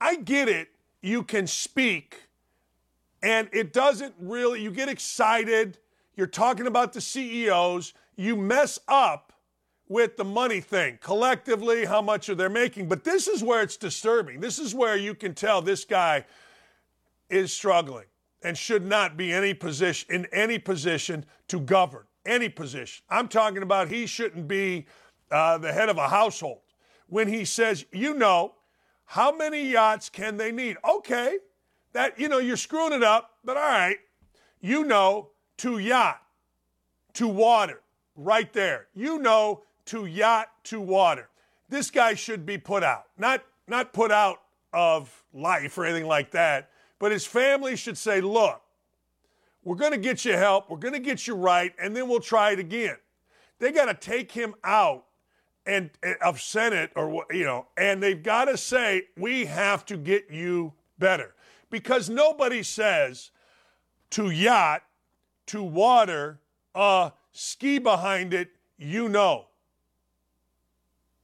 [0.00, 0.68] I get it.
[1.00, 2.26] You can speak
[3.22, 5.78] and it doesn't really, you get excited,
[6.16, 9.25] you're talking about the CEOs, you mess up
[9.88, 10.98] with the money thing.
[11.00, 12.88] Collectively, how much are they making?
[12.88, 14.40] But this is where it's disturbing.
[14.40, 16.24] This is where you can tell this guy
[17.30, 18.06] is struggling
[18.42, 23.04] and should not be any position in any position to govern any position.
[23.08, 24.86] I'm talking about he shouldn't be
[25.30, 26.60] uh, the head of a household.
[27.08, 28.54] When he says, you know,
[29.04, 30.76] how many yachts can they need?
[30.88, 31.38] Okay,
[31.92, 33.98] that, you know, you're screwing it up, but all right.
[34.60, 36.20] You know to yacht,
[37.14, 37.80] to water,
[38.16, 38.88] right there.
[38.94, 41.28] You know to yacht, to water.
[41.68, 43.06] This guy should be put out.
[43.18, 48.20] Not, not put out of life or anything like that, but his family should say,
[48.20, 48.60] look,
[49.64, 52.20] we're going to get you help, we're going to get you right, and then we'll
[52.20, 52.96] try it again.
[53.58, 55.06] They got to take him out
[55.66, 55.90] and
[56.22, 60.72] of Senate or you know, and they've got to say we have to get you
[60.98, 61.34] better
[61.70, 63.32] because nobody says
[64.10, 64.82] to yacht,
[65.46, 66.40] to water,
[66.74, 69.46] uh, ski behind it, you know.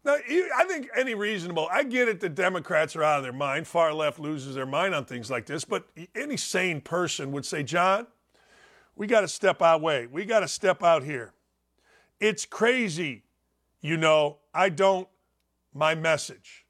[0.04, 0.16] Now,
[0.56, 3.94] I think any reasonable, I get it that Democrats are out of their mind, far
[3.94, 8.08] left loses their mind on things like this, but any sane person would say, John,
[8.96, 10.08] we got to step our way.
[10.08, 11.32] We got to step out here.
[12.18, 13.22] It's crazy,
[13.80, 15.06] you know, I don't,
[15.72, 16.66] my message.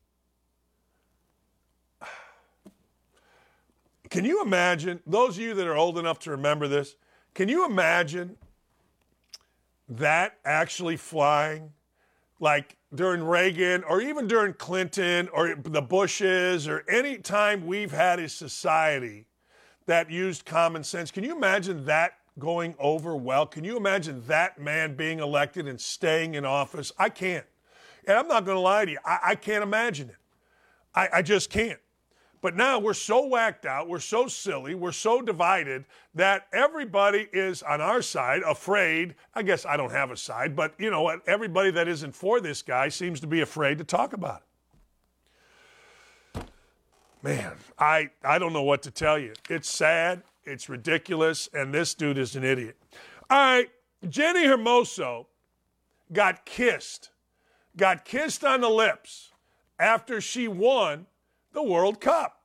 [4.10, 6.96] Can you imagine, those of you that are old enough to remember this,
[7.32, 8.36] can you imagine
[9.88, 11.72] that actually flying?
[12.38, 18.18] Like during Reagan or even during Clinton or the Bushes or any time we've had
[18.18, 19.26] a society
[19.86, 21.10] that used common sense.
[21.10, 23.46] Can you imagine that going over well?
[23.46, 26.92] Can you imagine that man being elected and staying in office?
[26.98, 27.46] I can't.
[28.06, 30.16] And I'm not going to lie to you, I, I can't imagine it.
[30.94, 31.80] I, I just can't.
[32.42, 35.84] But now we're so whacked out, we're so silly, we're so divided
[36.16, 39.14] that everybody is on our side afraid.
[39.32, 41.26] I guess I don't have a side, but you know what?
[41.28, 44.42] Everybody that isn't for this guy seems to be afraid to talk about
[46.34, 46.44] it.
[47.22, 49.34] Man, I, I don't know what to tell you.
[49.48, 52.76] It's sad, it's ridiculous, and this dude is an idiot.
[53.30, 53.70] All right,
[54.04, 55.26] Jenni Hermoso
[56.12, 57.10] got kissed,
[57.76, 59.30] got kissed on the lips
[59.78, 61.06] after she won
[61.52, 62.40] the World Cup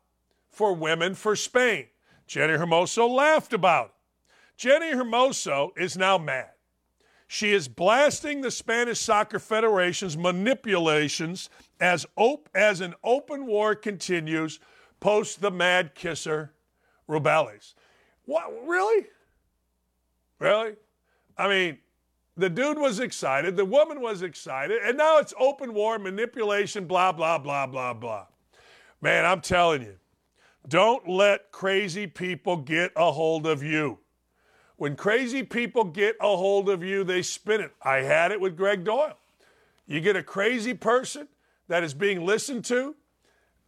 [0.50, 1.88] for women for Spain.
[2.28, 3.92] Jenni Hermoso laughed about it.
[4.68, 6.50] Jenni Hermoso is now mad.
[7.28, 11.50] She is blasting the Spanish Soccer Federation's manipulations
[11.80, 14.60] as, op- as an open war continues
[15.00, 16.54] post the mad kisser
[17.10, 17.74] Rubiales.
[18.26, 19.08] What, really?
[20.40, 20.76] Really?
[21.38, 21.78] I mean,
[22.36, 27.12] the dude was excited, the woman was excited, and now it's open war, manipulation, blah,
[27.12, 28.26] blah, blah, blah, blah.
[29.02, 29.96] Man, I'm telling you,
[30.68, 34.00] don't let crazy people get a hold of you.
[34.76, 37.74] When crazy people get a hold of you, they spin it.
[37.82, 39.16] I had it with Gregg Doyel.
[39.88, 41.28] You get a crazy person
[41.68, 42.96] that is being listened to,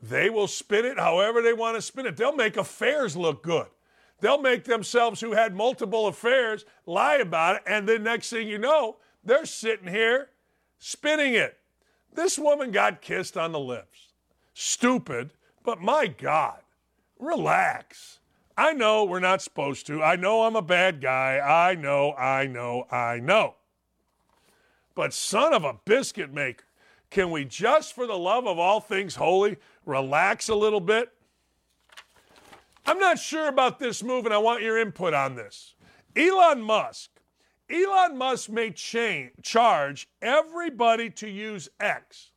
[0.01, 2.15] they will spin it however they want to spin it.
[2.15, 3.67] They'll make affairs look good.
[4.21, 8.57] They'll make themselves who had multiple affairs lie about it, and then next thing you
[8.57, 10.29] know, they're sitting here
[10.77, 11.57] spinning it.
[12.13, 14.08] This woman got kissed on the lips.
[14.61, 15.31] Stupid,
[15.63, 16.59] but my God,
[17.17, 18.19] relax.
[18.57, 20.03] I know we're not supposed to.
[20.03, 21.39] I know I'm a bad guy.
[21.39, 23.55] I know, I know, I know.
[24.95, 26.65] But son of a biscuit maker,
[27.09, 29.55] can we just, for the love of all things holy,
[29.85, 31.09] relax a little bit?
[32.85, 35.73] I'm not sure about this move, and I want your input on this.
[36.17, 37.11] Elon Musk.
[37.69, 42.31] Elon Musk may change, charge everybody to use X.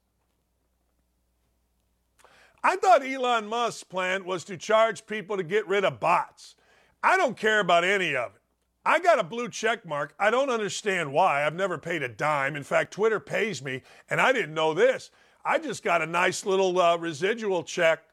[2.64, 6.54] I thought Elon Musk's plan was to charge people to get rid of bots.
[7.02, 8.40] I don't care about any of it.
[8.84, 10.14] I got a blue check mark.
[10.18, 11.44] I don't understand why.
[11.44, 12.56] I've never paid a dime.
[12.56, 15.10] In fact, Twitter pays me, and I didn't know this.
[15.44, 18.04] I just got a nice little uh, residual check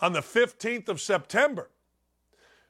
[0.00, 1.70] on the 15th of September.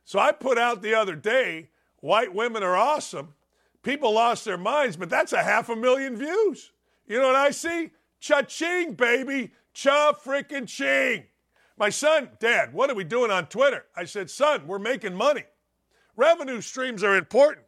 [0.05, 3.35] So I put out the other day, white women are awesome.
[3.83, 6.73] People lost their minds, but that's a half a million views.
[7.07, 7.91] You know what I see?
[8.21, 9.53] Cha-ching, baby.
[9.81, 11.25] Cha freaking ching.
[11.79, 13.87] My son, Dad, what are we doing on Twitter?
[13.97, 15.45] I said, son, we're making money.
[16.17, 17.65] Revenue streams are important.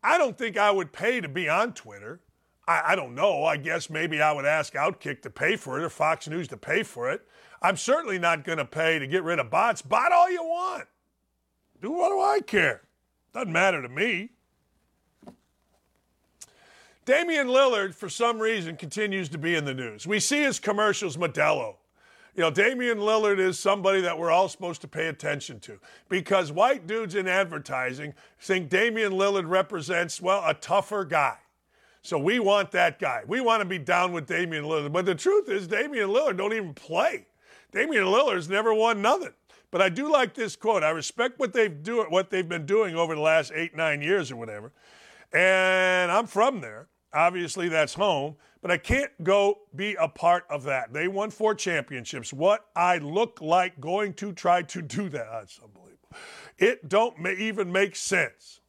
[0.00, 2.20] I don't think I would pay to be on Twitter.
[2.68, 3.42] I, I, don't know.
[3.42, 6.56] I guess maybe I would ask Outkick to pay for it or Fox News to
[6.56, 7.26] pay for it.
[7.60, 9.82] I'm certainly not going to pay to get rid of bots.
[9.82, 10.84] Bot all you want.
[11.82, 12.82] Do what do I care?
[13.32, 14.33] Doesn't matter to me.
[17.04, 20.06] Damian Lillard, for some reason, continues to be in the news.
[20.06, 21.76] We see his commercials, Modelo.
[22.34, 25.78] You know, Damian Lillard is somebody that we're all supposed to pay attention to
[26.08, 31.36] because white dudes in advertising think Damian Lillard represents, well, a tougher guy.
[32.02, 33.22] So we want that guy.
[33.26, 34.92] We want to be down with Damian Lillard.
[34.92, 37.26] But the truth is, Damian Lillard don't even play.
[37.70, 39.32] Damian Lillard's never won nothing.
[39.70, 40.82] But I do like this quote.
[40.82, 44.30] I respect what they've do what they've been doing over the last eight, nine years
[44.30, 44.72] or whatever.
[45.32, 46.88] And I'm from there.
[47.14, 48.36] Obviously, that's home.
[48.60, 50.92] But I can't go be a part of that.
[50.92, 52.32] They won four championships.
[52.32, 55.26] What I look like going to try to do that.
[55.30, 56.08] That's unbelievable.
[56.56, 58.60] It don't even make sense.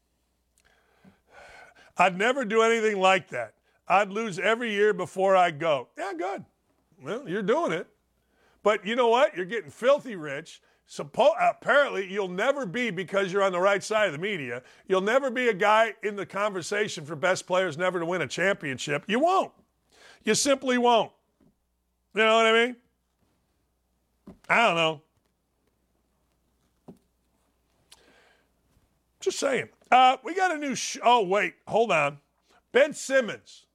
[1.97, 3.53] I'd never do anything like that.
[3.87, 5.87] I'd lose every year before I go.
[5.97, 6.43] Yeah, good.
[7.01, 7.87] Well, you're doing it.
[8.63, 9.35] But you know what?
[9.35, 10.61] You're getting filthy rich.
[10.87, 14.61] Suppo- apparently, you'll never be because you're on the right side of the media.
[14.87, 18.27] You'll never be a guy in the conversation for best players never to win a
[18.27, 19.03] championship.
[19.07, 19.51] You won't.
[20.23, 21.11] You simply won't.
[22.13, 22.75] You know what I mean?
[24.47, 25.01] I don't know.
[29.19, 29.69] Just saying.
[29.91, 30.75] Uh, we got a new.
[30.75, 32.19] Sh- oh wait, hold on.
[32.71, 33.65] Ben Simmons.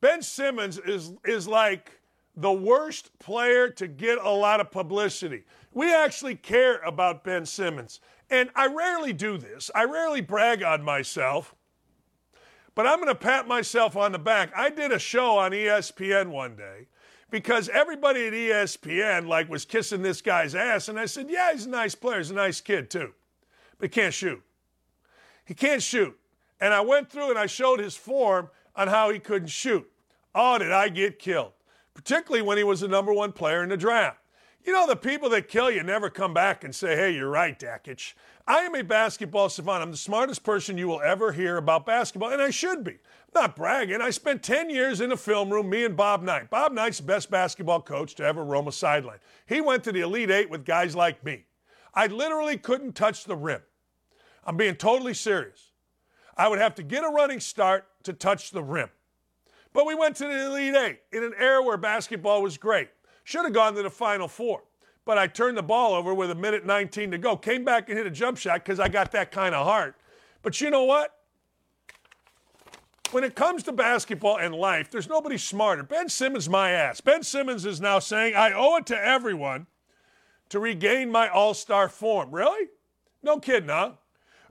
[0.00, 2.00] Ben Simmons is is like
[2.36, 5.44] the worst player to get a lot of publicity.
[5.76, 8.00] We actually care about Ben Simmons.
[8.30, 11.54] And I rarely do this, I rarely brag on myself.
[12.74, 14.52] But I'm going to pat myself on the back.
[14.56, 16.88] I did a show on ESPN one day
[17.30, 21.66] because everybody at ESPN like was kissing this guy's ass and I said, "Yeah, he's
[21.66, 22.18] a nice player.
[22.18, 23.12] He's a nice kid too.
[23.78, 24.42] But he can't shoot.
[25.44, 26.18] He can't shoot."
[26.58, 29.86] And I went through and I showed his form on how he couldn't shoot.
[30.34, 31.52] Oh, did I get killed?
[31.96, 34.18] particularly when he was the number one player in the draft.
[34.66, 37.56] You know, the people that kill you never come back and say, hey, you're right,
[37.56, 38.14] Dakich.
[38.48, 39.80] I am a basketball savant.
[39.80, 42.90] I'm the smartest person you will ever hear about basketball, and I should be.
[42.90, 44.02] I'm not bragging.
[44.02, 46.50] I spent 10 years in a film room, me and Bob Knight.
[46.50, 49.20] Bob Knight's the best basketball coach to ever roam a sideline.
[49.46, 51.44] He went to the Elite Eight with guys like me.
[51.94, 53.62] I literally couldn't touch the rim.
[54.44, 55.70] I'm being totally serious.
[56.36, 58.90] I would have to get a running start to touch the rim.
[59.72, 62.88] But we went to the Elite Eight in an era where basketball was great.
[63.26, 64.62] Should have gone to the Final Four.
[65.04, 67.36] But I turned the ball over with a minute 19 to go.
[67.36, 69.96] Came back and hit a jump shot because I got that kind of heart.
[70.42, 71.10] But you know what?
[73.10, 75.82] When it comes to basketball and life, there's nobody smarter.
[75.82, 77.00] Ben Simmons, my ass.
[77.00, 79.66] Ben Simmons is now saying, I owe it to everyone
[80.50, 82.30] to regain my all star form.
[82.30, 82.68] Really?
[83.24, 83.94] No kidding, huh?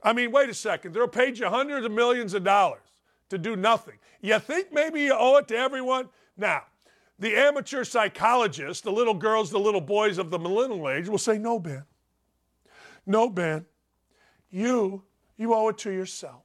[0.02, 0.92] I mean, wait a second.
[0.92, 2.82] They'll pay you hundreds of millions of dollars
[3.30, 3.94] to do nothing.
[4.20, 6.10] You think maybe you owe it to everyone?
[6.36, 6.64] Now,
[7.18, 11.38] the amateur psychologist, the little girls, the little boys of the millennial age will say,
[11.38, 11.84] no, Ben.
[13.06, 13.64] No, Ben.
[14.50, 15.04] You,
[15.36, 16.42] you owe it to yourself.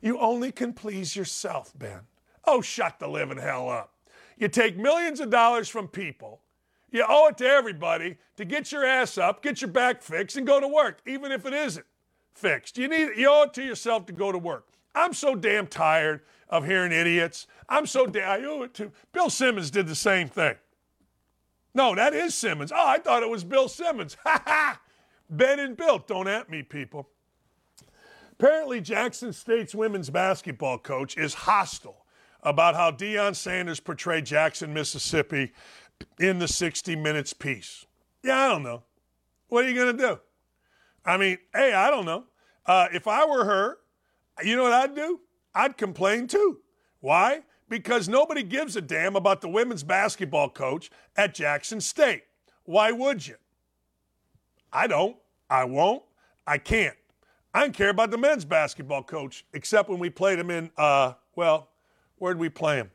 [0.00, 2.00] You only can please yourself, Ben.
[2.44, 3.94] Oh, shut the living hell up.
[4.36, 6.40] You take millions of dollars from people.
[6.90, 10.46] You owe it to everybody to get your ass up, get your back fixed, and
[10.46, 11.86] go to work, even if it isn't
[12.34, 12.78] fixed.
[12.78, 14.66] You need you owe it to yourself to go to work.
[14.94, 17.46] I'm so damn tired of hearing idiots.
[17.68, 20.56] I'm so damn I owe it to Bill Simmons did the same thing.
[21.72, 22.72] No, that is Simmons.
[22.72, 24.16] Oh, I thought it was Bill Simmons.
[24.24, 24.80] Ha ha!
[25.30, 27.08] Ben and Bill, don't at me, people.
[28.32, 32.04] Apparently, Jackson State's women's basketball coach is hostile
[32.42, 35.52] about how Deion Sanders portrayed Jackson, Mississippi
[36.18, 37.86] in the 60 Minutes piece.
[38.24, 38.82] Yeah, I don't know.
[39.48, 40.20] What are you going to do?
[41.04, 42.24] I mean, hey, I don't know.
[42.66, 43.78] Uh, if I were her,
[44.42, 45.20] you know what I'd do?
[45.54, 46.58] I'd complain too.
[47.00, 47.42] Why?
[47.68, 52.24] Because nobody gives a damn about the women's basketball coach at Jackson State.
[52.64, 53.36] Why would you?
[54.72, 55.16] I don't.
[55.48, 56.02] I won't.
[56.46, 56.96] I can't.
[57.52, 61.14] I don't care about the men's basketball coach, except when we played him in, uh,
[61.34, 61.70] well,
[62.18, 62.90] where did we play him?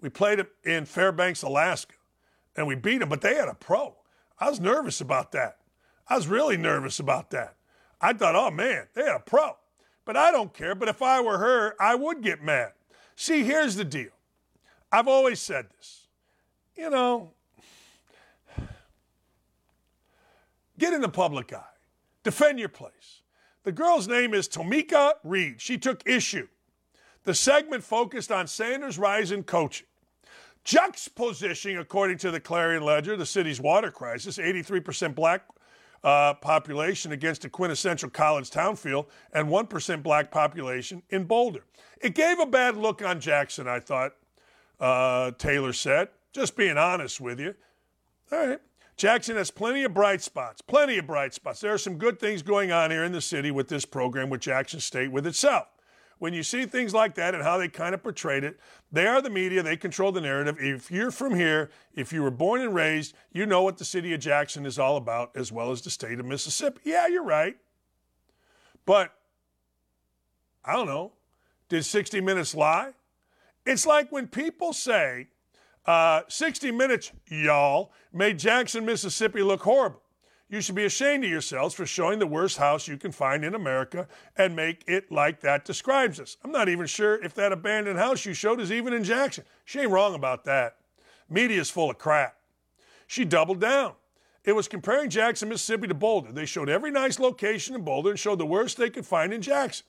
[0.00, 1.94] We played him in Fairbanks, Alaska,
[2.56, 3.94] and we beat him, but they had a pro.
[4.38, 5.58] I was nervous about that.
[6.08, 7.54] I was really nervous about that.
[8.00, 9.56] I thought, oh man, they had a pro.
[10.04, 10.74] But I don't care.
[10.74, 12.72] But if I were her, I would get mad.
[13.16, 14.10] See, here's the deal.
[14.90, 16.08] I've always said this.
[16.76, 17.32] You know,
[20.78, 21.62] get in the public eye,
[22.22, 23.20] defend your place.
[23.64, 25.60] The girl's name is Tomekia Reed.
[25.60, 26.48] She took issue.
[27.24, 29.86] The segment focused on Sanders' rise in coaching.
[30.64, 35.42] Juxtapositioning, according to the Clarion Ledger, the city's water crisis, 83% black
[36.02, 41.64] uh, population against a quintessential college town feel and 1% black population in Boulder.
[42.00, 44.12] It gave a bad look on Jackson, I thought,
[44.78, 46.08] uh, Taylor said.
[46.32, 47.54] Just being honest with you.
[48.32, 48.60] All right.
[48.96, 51.60] Jackson has plenty of bright spots, plenty of bright spots.
[51.60, 54.42] There are some good things going on here in the city with this program, with
[54.42, 55.68] Jackson State, with itself
[56.20, 58.60] when you see things like that and how they kind of portrayed it,
[58.92, 60.58] they are the media, they control the narrative.
[60.60, 64.12] If you're from here, if you were born and raised, you know what the city
[64.12, 66.78] of Jackson is all about, as well as the state of Mississippi.
[66.84, 67.56] Yeah, you're right.
[68.84, 69.14] But
[70.62, 71.12] I don't know.
[71.70, 72.90] Did 60 Minutes lie?
[73.64, 75.28] It's like when people say
[75.86, 80.02] uh, 60 Minutes, y'all, made Jackson, Mississippi look horrible.
[80.50, 83.54] You should be ashamed of yourselves for showing the worst house you can find in
[83.54, 86.36] America and make it like that describes us.
[86.42, 89.44] I'm not even sure if that abandoned house you showed is even in Jackson.
[89.64, 90.78] She ain't wrong about that.
[91.28, 92.36] Media's full of crap.
[93.06, 93.92] She doubled down.
[94.42, 96.32] It was comparing Jackson, Mississippi to Boulder.
[96.32, 99.42] They showed every nice location in Boulder and showed the worst they could find in
[99.42, 99.86] Jackson.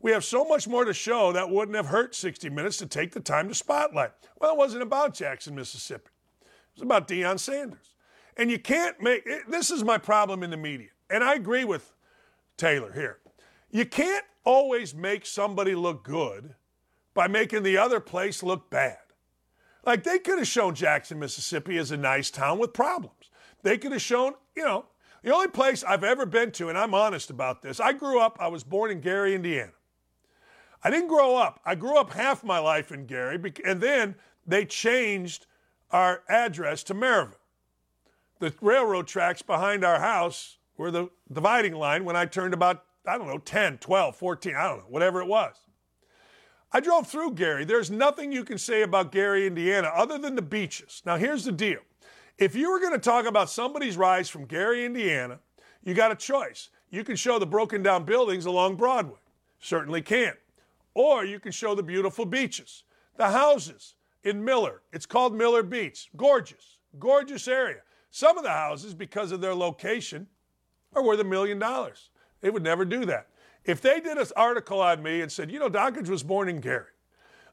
[0.00, 3.12] We have so much more to show that wouldn't have hurt 60 minutes to take
[3.12, 4.10] the time to spotlight.
[4.40, 6.10] Well, it wasn't about Jackson, Mississippi.
[6.40, 7.91] It was about Deion Sanders.
[8.36, 10.88] And you can't make this is my problem in the media.
[11.10, 11.92] And I agree with
[12.56, 13.18] Taylor here.
[13.70, 16.54] You can't always make somebody look good
[17.14, 18.98] by making the other place look bad.
[19.84, 23.30] Like they could have shown Jackson, Mississippi as a nice town with problems.
[23.62, 24.86] They could have shown, you know,
[25.22, 28.38] the only place I've ever been to, and I'm honest about this, I grew up,
[28.40, 29.72] I was born in Gary, Indiana.
[30.82, 31.60] I didn't grow up.
[31.64, 35.46] I grew up half my life in Gary, and then they changed
[35.92, 37.34] our address to Merrillville
[38.42, 43.16] the railroad tracks behind our house were the dividing line when I turned about, I
[43.16, 45.54] don't know, 10, 12, 14, I don't know, whatever it was.
[46.72, 47.64] I drove through Gary.
[47.64, 51.02] There's nothing you can say about Gary, Indiana, other than the beaches.
[51.06, 51.78] Now, here's the deal.
[52.36, 55.38] If you were going to talk about somebody's rise from Gary, Indiana,
[55.84, 56.70] you got a choice.
[56.90, 59.20] You can show the broken down buildings along Broadway.
[59.60, 60.32] Certainly can.
[60.94, 62.82] Or you can show the beautiful beaches.
[63.16, 63.94] The houses
[64.24, 64.82] in Miller.
[64.92, 66.10] It's called Miller Beach.
[66.16, 67.82] Gorgeous, gorgeous area.
[68.12, 70.26] Some of the houses, because of their location,
[70.94, 72.10] are worth a million dollars.
[72.42, 73.28] They would never do that.
[73.64, 76.60] If they did an article on me and said, you know, Dakich was born in
[76.60, 76.90] Gary,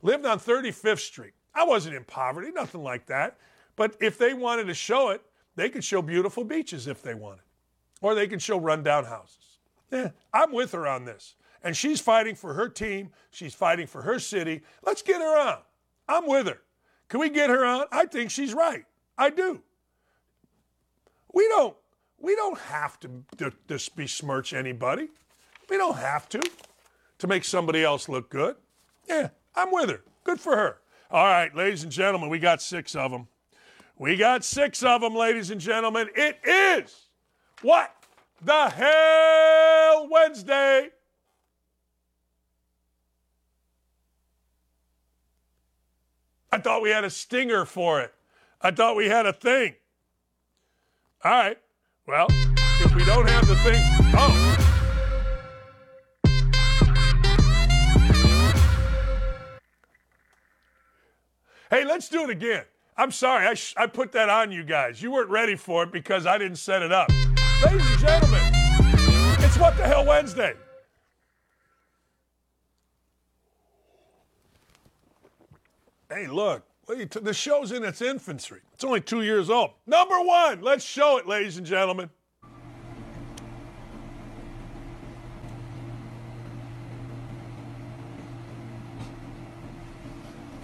[0.02, 1.32] lived on 35th Street.
[1.56, 3.38] I wasn't in poverty, nothing like that.
[3.78, 5.22] But if they wanted to show it,
[5.56, 7.46] they could show beautiful beaches if they wanted,
[8.02, 9.60] or they could show rundown houses.
[9.92, 11.36] Yeah, I'm with her on this.
[11.64, 13.12] And she's fighting for her team.
[13.32, 14.62] She's fighting for her city.
[14.84, 15.60] Let's get her on.
[16.08, 16.60] I'm with her.
[17.08, 17.86] Can we get her on?
[17.94, 18.84] I think she's right.
[19.18, 19.62] I do.
[21.34, 21.76] We don't
[22.22, 23.24] we don't have to,
[23.96, 25.08] besmirch anybody.
[25.70, 26.42] We don't have to
[27.20, 28.56] to make somebody else look good.
[29.08, 30.02] Yeah, I'm with her.
[30.24, 30.78] Good for her.
[31.12, 33.28] All right, ladies and gentlemen, we got six of them.
[33.98, 36.10] We got six of them, ladies and gentlemen.
[36.16, 37.08] It is
[37.62, 37.94] what
[38.42, 40.90] the hell Wednesday.
[46.52, 48.14] I thought we had a stinger for it.
[48.62, 49.76] I thought we had a thing.
[51.22, 51.58] All right.
[52.08, 53.82] Well, if we don't have the thing,
[54.16, 54.56] oh.
[61.70, 62.64] Hey, let's do it again.
[62.98, 65.02] I'm sorry, I, sh- I put that on you guys.
[65.02, 67.10] You weren't ready for it because I didn't set it up.
[67.66, 68.42] Ladies and gentlemen,
[69.44, 70.54] it's What the Hell Wednesday.
[76.10, 76.64] Hey, look,
[76.96, 78.56] the show's in its infancy.
[78.74, 79.72] It's only two years old.
[79.86, 82.10] Number one, let's show it, ladies and gentlemen.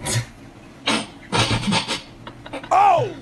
[2.72, 3.14] oh!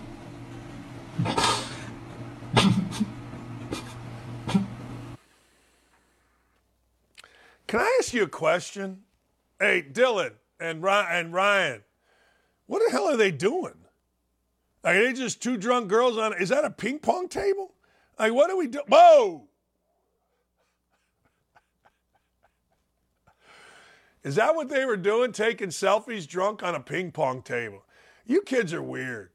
[7.66, 9.02] Can I ask you a question?
[9.59, 11.32] Hey, Dylan and Ryan,
[12.66, 13.74] what the hell are they doing?
[14.82, 16.35] Are they just two drunk girls on?
[16.41, 17.74] Is that a ping pong table?
[18.19, 18.85] Like, what are we doing?
[18.89, 19.49] Whoa!
[24.23, 25.32] Is that what they were doing?
[25.32, 27.85] Taking selfies drunk on a ping pong table?
[28.27, 29.31] You kids are weird.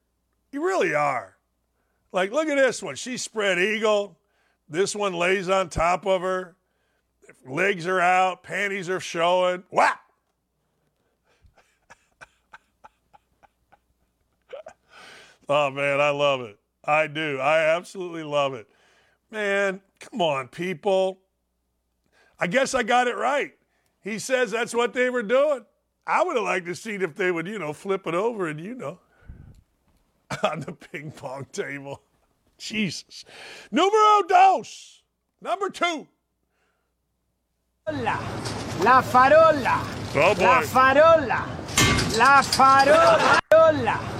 [0.51, 1.37] You really are.
[2.11, 2.95] Like, look at this one.
[2.95, 4.17] She's spread eagle.
[4.67, 6.55] This one lays on top of her.
[7.45, 8.41] Legs are out.
[8.41, 9.63] Panties are showing.
[9.71, 9.93] Wow!
[15.49, 16.59] Oh man, I love it.
[16.85, 17.39] I do.
[17.39, 18.67] I absolutely love it.
[19.31, 21.19] Man, come on, people.
[22.39, 23.53] I guess I got it right.
[24.01, 25.65] He says that's what they were doing.
[26.05, 28.59] I would have liked to see if they would, you know, flip it over and
[28.59, 28.99] you know
[30.43, 32.01] on the ping pong table.
[32.59, 33.25] Jesus.
[33.71, 35.01] Numero dos.
[35.41, 36.07] Number two.
[37.87, 39.81] La farola.
[40.15, 40.43] Oh boy.
[40.43, 42.17] La farola.
[42.17, 44.18] La farola.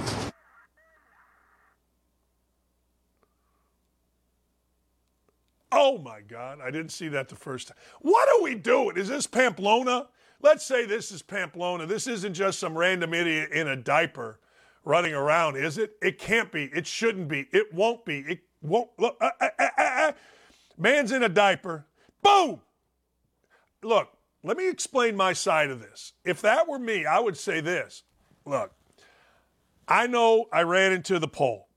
[5.72, 7.76] Oh my God, I didn't see that the first time.
[8.00, 8.96] What are we doing?
[8.96, 10.08] Is this Pamplona?
[10.42, 11.86] Let's say this is Pamplona.
[11.86, 14.40] This isn't just some random idiot in a diaper
[14.84, 15.92] running around, is it?
[16.02, 16.64] It can't be.
[16.64, 17.46] It shouldn't be.
[17.52, 18.20] It won't be.
[18.20, 18.90] It won't.
[18.98, 20.12] Look, uh, uh, uh, uh, uh.
[20.78, 21.86] man's in a diaper.
[22.22, 22.60] Boom.
[23.82, 24.08] Look,
[24.42, 26.14] let me explain my side of this.
[26.24, 28.02] If that were me, I would say this.
[28.44, 28.72] Look,
[29.86, 31.68] I know I ran into the pole.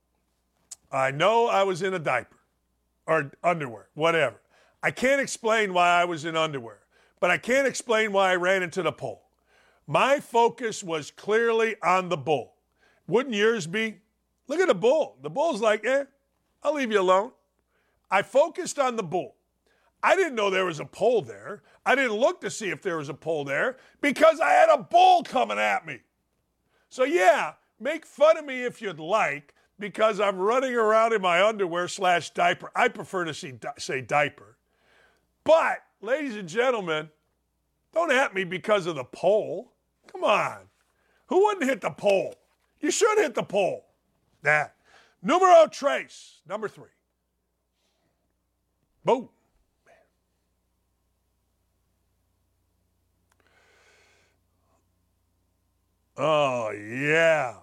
[0.91, 2.32] I know I was in a diaper
[3.07, 4.41] or underwear, whatever.
[4.81, 6.79] I can't explain why I was in underwear,
[7.19, 9.23] but I can't explain why I ran into the pole.
[9.87, 12.53] My focus was clearly on the bull.
[13.07, 13.99] Wouldn't yours be?
[14.47, 15.17] Look at the bull.
[15.21, 16.05] The bull's like, eh,
[16.63, 17.31] I'll leave you alone.
[18.09, 19.35] I focused on the bull.
[20.01, 21.63] I didn't know there was a pole there.
[21.85, 24.77] I didn't look to see if there was a pole there because I had a
[24.77, 25.99] bull coming at me.
[26.89, 31.45] So, yeah, make fun of me if you'd like, because I'm running around in my
[31.45, 32.71] underwear slash diaper.
[32.75, 34.57] I prefer to see, say diaper.
[35.43, 37.09] But, ladies and gentlemen,
[37.93, 39.73] don't at me because of the pole.
[40.11, 40.59] Come on.
[41.27, 42.35] Who wouldn't hit the pole?
[42.79, 43.85] You should hit the pole.
[44.41, 44.75] That.
[45.21, 46.89] Numero trace, number three.
[49.05, 49.29] Boom.
[56.15, 57.55] Oh, yeah.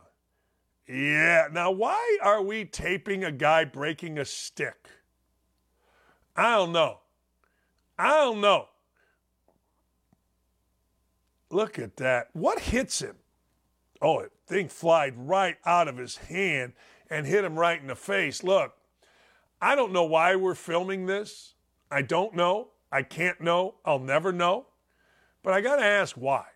[0.91, 1.47] Yeah.
[1.53, 4.89] Now, why are we taping a guy breaking a stick?
[6.35, 6.99] I don't know.
[7.99, 8.67] I don't know.
[11.51, 12.29] Look at that.
[12.33, 13.17] What hits him?
[14.03, 16.73] Oh, it thing flied right out of his hand
[17.09, 18.43] and hit him right in the face.
[18.43, 18.73] Look,
[19.61, 21.55] I don't know why we're filming this.
[21.91, 22.69] I don't know.
[22.91, 23.77] I can't know.
[23.85, 24.67] I'll never know.
[25.43, 26.47] But I got to ask why.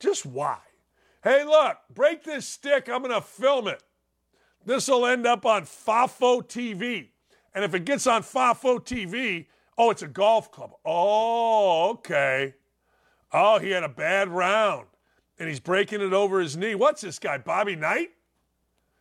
[0.00, 0.58] Just why?
[1.24, 2.90] Hey, look, break this stick.
[2.90, 3.82] I'm going to film it.
[4.66, 7.08] This will end up on FAFO TV.
[7.54, 9.46] And if it gets on FAFO TV,
[9.78, 10.72] oh, it's a golf club.
[10.84, 12.54] Oh, okay.
[13.32, 14.86] Oh, he had a bad round
[15.38, 16.74] and he's breaking it over his knee.
[16.74, 18.10] What's this guy, Bobby Knight?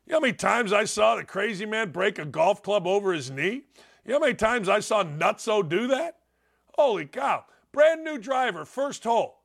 [0.05, 3.11] You know how many times I saw the crazy man break a golf club over
[3.11, 3.65] his knee?
[4.05, 6.19] You know how many times I saw Nutso do that?
[6.77, 7.43] Holy cow.
[7.73, 9.42] Brand new driver, first hole.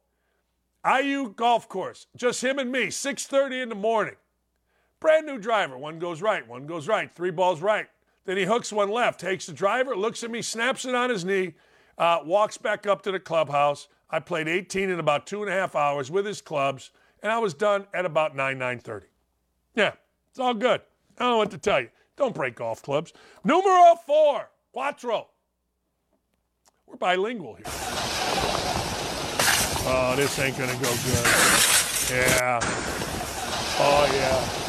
[0.88, 4.16] IU golf course, just him and me, 6:30 in the morning.
[5.00, 7.88] Brand new driver, one goes right, one goes right, three balls right.
[8.24, 11.24] Then he hooks one left, takes the driver, looks at me, snaps it on his
[11.24, 11.54] knee,
[11.96, 13.88] uh, walks back up to the clubhouse.
[14.10, 16.90] I played 18 in about two and a half hours with his clubs,
[17.22, 19.02] and I was done at about 9, 9.30.
[19.74, 19.92] Yeah,
[20.30, 20.80] it's all good.
[21.18, 21.88] I don't know what to tell you.
[22.16, 23.12] Don't break golf clubs.
[23.44, 25.28] Numero four, quattro.
[26.86, 28.17] We're bilingual here.
[29.90, 31.24] Oh, this ain't to go good.
[32.10, 32.60] Yeah.
[33.80, 34.68] Oh, yeah.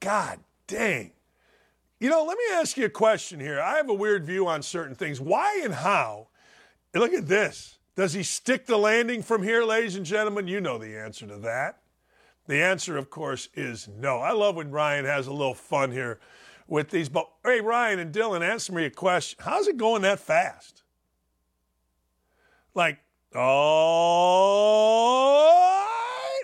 [0.00, 1.12] God dang.
[2.00, 3.60] You know, let me ask you a question here.
[3.60, 5.20] I have a weird view on certain things.
[5.20, 6.26] Why and how?
[6.92, 7.78] Look at this.
[7.94, 10.48] Does he stick the landing from here, ladies and gentlemen?
[10.48, 11.78] You know the answer to that.
[12.48, 14.18] The answer, of course, is no.
[14.18, 16.18] I love when Ryan has a little fun here
[16.66, 17.08] with these.
[17.08, 19.38] But hey, Ryan and Dylan, answer me a question.
[19.42, 20.82] How's it going that fast?
[22.74, 22.98] Like,
[23.34, 23.48] oh,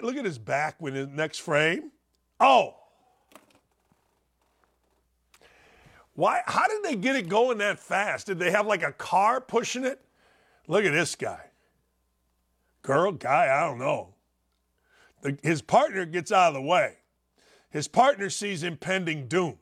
[0.03, 1.93] look at his back when the next frame.
[2.41, 2.75] Oh,
[6.15, 6.43] why?
[6.47, 8.27] How did they get it going that fast?
[8.27, 10.01] Did they have like a car pushing it?
[10.67, 11.45] Look at this guy.
[12.83, 14.15] Girl, guy, I don't know.
[15.23, 16.97] The, his partner gets out of the way.
[17.71, 19.59] His partner sees impending doom.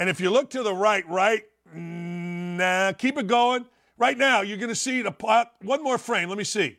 [0.00, 1.42] And if you look to the right, right,
[1.74, 3.66] nah, keep it going.
[3.98, 5.52] Right now, you're going to see the pot.
[5.60, 6.30] One more frame.
[6.30, 6.78] Let me see.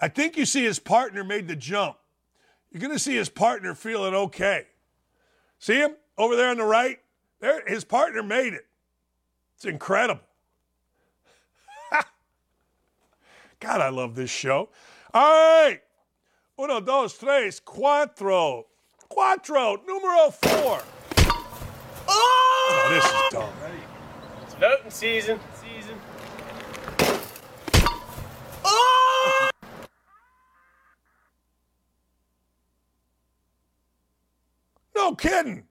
[0.00, 1.96] I think you see his partner made the jump.
[2.70, 4.68] You're going to see his partner feeling okay.
[5.58, 7.00] See him over there on the right?
[7.40, 8.66] There, his partner made it.
[9.56, 10.22] It's incredible.
[13.58, 14.68] God, I love this show.
[15.12, 15.80] All right.
[16.56, 18.66] Uno, dos, tres, cuatro.
[19.10, 20.84] Cuatro, numero four.
[22.08, 23.52] Oh, this is dumb.
[24.42, 25.40] It's voting season.
[25.54, 25.96] Season.
[28.64, 29.50] Oh!
[34.94, 35.64] No kidding.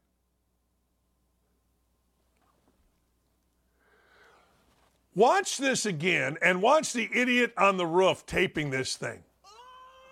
[5.13, 9.23] Watch this again and watch the idiot on the roof taping this thing.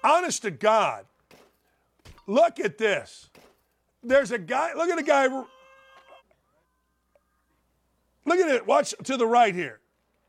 [0.03, 1.05] Honest to God,
[2.27, 3.29] look at this.
[4.03, 5.27] There's a guy, look at a guy.
[8.29, 8.67] Look at it.
[8.67, 9.79] Watch to the right here.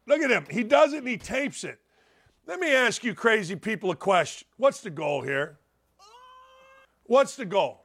[0.07, 0.47] Look at him.
[0.51, 1.79] He does it and he tapes it.
[2.47, 4.49] Let me ask you crazy people a question.
[4.57, 5.59] What's the goal here?
[7.05, 7.85] What's the goal?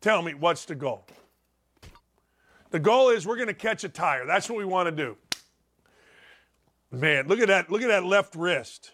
[0.00, 1.06] Tell me, what's the goal?
[2.70, 4.26] The goal is we're going to catch a tire.
[4.26, 5.16] That's what we want to do.
[6.90, 7.70] Man, look at that.
[7.70, 8.90] Look at that left wrist.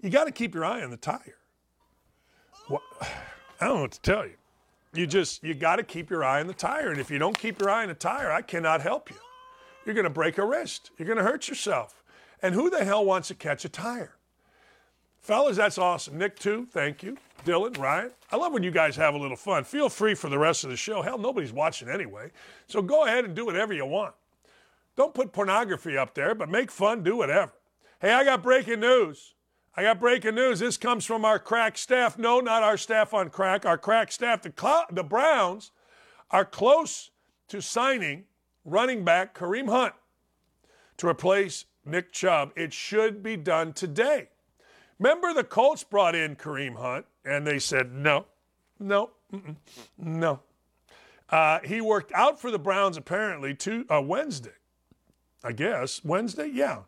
[0.00, 1.36] You got to keep your eye on the tire.
[2.68, 2.82] What,
[3.60, 4.37] I don't know what to tell you.
[4.98, 7.38] You just you got to keep your eye on the tire, and if you don't
[7.38, 9.16] keep your eye on the tire, I cannot help you.
[9.86, 10.90] You're going to break a wrist.
[10.98, 12.02] You're going to hurt yourself.
[12.42, 14.16] And who the hell wants to catch a tire?
[15.20, 16.18] Fellas, that's awesome.
[16.18, 17.16] Nick, too, thank you.
[17.46, 19.62] Dylan, Ryan, I love when you guys have a little fun.
[19.62, 21.00] Feel free for the rest of the show.
[21.00, 22.32] Hell, nobody's watching anyway.
[22.66, 24.16] So go ahead and do whatever you want.
[24.96, 27.52] Don't put pornography up there, but make fun, do whatever.
[28.00, 29.34] Hey, I got breaking news.
[29.78, 30.58] I got breaking news.
[30.58, 32.18] This comes from our crack staff.
[32.18, 33.64] No, not our staff on crack.
[33.64, 34.42] Our crack staff.
[34.42, 35.70] The, Cl- the Browns
[36.32, 37.12] are close
[37.46, 38.24] to signing
[38.64, 39.94] running back Kareem Hunt
[40.96, 42.50] to replace Nick Chubb.
[42.56, 44.30] It should be done today.
[44.98, 48.26] Remember, the Colts brought in Kareem Hunt, and they said no,
[48.80, 49.10] no,
[49.96, 50.40] no.
[51.30, 54.50] Uh, he worked out for the Browns apparently to uh, Wednesday.
[55.44, 56.50] I guess Wednesday.
[56.52, 56.80] Yeah,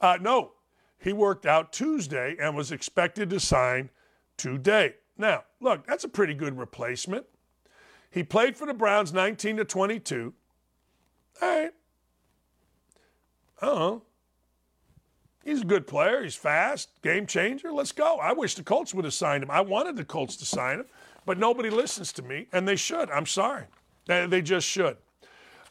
[0.00, 0.52] uh, no,
[0.98, 3.90] he worked out Tuesday and was expected to sign
[4.36, 4.94] today.
[5.16, 7.26] Now, look, that's a pretty good replacement.
[8.10, 10.32] He played for the Browns 19 to 22.
[11.40, 11.72] All right.
[13.60, 14.02] Oh,
[15.44, 16.22] he's a good player.
[16.22, 17.72] He's fast, game changer.
[17.72, 18.18] Let's go.
[18.18, 19.50] I wish the Colts would have signed him.
[19.50, 20.86] I wanted the Colts to sign him,
[21.26, 23.10] but nobody listens to me, and they should.
[23.10, 23.64] I'm sorry.
[24.06, 24.96] They, they just should.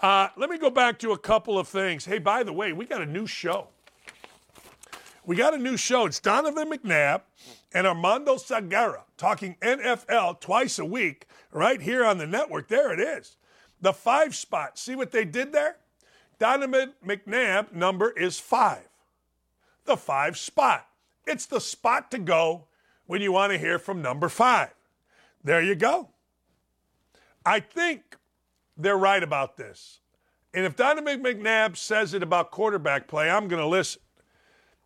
[0.01, 2.05] Uh, let me go back to a couple of things.
[2.05, 3.69] Hey, by the way, we got a new show.
[5.27, 6.05] We got a new show.
[6.05, 7.23] It's Donovan McNabb
[7.73, 12.69] and Armando Salguero talking NFL twice a week right here on the network.
[12.69, 13.35] There it is.
[13.81, 14.79] The five spot.
[14.79, 15.75] See what they did there?
[16.39, 18.87] Donovan McNabb number is five.
[19.83, 20.87] The five spot.
[21.25, 22.69] It's the spot to go
[23.05, 24.73] when you want to hear from number five.
[25.43, 26.11] There you go.
[27.45, 28.15] I think
[28.77, 29.99] they're right about this.
[30.53, 34.01] And if Donovan McNabb says it about quarterback play, I'm going to listen.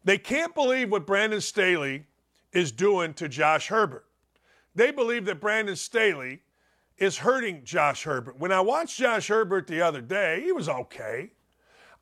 [0.03, 2.06] They can't believe what Brandon Staley
[2.52, 4.06] is doing to Josh Herbert.
[4.73, 6.41] They believe that Brandon Staley
[6.98, 8.40] is hurting Josh Herbert.
[8.40, 11.32] When I watched Josh Herbert the other day, he was okay.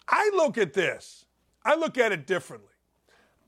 [0.08, 1.26] I look at this.
[1.64, 2.68] I look at it differently.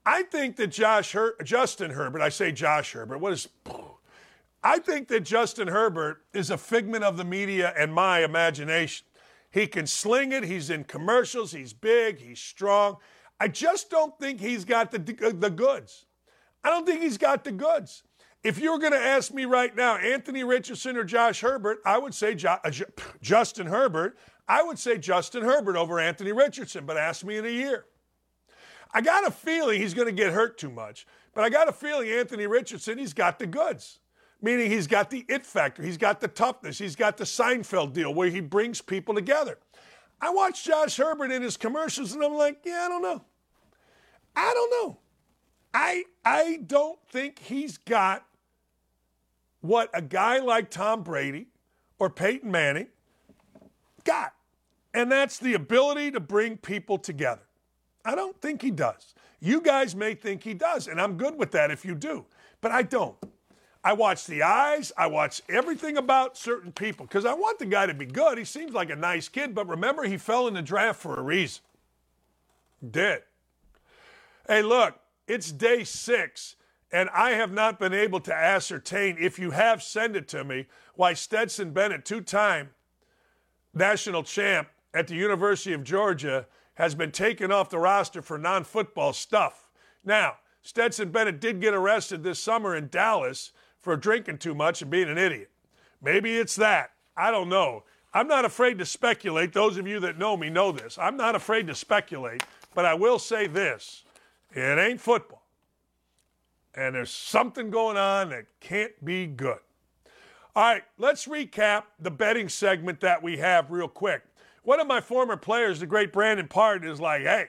[0.05, 3.47] I think that Josh Her- Justin Herbert, I say Josh Herbert, what is
[4.63, 9.07] I think that Justin Herbert is a figment of the media and my imagination.
[9.49, 12.97] He can sling it, he's in commercials, he's big, he's strong.
[13.41, 16.05] I just don't think he's got the, the goods.
[16.63, 18.03] I don't think he's got the goods.
[18.43, 21.97] If you were going to ask me right now, Anthony Richardson or Josh Herbert, I
[21.97, 22.71] would say jo- uh,
[23.23, 24.15] Justin Herbert.
[24.47, 27.85] I would say Justin Herbert over Anthony Richardson, but ask me in a year.
[28.93, 31.71] I got a feeling he's going to get hurt too much, but I got a
[31.71, 33.97] feeling Anthony Richardson, he's got the goods.
[34.39, 38.13] Meaning he's got the it factor, he's got the toughness, he's got the Seinfeld deal
[38.13, 39.57] where he brings people together.
[40.21, 43.25] I watched Josh Herbert in his commercials and I'm like, yeah, I don't know.
[44.35, 44.97] I don't know.
[45.73, 48.25] I I don't think he's got
[49.61, 51.47] what a guy like Tom Brady
[51.99, 52.87] or Peyton Manning
[54.03, 54.33] got.
[54.93, 57.43] And that's the ability to bring people together.
[58.03, 59.13] I don't think he does.
[59.39, 62.25] You guys may think he does, and I'm good with that if you do,
[62.59, 63.15] but I don't.
[63.83, 67.87] I watch the eyes, I watch everything about certain people because I want the guy
[67.87, 68.37] to be good.
[68.37, 71.23] He seems like a nice kid, but remember, he fell in the draft for a
[71.23, 71.63] reason.
[72.91, 73.23] Did.
[74.51, 74.99] Hey, look,
[75.29, 76.57] it's day six,
[76.91, 80.65] and I have not been able to ascertain, if you have, send it to me,
[80.95, 82.71] why Stetson Bennett, two time
[83.73, 88.65] national champ at the University of Georgia, has been taken off the roster for non
[88.65, 89.69] football stuff.
[90.03, 94.91] Now, Stetson Bennett did get arrested this summer in Dallas for drinking too much and
[94.91, 95.49] being an idiot.
[96.01, 96.91] Maybe it's that.
[97.15, 97.85] I don't know.
[98.13, 99.53] I'm not afraid to speculate.
[99.53, 100.97] Those of you that know me know this.
[100.97, 102.43] I'm not afraid to speculate,
[102.75, 104.03] but I will say this
[104.51, 105.43] it ain't football.
[106.73, 109.59] And there's something going on that can't be good.
[110.55, 114.23] All right, let's recap the betting segment that we have real quick.
[114.63, 117.47] One of my former players, the great Brandon Part, is like, hey,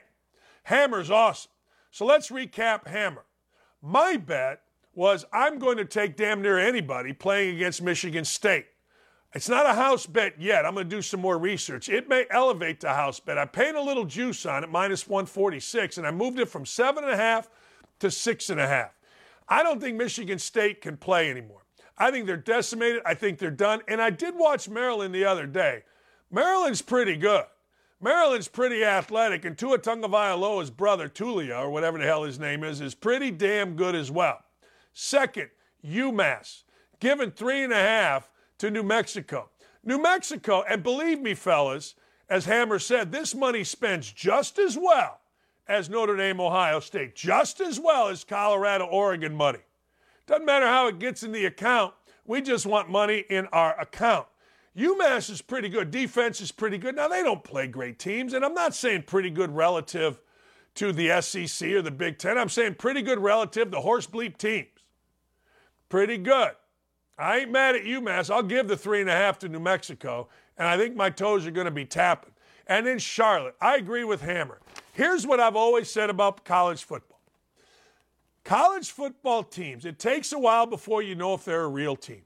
[0.63, 1.51] Hammer's awesome.
[1.91, 3.25] So let's recap Hammer.
[3.81, 4.61] My bet
[4.95, 8.67] was I'm going to take damn near anybody playing against Michigan State.
[9.33, 10.63] It's not a house bet yet.
[10.65, 11.89] I'm going to do some more research.
[11.89, 13.37] It may elevate to house bet.
[13.37, 17.47] I paid a little juice on it, minus 146, and I moved it from 7.5
[17.99, 18.89] to 6.5.
[19.49, 21.65] I don't think Michigan State can play anymore.
[21.97, 23.01] I think they're decimated.
[23.05, 23.81] I think they're done.
[23.87, 25.83] And I did watch Maryland the other day.
[26.31, 27.45] Maryland's pretty good.
[28.01, 32.81] Maryland's pretty athletic, and Tua Tagovailoa's brother, Taulia, or whatever the hell his name is,
[32.81, 34.39] is pretty damn good as well.
[34.93, 35.49] Second,
[35.85, 36.63] UMass,
[36.99, 38.29] given three and a half
[38.63, 39.49] to New Mexico.
[39.83, 41.95] New Mexico, and believe me, fellas,
[42.29, 45.19] as Hammer said, this money spends just as well
[45.67, 49.59] as Notre Dame, Ohio State, just as well as Colorado, Oregon money.
[50.27, 51.93] Doesn't matter how it gets in the account,
[52.25, 54.27] we just want money in our account.
[54.77, 55.91] UMass is pretty good.
[55.91, 56.95] Defense is pretty good.
[56.95, 60.21] Now, they don't play great teams, and I'm not saying pretty good relative
[60.75, 62.37] to the SEC or the Big Ten.
[62.37, 64.69] I'm saying pretty good relative to horse bleep teams.
[65.89, 66.53] Pretty good.
[67.17, 68.33] I ain't mad at UMass.
[68.33, 70.27] I'll give the three and a half to New Mexico,
[70.57, 72.31] and I think my toes are going to be tapping.
[72.67, 74.59] And then Charlotte, I agree with Hammer.
[74.93, 77.13] Here's what I've always said about college football
[78.43, 82.23] college football teams, it takes a while before you know if they're a real team.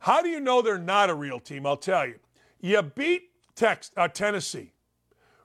[0.00, 1.66] How do you know they're not a real team?
[1.66, 2.18] I'll tell you.
[2.60, 4.72] You beat Tex- uh, Tennessee.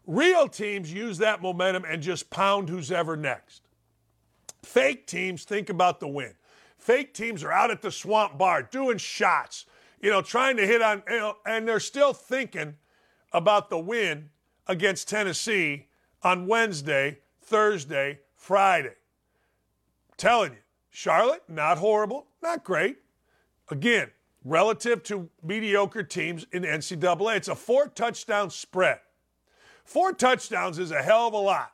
[0.06, 3.64] Real teams use that momentum and just pound who's ever next.
[4.62, 6.34] Fake teams think about the win.
[6.84, 9.68] Fake teams are out at the swamp bar doing shots,
[10.02, 12.76] you know, trying to hit on, you know, and they're still thinking
[13.32, 14.32] about the win
[14.68, 15.88] against Tennessee
[16.24, 18.96] on Wednesday, Thursday, Friday.
[20.18, 22.98] telling you, Charlotte, not horrible, not great.
[23.72, 24.12] Again,
[24.44, 27.38] relative to mediocre teams in NCAA.
[27.38, 29.00] It's a four touchdown spread.
[29.86, 31.72] Four touchdowns is a hell of a lot.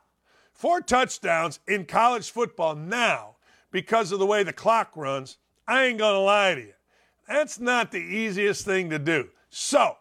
[0.53, 3.37] Four touchdowns in college football now,
[3.71, 5.37] because of the way the clock runs,
[5.67, 6.73] I ain't going to lie to you.
[7.27, 9.29] That's not the easiest thing to do.
[9.49, 9.95] So,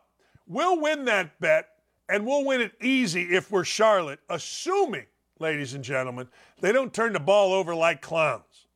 [0.47, 1.69] we'll win that bet,
[2.09, 5.07] and we'll win it easy if we're Charlotte, assuming,
[5.39, 6.29] ladies and gentlemen,
[6.61, 8.67] they don't turn the ball over like clowns.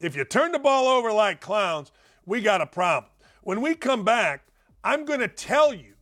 [0.00, 1.92] If you turn the ball over like clowns,
[2.26, 3.10] we got a problem.
[3.42, 4.46] When we come back,
[4.82, 5.94] I'm going to tell you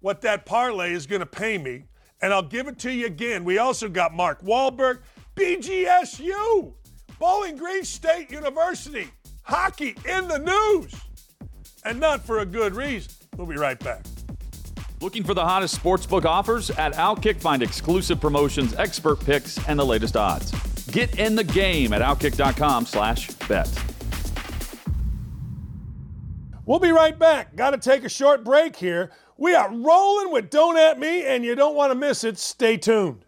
[0.00, 1.84] what that parlay is going to pay me,
[2.20, 3.44] and I'll give it to you again.
[3.44, 5.00] We also got Mark Wahlberg,
[5.36, 6.74] BGSU,
[7.18, 9.08] Bowling Green State University,
[9.42, 10.94] hockey in the news,
[11.84, 13.12] and not for a good reason.
[13.36, 14.04] We'll be right back.
[15.00, 16.70] Looking for the hottest sportsbook offers?
[16.70, 20.50] At Outkick, find exclusive promotions, expert picks, and the latest odds.
[20.86, 23.68] Get in the game at outkick.com slash bet.
[26.66, 27.54] We'll be right back.
[27.56, 29.10] Got to take a short break here.
[29.36, 32.38] We are rolling with Don't At Me, and you don't want to miss it.
[32.38, 33.24] Stay tuned.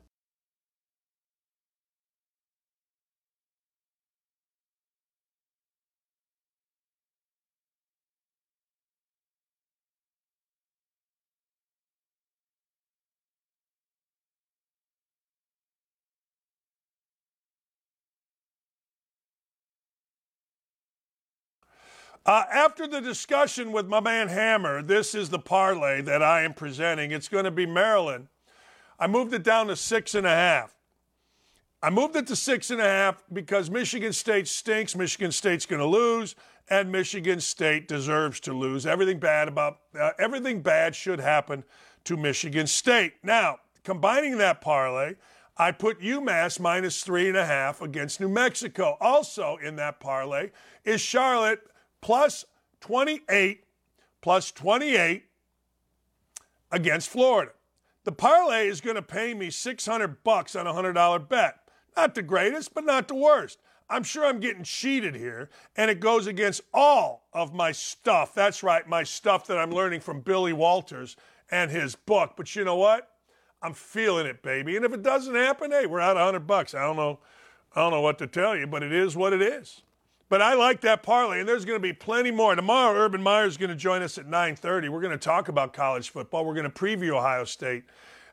[22.27, 26.55] Uh, after the discussion with my man Hammer, this is the parlay that I am
[26.55, 27.13] presenting.
[27.13, 28.27] It's going to be Maryland.
[28.99, 30.75] I moved it down to six and a half.
[31.81, 34.97] I moved it to six and a half because Michigan State stinks.
[34.97, 36.35] Michigan State's going to lose,
[36.69, 38.87] and Michigan State deserves to lose.
[38.87, 41.63] Everything bad about uh, everything bad should happen
[42.03, 43.13] to Michigan State.
[43.23, 45.15] Now, combining that parlay,
[45.57, 48.97] I put UMass minus three and a half against New Mexico.
[49.01, 50.51] Also in that parlay
[50.85, 51.61] is Charlotte
[52.07, 52.45] plus
[52.83, 53.65] 28,
[54.21, 55.25] plus 28
[56.71, 57.51] against Florida.
[58.05, 61.57] The parlay is going to pay me 600 bucks on a $100 bet.
[61.97, 63.59] Not the greatest, but not the worst.
[63.91, 68.33] I'm sure I'm getting cheated here, and it goes against all of my stuff.
[68.35, 71.17] That's right, my stuff that I'm learning from Billy Walters
[71.51, 72.35] and his book.
[72.37, 73.11] But you know what?
[73.63, 74.77] I'm feeling it, baby.
[74.77, 76.73] And if it doesn't happen, hey, we're out 100 bucks.
[76.73, 77.19] I don't know,
[77.75, 79.83] I don't know what to tell you, but it is what it is.
[80.29, 82.55] But I like that parlay, and there's going to be plenty more.
[82.55, 84.89] Tomorrow, Urban Meyer is going to join us at 9:30.
[84.89, 86.45] We're going to talk about college football.
[86.45, 87.85] We're going to preview Ohio State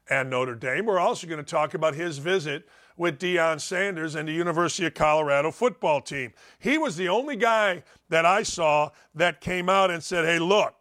[0.10, 0.86] and Notre Dame.
[0.86, 2.68] We're also going to talk about his visit
[2.98, 6.34] with Deion Sanders and the University of Colorado football team.
[6.58, 10.74] He was the only guy that I saw that came out and said, "Hey, look,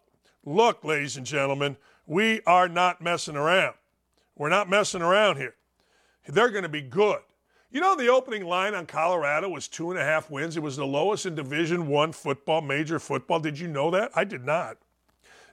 [0.46, 1.76] look, ladies and gentlemen,
[2.06, 3.74] we are not messing around.
[4.34, 5.56] We're not messing around here.
[6.26, 7.20] They're going to be good."
[7.72, 10.58] You know, the opening line on Colorado was two and a half wins.
[10.58, 13.40] It was the lowest in Division One football, major football.
[13.40, 14.10] Did you know that?
[14.14, 14.76] I did not.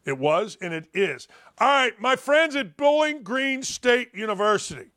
[0.04, 1.30] It was, and it is.
[1.60, 4.92] All right, my friends at Bowling Green State University,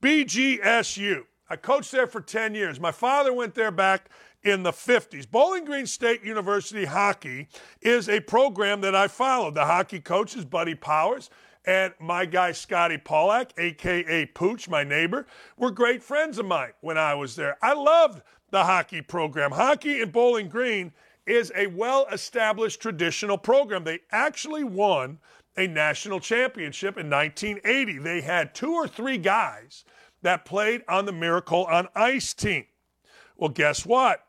[0.00, 1.24] BGSU.
[1.50, 2.78] I coached there for 10 years.
[2.78, 4.08] My father went there back
[4.44, 5.28] in the 50s.
[5.28, 7.48] Bowling Green State University hockey
[7.80, 9.56] is a program that I followed.
[9.56, 11.30] The hockey coach is Buddy Powers
[11.66, 15.26] and my guy Scotty Paluch, aka Pooch, my neighbor,
[15.56, 17.56] were great friends of mine when I was there.
[17.62, 19.50] I loved the hockey program.
[19.50, 20.92] Hockey in Bowling Green
[21.26, 23.84] is a well established traditional program.
[23.84, 25.18] They actually won
[25.56, 27.98] a national championship in 1980.
[27.98, 29.84] They had two or three guys
[30.22, 32.66] that played on the Miracle on Ice team.
[33.36, 34.24] Well, guess what?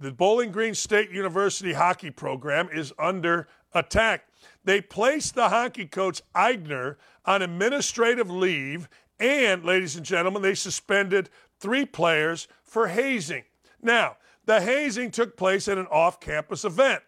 [0.00, 4.27] The Bowling Green State University hockey program is under attack.
[4.68, 8.86] They placed the hockey coach Eigner on administrative leave,
[9.18, 13.44] and, ladies and gentlemen, they suspended three players for hazing.
[13.80, 17.02] Now, the hazing took place at an off campus event.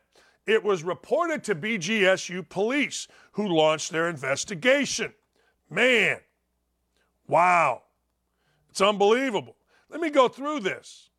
[0.47, 5.13] It was reported to BGSU police, who launched their investigation.
[5.69, 6.17] Man,
[7.29, 7.83] wow,
[8.71, 9.57] it's unbelievable.
[9.91, 11.11] Let me go through this.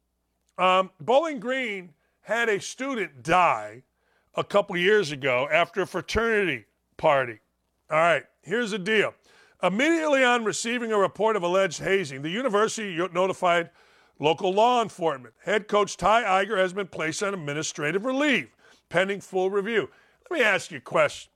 [0.57, 3.83] Um, Bowling Green had a student die
[4.35, 6.65] a couple years ago after a fraternity
[6.97, 7.39] party.
[7.89, 9.13] All right, here's the deal.
[9.63, 13.69] Immediately on receiving a report of alleged hazing, the university notified
[14.19, 15.33] local law enforcement.
[15.43, 18.47] Head coach Ty Eigner has been placed on administrative relief
[18.91, 19.89] pending full review.
[20.29, 21.31] Let me ask you a question.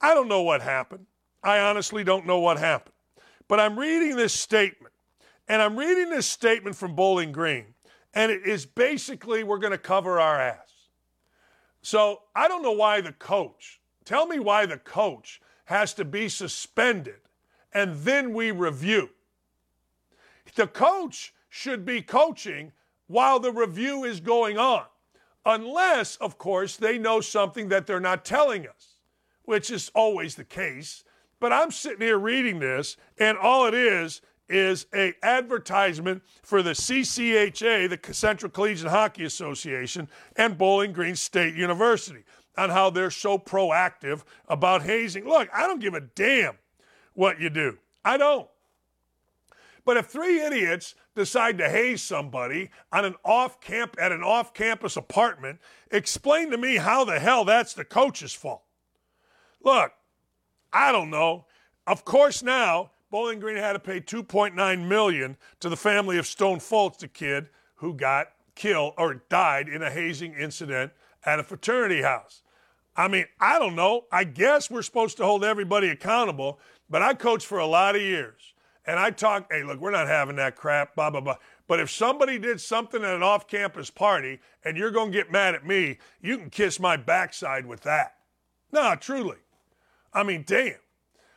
[0.00, 1.06] I don't know what happened.
[1.42, 2.94] I honestly don't know what happened.
[3.48, 4.94] But I'm reading this statement,
[5.48, 7.74] and I'm reading this statement from Bowling Green,
[8.14, 10.69] and it is basically we're going to cover our ass.
[11.82, 16.28] So I don't know why the coach, tell me why the coach has to be
[16.28, 17.20] suspended
[17.72, 19.10] and then we review.
[20.54, 22.72] The coach should be coaching
[23.06, 24.84] while the review is going on,
[25.44, 28.96] unless, of course, they know something that they're not telling us,
[29.44, 31.04] which is always the case.
[31.40, 34.20] But I'm sitting here reading this, and all it is
[34.50, 41.54] is a advertisement for the CCHA, the Central Collegiate Hockey Association, and Bowling Green State
[41.54, 42.24] University
[42.58, 45.24] on how they're so proactive about hazing.
[45.24, 46.58] Look, I don't give a damn
[47.14, 47.78] what you do.
[48.04, 48.48] I don't.
[49.84, 54.96] But if three idiots decide to haze somebody on an off camp at an off-campus
[54.96, 55.58] apartment,
[55.90, 58.62] explain to me how the hell that's the coach's fault.
[59.62, 59.92] Look,
[60.72, 61.46] I don't know.
[61.86, 66.58] Of course now Bowling Green had to pay 2.9 million to the family of Stone
[66.58, 70.92] Foltz, the kid who got killed or died in a hazing incident
[71.24, 72.42] at a fraternity house.
[72.96, 74.04] I mean, I don't know.
[74.12, 78.02] I guess we're supposed to hold everybody accountable, but I coached for a lot of
[78.02, 78.54] years.
[78.86, 81.36] And I talk, hey, look, we're not having that crap, blah, blah, blah.
[81.66, 85.30] But if somebody did something at an off campus party and you're going to get
[85.30, 88.14] mad at me, you can kiss my backside with that.
[88.72, 89.36] No, truly.
[90.12, 90.74] I mean, damn.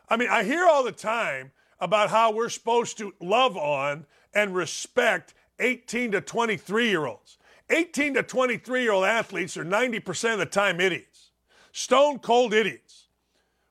[0.10, 4.56] I mean, I hear all the time about how we're supposed to love on and
[4.56, 7.38] respect 18 to 23 year olds.
[7.70, 11.32] 18 to 23 year old athletes are 90% of the time idiots,
[11.72, 13.08] stone cold idiots.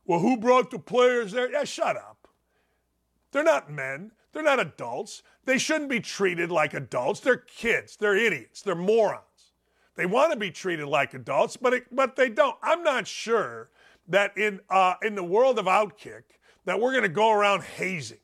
[0.05, 1.51] Well, who brought the players there?
[1.51, 2.29] Yeah, shut up.
[3.31, 4.12] They're not men.
[4.33, 5.23] They're not adults.
[5.45, 7.20] They shouldn't be treated like adults.
[7.20, 7.97] They're kids.
[7.97, 8.62] They're idiots.
[8.62, 9.23] They're morons.
[9.95, 12.57] They want to be treated like adults, but it, but they don't.
[12.62, 13.69] I'm not sure
[14.09, 16.23] that in uh, in the world of Outkick
[16.65, 18.19] that we're going to go around hazing.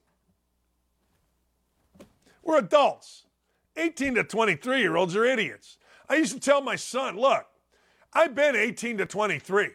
[2.42, 3.24] We're adults.
[3.76, 5.78] 18 to 23 year olds are idiots.
[6.08, 7.46] I used to tell my son, look,
[8.12, 9.68] I've been 18 to 23.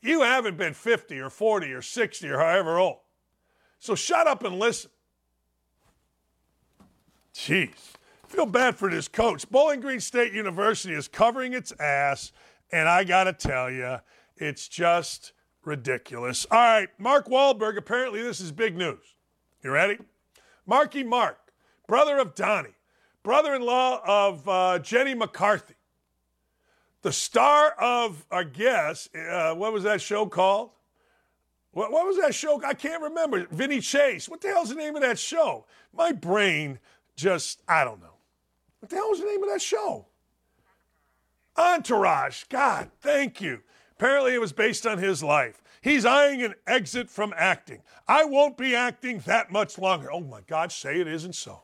[0.00, 2.98] You haven't been 50 or 40 or 60 or however old.
[3.78, 4.90] So shut up and listen.
[7.34, 7.94] Jeez.
[8.26, 9.48] Feel bad for this coach.
[9.50, 12.32] Bowling Green State University is covering its ass,
[12.70, 13.98] and I got to tell you,
[14.36, 15.32] it's just
[15.64, 16.46] ridiculous.
[16.50, 19.14] All right, Mark Wahlberg, apparently this is big news.
[19.62, 19.98] You ready?
[20.66, 21.52] Marky Mark,
[21.86, 22.74] brother of Donnie,
[23.22, 25.74] brother in law of uh, Jenny McCarthy,
[27.02, 30.70] the star of, I guess, uh, what was that show called?
[31.72, 32.62] What, what was that show?
[32.64, 33.46] I can't remember.
[33.50, 34.28] Vinny Chase.
[34.28, 35.64] What the hell's the name of that show?
[35.92, 36.78] My brain
[37.16, 38.14] just, I don't know.
[38.80, 40.06] What the hell was the name of that show?
[41.56, 42.44] Entourage.
[42.44, 43.62] God, thank you.
[43.92, 45.62] Apparently, it was based on his life.
[45.80, 47.82] He's eyeing an exit from acting.
[48.06, 50.12] I won't be acting that much longer.
[50.12, 51.62] Oh my God, say it isn't so.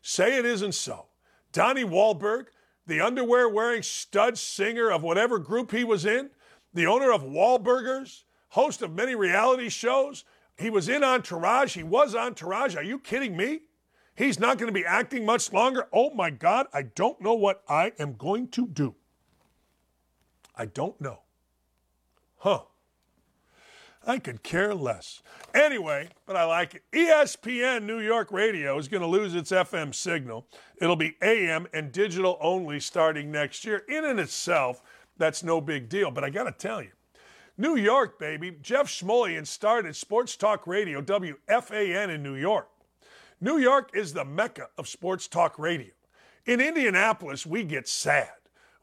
[0.00, 1.06] Say it isn't so.
[1.52, 2.46] Donnie Wahlberg,
[2.86, 6.30] the underwear wearing stud singer of whatever group he was in,
[6.72, 10.24] the owner of Wahlburgers, host of many reality shows.
[10.56, 11.74] He was in Entourage.
[11.74, 12.76] He was Entourage.
[12.76, 13.62] Are you kidding me?
[14.14, 15.88] He's not going to be acting much longer.
[15.92, 18.94] Oh my God, I don't know what I am going to do.
[20.56, 21.20] I don't know.
[22.46, 22.60] Huh.
[24.06, 25.20] I could care less.
[25.52, 26.84] Anyway, but I like it.
[26.92, 30.46] ESPN New York Radio is going to lose its FM signal.
[30.80, 33.78] It'll be AM and digital only starting next year.
[33.88, 34.80] In and itself,
[35.16, 36.12] that's no big deal.
[36.12, 36.92] But I got to tell you,
[37.58, 42.68] New York, baby, Jeff Smulyan started Sports Talk Radio, WFAN in New York.
[43.40, 45.90] New York is the mecca of sports talk radio.
[46.44, 48.30] In Indianapolis, we get sad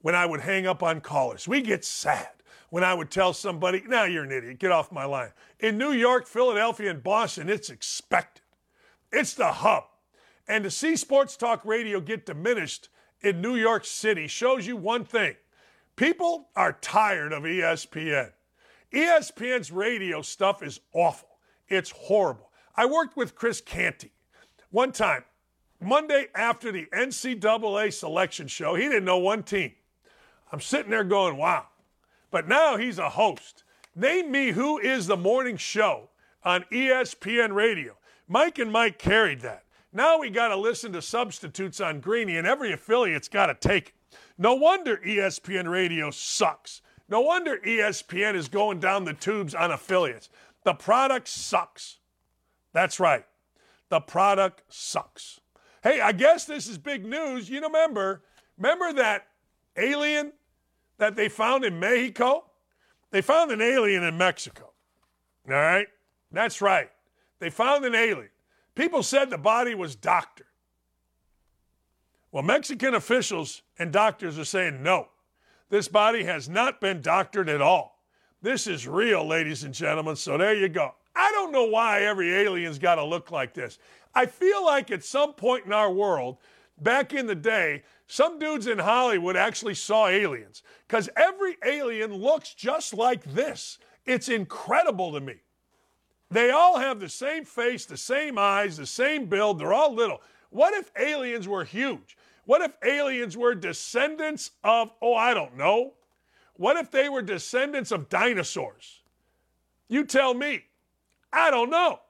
[0.02, 1.48] when I would hang up on callers.
[1.48, 2.33] We get sad
[2.74, 5.30] when I would tell somebody, now you're an idiot, get off my line.
[5.60, 8.42] In New York, Philadelphia, and Boston, it's expected.
[9.12, 9.84] It's the hub.
[10.48, 12.90] And to see sports talk radio get diminished
[13.22, 15.36] in New York City shows you one thing
[15.96, 18.32] people are tired of ESPN.
[18.92, 21.30] ESPN's radio stuff is awful,
[21.68, 22.50] it's horrible.
[22.76, 24.14] I worked with Chris Canty
[24.72, 25.26] one time,
[25.80, 29.74] Monday after the NCAA selection show, he didn't know one team.
[30.52, 31.68] I'm sitting there going, wow.
[32.34, 33.64] But now he's a host.
[33.96, 36.10] Name me who is the morning show
[36.44, 37.96] on ESPN radio.
[38.28, 39.66] Mike and Mike carried that.
[39.94, 43.90] Now we got to listen to substitutes on Greeny, and every affiliate's got to take
[43.90, 44.18] it.
[44.40, 46.82] No wonder ESPN radio sucks.
[47.08, 50.30] No wonder ESPN is going down the tubes on affiliates.
[50.64, 52.00] The product sucks.
[52.74, 53.26] That's right.
[53.90, 55.40] The product sucks.
[55.84, 57.48] Hey, I guess this is big news.
[57.48, 58.24] You remember,
[58.58, 59.28] remember that
[59.78, 60.34] alien
[60.98, 62.46] that they found in Mexico?
[63.12, 64.72] They found an alien in Mexico.
[65.48, 65.88] All right?
[66.32, 66.90] That's right.
[67.40, 68.30] They found an alien.
[68.76, 70.48] People said the body was doctored.
[72.32, 75.10] Well, Mexican officials and doctors are saying no.
[75.70, 78.00] This body has not been doctored at all.
[78.42, 80.16] This is real, ladies and gentlemen.
[80.16, 80.96] So there you go.
[81.16, 83.78] I don't know why every alien's got to look like this.
[84.16, 86.38] I feel like at some point in our world,
[86.82, 87.84] back in the day,
[88.14, 93.80] some dudes in Hollywood actually saw aliens because every alien looks just like this.
[94.06, 95.38] It's incredible to me.
[96.30, 99.58] They all have the same face, the same eyes, the same build.
[99.58, 100.22] They're all little.
[100.52, 102.16] What if aliens were huge?
[102.46, 105.94] What if aliens were descendants of, oh, I don't know.
[106.54, 109.02] What if they were descendants of dinosaurs?
[109.88, 110.66] You tell me.
[111.32, 112.02] I don't know.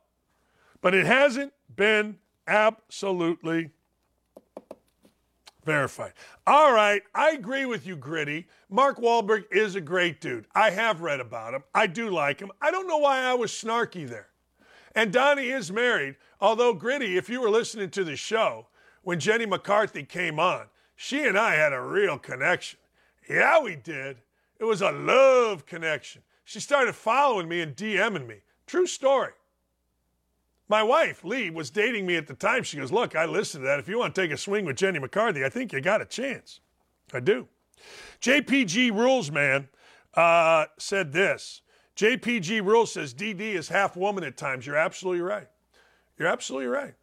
[0.81, 3.69] But it hasn't been absolutely
[5.63, 6.13] verified.
[6.45, 8.47] All right, I agree with you, Gritty.
[8.69, 10.45] Mark Wahlberg is a great dude.
[10.55, 11.63] I have read about him.
[11.73, 12.51] I do like him.
[12.61, 14.29] I don't know why I was snarky there.
[14.95, 18.67] And Donnie is married, although Gritty, if you were listening to the show
[19.01, 22.79] when Jenny McCarthy came on, she and I had a real connection.
[23.29, 24.17] Yeah, we did.
[24.59, 26.21] It was a love connection.
[26.45, 28.37] She started following me and DMing me.
[28.67, 29.31] True story.
[30.69, 32.63] My wife, Lee, was dating me at the time.
[32.63, 33.79] She goes, Look, I listened to that.
[33.79, 36.05] If you want to take a swing with Jenny McCarthy, I think you got a
[36.05, 36.59] chance.
[37.13, 37.47] I do.
[38.21, 39.67] JPG Rules, man,
[40.13, 41.61] uh, said this.
[41.95, 44.65] JPG Rules says DD is half woman at times.
[44.65, 45.47] You're absolutely right.
[46.17, 46.95] You're absolutely right.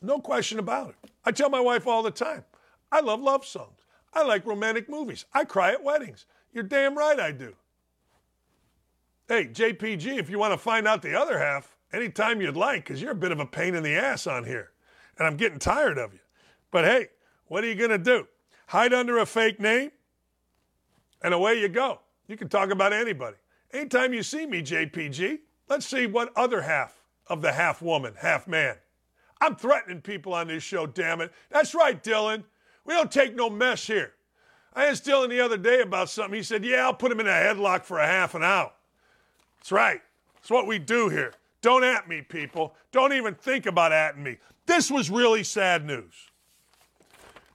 [0.00, 1.10] No question about it.
[1.24, 2.44] I tell my wife all the time
[2.90, 3.78] I love love songs.
[4.12, 5.24] I like romantic movies.
[5.32, 6.26] I cry at weddings.
[6.52, 7.54] You're damn right I do.
[9.28, 13.00] Hey, JPG, if you want to find out the other half, anytime you'd like, because
[13.00, 14.70] you're a bit of a pain in the ass on here.
[15.18, 16.20] And I'm getting tired of you.
[16.70, 17.08] But hey,
[17.46, 18.26] what are you going to do?
[18.66, 19.90] Hide under a fake name?
[21.22, 22.00] And away you go.
[22.26, 23.36] You can talk about anybody.
[23.72, 28.46] Anytime you see me, JPG, let's see what other half of the half woman, half
[28.48, 28.76] man.
[29.40, 31.32] I'm threatening people on this show, damn it.
[31.50, 32.44] That's right, Dylan.
[32.84, 34.14] We don't take no mess here.
[34.74, 36.34] I asked Dylan the other day about something.
[36.34, 38.72] He said, Yeah, I'll put him in a headlock for a half an hour.
[39.58, 40.00] That's right.
[40.34, 41.34] That's what we do here.
[41.62, 42.74] Don't at me, people.
[42.90, 44.36] Don't even think about atting me.
[44.66, 46.14] This was really sad news.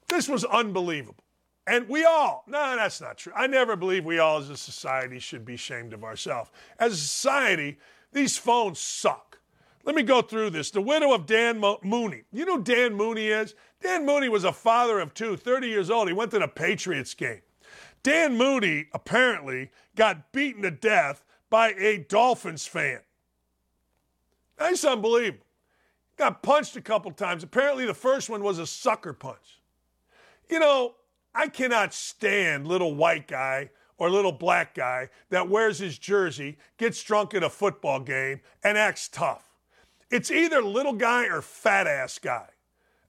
[0.08, 1.24] This was unbelievable.
[1.68, 3.34] And we all, no, that's not true.
[3.36, 6.50] I never believe we all as a society should be ashamed of ourselves.
[6.80, 7.78] As a society,
[8.14, 9.40] these phones suck.
[9.84, 10.72] Let me go through this.
[10.72, 12.24] The widow of Dan Mo- Mooney.
[12.32, 13.54] You know who Dan Mooney is?
[13.82, 16.08] Dan Mooney was a father of two, 30 years old.
[16.08, 17.42] He went to the Patriots game.
[18.04, 23.02] Dan Mooney apparently got beaten to death by a Dolphins fan.
[24.58, 25.46] That's unbelievable.
[26.18, 27.44] Got punched a couple times.
[27.44, 29.62] Apparently, the first one was a sucker punch.
[30.50, 30.96] You know,
[31.36, 37.02] I cannot stand little white guy or little black guy that wears his jersey, gets
[37.04, 39.44] drunk at a football game, and acts tough.
[40.10, 42.48] It's either little guy or fat ass guy.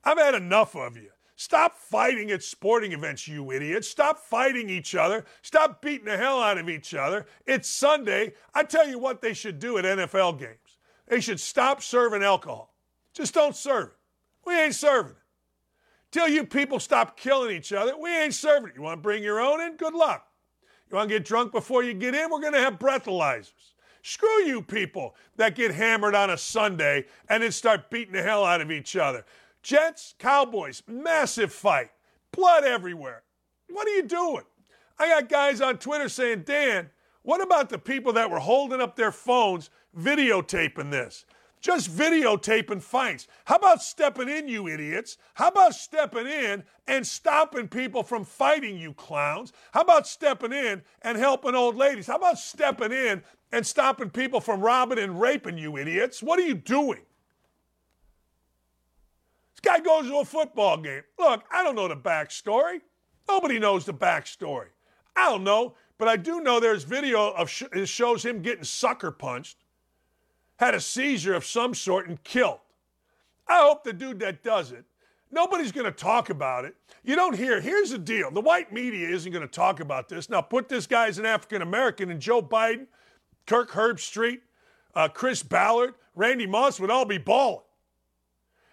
[0.03, 1.09] I've had enough of you.
[1.35, 3.87] Stop fighting at sporting events, you idiots.
[3.87, 5.23] Stop fighting each other.
[5.41, 7.25] Stop beating the hell out of each other.
[7.45, 8.33] It's Sunday.
[8.53, 10.68] I tell you what they should do at NFL games.
[11.09, 12.73] They should stop serving alcohol.
[13.13, 13.95] Just don't serve it.
[14.45, 15.17] We ain't serving it.
[16.11, 18.75] Till you people stop killing each other, we ain't serving it.
[18.75, 19.75] You want to bring your own in?
[19.75, 20.25] Good luck.
[20.89, 22.29] You want to get drunk before you get in?
[22.31, 23.73] We're going to have breathalyzers.
[24.01, 28.43] Screw you people that get hammered on a Sunday and then start beating the hell
[28.43, 29.25] out of each other.
[29.61, 31.89] Jets, Cowboys, massive fight,
[32.31, 33.23] blood everywhere.
[33.69, 34.43] What are you doing?
[34.97, 36.89] I got guys on Twitter saying, Dan,
[37.23, 41.25] what about the people that were holding up their phones videotaping this?
[41.61, 43.27] Just videotaping fights.
[43.43, 45.17] How about stepping in, you idiots?
[45.33, 49.51] How about stepping in and stopping people from fighting, you clowns?
[49.73, 52.07] How about stepping in and helping old ladies?
[52.07, 56.23] How about stepping in and stopping people from robbing and raping, you idiots?
[56.23, 57.01] What are you doing?
[59.51, 61.03] This guy goes to a football game.
[61.17, 62.79] Look, I don't know the backstory.
[63.27, 64.67] Nobody knows the backstory.
[65.17, 69.11] I don't know, but I do know there's video of sh- shows him getting sucker
[69.11, 69.57] punched,
[70.59, 72.59] had a seizure of some sort, and killed.
[73.47, 74.83] I hope the dude that does it,
[75.31, 76.75] nobody's going to talk about it.
[77.01, 77.61] You don't hear.
[77.61, 80.29] Here's the deal: the white media isn't going to talk about this.
[80.29, 82.87] Now, put this guy as an African American, and Joe Biden,
[83.47, 84.41] Kirk Herbstreit,
[84.95, 87.63] uh, Chris Ballard, Randy Moss would all be balling.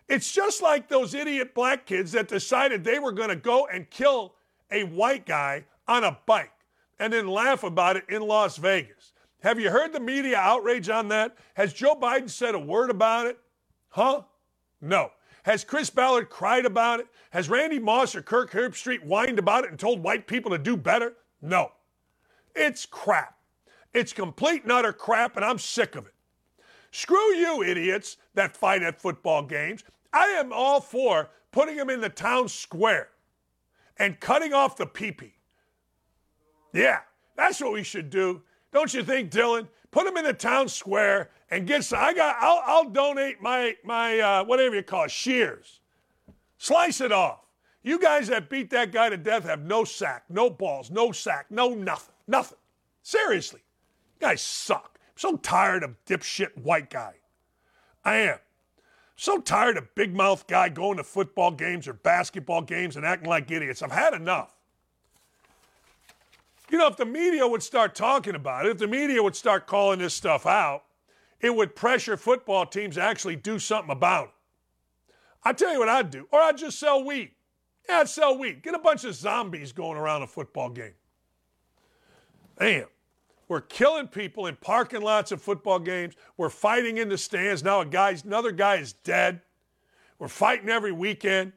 [0.09, 3.89] It's just like those idiot black kids that decided they were going to go and
[3.91, 4.35] kill
[4.73, 6.51] a white guy on a bike
[6.99, 9.13] and then laugh about it in Las Vegas.
[9.43, 11.37] Have you heard the media outrage on that?
[11.55, 13.39] Has Joe Biden said a word about it?
[13.91, 14.23] Huh?
[14.81, 15.11] No.
[15.45, 17.07] Has Chris Ballard cried about it?
[17.31, 20.77] Has Randy Moss or Kirk Herbstreit whined about it and told white people to do
[20.77, 21.15] better?
[21.41, 21.71] No.
[22.55, 23.37] It's crap.
[23.95, 26.15] It's complete and utter crap, and I'm sick of it.
[26.91, 29.85] Screw you, idiots that fight at football games.
[30.13, 33.11] I am all for putting them in the town square
[33.99, 35.33] and cutting off the peepee.
[36.73, 37.01] Yeah,
[37.37, 38.43] that's what we should do.
[38.72, 39.68] Don't you think, Dylan?
[39.90, 41.98] Put them in the town square and get some.
[42.01, 42.36] I got.
[42.40, 45.80] I'll, I'll donate my my uh, whatever you call it, shears.
[46.59, 47.40] Slice it off.
[47.82, 51.47] You guys that beat that guy to death have no sack, no balls, no sack,
[51.51, 52.59] no nothing, nothing.
[53.02, 53.60] Seriously,
[54.20, 54.98] you guys suck.
[55.01, 57.14] I'm so tired of dipshit white guy.
[58.05, 58.38] I am.
[59.14, 63.30] So tired of big mouth guy going to football games or basketball games and acting
[63.30, 63.82] like idiots.
[63.82, 64.56] I've had enough.
[66.70, 69.66] You know, if the media would start talking about it, if the media would start
[69.66, 70.82] calling this stuff out,
[71.40, 74.34] it would pressure football teams to actually do something about it.
[75.44, 77.30] I tell you what I'd do, or I'd just sell weed.
[77.88, 78.62] Yeah, I'd sell weed.
[78.62, 80.94] Get a bunch of zombies going around a football game.
[82.59, 82.86] Damn.
[83.48, 86.14] We're killing people in parking lots of football games.
[86.36, 87.62] We're fighting in the stands.
[87.62, 89.40] Now a guy's another guy is dead.
[90.18, 91.52] We're fighting every weekend.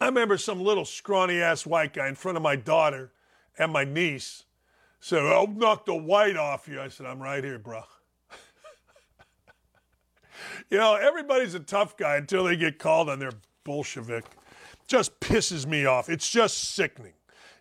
[0.00, 3.10] I remember some little scrawny ass white guy in front of my daughter
[3.58, 4.44] and my niece
[5.00, 6.80] said, I'll knock the white off you.
[6.80, 7.82] I said, I'm right here, bro.
[10.70, 13.32] you know, everybody's a tough guy until they get called on their
[13.64, 14.24] Bolshevik.
[14.86, 16.08] Just pisses me off.
[16.08, 17.12] It's just sickening.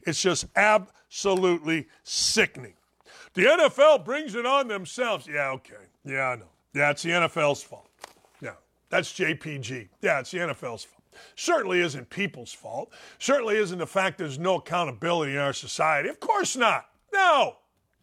[0.05, 2.73] It's just absolutely sickening.
[3.33, 5.27] The NFL brings it on themselves.
[5.27, 5.75] Yeah, okay.
[6.05, 6.45] Yeah, I know.
[6.73, 7.89] Yeah, it's the NFL's fault.
[8.41, 8.53] Yeah,
[8.89, 9.89] that's JPG.
[10.01, 10.96] Yeah, it's the NFL's fault.
[11.35, 12.91] Certainly isn't people's fault.
[13.19, 16.09] Certainly isn't the fact there's no accountability in our society.
[16.09, 16.85] Of course not.
[17.13, 17.57] No,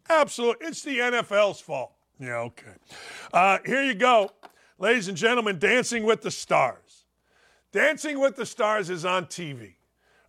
[0.09, 0.67] absolutely.
[0.67, 1.91] It's the NFL's fault.
[2.19, 2.73] Yeah, okay.
[3.33, 4.31] Uh, here you go.
[4.79, 7.05] Ladies and gentlemen, Dancing with the Stars.
[7.71, 9.73] Dancing with the Stars is on TV,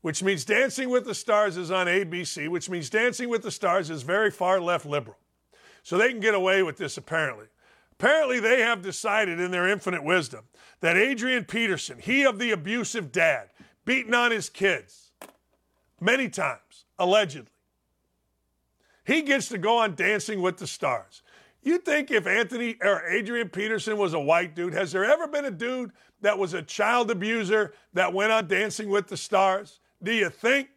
[0.00, 3.88] which means Dancing with the Stars is on ABC, which means Dancing with the Stars
[3.88, 5.16] is very far left liberal.
[5.82, 7.46] So they can get away with this, apparently.
[7.98, 10.44] Apparently, they have decided in their infinite wisdom
[10.80, 13.48] that Adrian Peterson, he of the abusive dad,
[13.84, 15.12] beating on his kids
[16.00, 17.50] many times, allegedly,
[19.04, 21.22] he gets to go on Dancing with the Stars.
[21.62, 25.44] You think if Anthony or Adrian Peterson was a white dude, has there ever been
[25.44, 29.80] a dude that was a child abuser that went on Dancing with the Stars?
[30.02, 30.68] Do you think?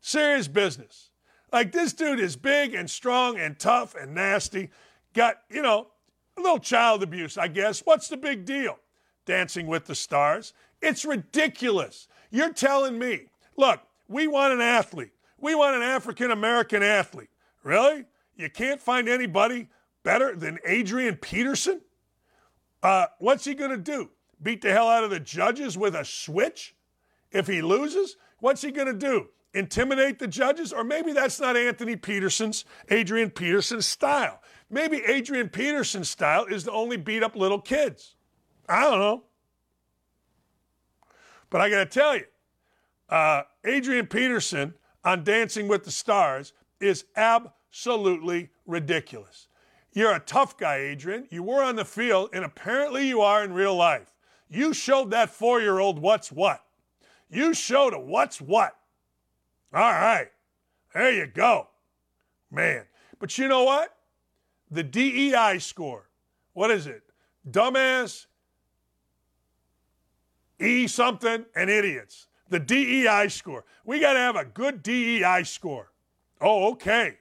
[0.00, 1.10] Serious business.
[1.52, 4.70] Like this dude is big and strong and tough and nasty.
[5.12, 5.88] Got, you know,
[6.36, 7.80] a little child abuse, I guess.
[7.80, 8.78] What's the big deal?
[9.26, 10.52] Dancing with the Stars.
[10.82, 12.08] It's ridiculous.
[12.30, 15.12] You're telling me, look, we want an athlete.
[15.38, 17.30] We want an African American athlete.
[17.62, 18.04] Really?
[18.36, 19.68] You can't find anybody
[20.02, 21.80] better than Adrian Peterson?
[22.82, 24.10] Uh, what's he going to do?
[24.42, 26.74] Beat the hell out of the judges with a switch
[27.30, 28.16] if he loses?
[28.40, 29.28] What's he going to do?
[29.54, 30.72] Intimidate the judges?
[30.72, 34.40] Or maybe that's not Anthony Peterson's, Adrian Peterson's style.
[34.74, 38.16] Maybe Adrian Peterson's style is to only beat up little kids.
[38.68, 39.22] I don't know.
[41.48, 42.24] But I got to tell you,
[43.08, 44.74] uh, Adrian Peterson
[45.04, 49.46] on Dancing with the Stars is absolutely ridiculous.
[49.92, 51.28] You're a tough guy, Adrian.
[51.30, 54.12] You were on the field, and apparently you are in real life.
[54.50, 56.64] You showed that four year old what's what.
[57.30, 58.76] You showed a what's what.
[59.72, 60.32] All right.
[60.92, 61.68] There you go.
[62.50, 62.86] Man.
[63.20, 63.94] But you know what?
[64.74, 66.08] The DEI score.
[66.52, 67.04] What is it?
[67.48, 68.26] Dumbass,
[70.60, 72.26] E something, and idiots.
[72.48, 73.64] The DEI score.
[73.84, 75.92] We got to have a good DEI score.
[76.40, 77.18] Oh, okay.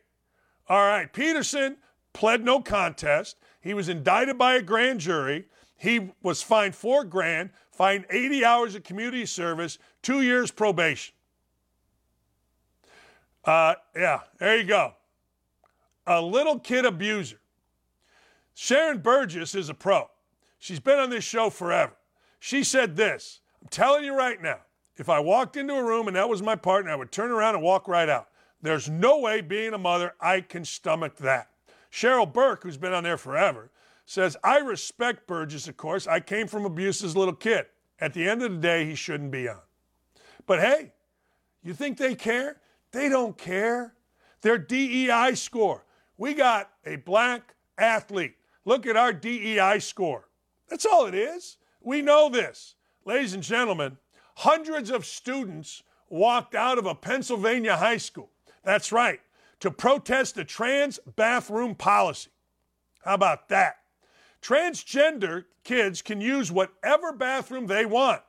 [0.68, 1.12] All right.
[1.14, 1.78] Peterson
[2.12, 3.38] pled no contest.
[3.62, 5.46] He was indicted by a grand jury.
[5.78, 11.14] He was fined four grand, fined 80 hours of community service, two years probation.
[13.46, 14.94] Uh, yeah, there you go.
[16.08, 17.38] A little kid abuser.
[18.56, 20.10] Sharna Burgess is a pro.
[20.60, 21.94] She's been on this show forever.
[22.40, 24.60] She said this I'm telling you right now,
[24.98, 27.56] if I walked into a room and that was my partner, I would turn around
[27.56, 28.30] and walk right out.
[28.62, 31.50] There's no way, being a mother, I can stomach that.
[31.92, 33.72] Cheryl Burke, who's been on there forever,
[34.06, 36.08] says, I respect Burgess, of course.
[36.08, 37.66] I came from abuse as a little kid.
[38.00, 39.60] At the end of the day, he shouldn't be on.
[40.46, 40.94] But hey,
[41.64, 42.62] you think they care?
[42.92, 43.94] They don't care.
[44.42, 45.86] Their DEI score.
[46.18, 48.36] We got a black athlete.
[48.66, 50.30] Look at our DEI score.
[50.70, 51.58] That's all it is.
[51.82, 52.76] We know this.
[53.06, 53.98] Ladies and gentlemen,
[54.36, 58.30] hundreds of students walked out of a Pennsylvania high school.
[58.64, 59.20] That's right,
[59.60, 62.32] to protest the trans bathroom policy.
[63.04, 63.78] How about that?
[64.42, 68.22] Transgender kids can use whatever bathroom they want.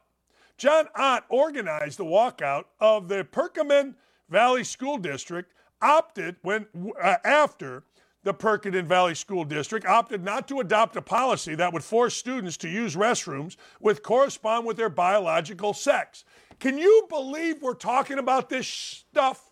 [0.56, 3.94] John Ott organized the walkout of the Perkiomen
[4.28, 5.52] Valley School District,
[5.82, 6.66] opted when
[7.00, 7.84] uh, after
[8.24, 12.56] the Perkiomen Valley School District opted not to adopt a policy that would force students
[12.58, 16.24] to use restrooms which correspond with their biological sex.
[16.58, 19.50] Can you believe we're talking about this stuff?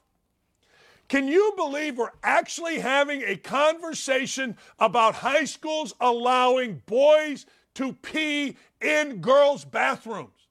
[1.08, 7.44] Can you believe we're actually having a conversation about high schools allowing boys
[7.74, 10.48] to pee in girls' bathrooms?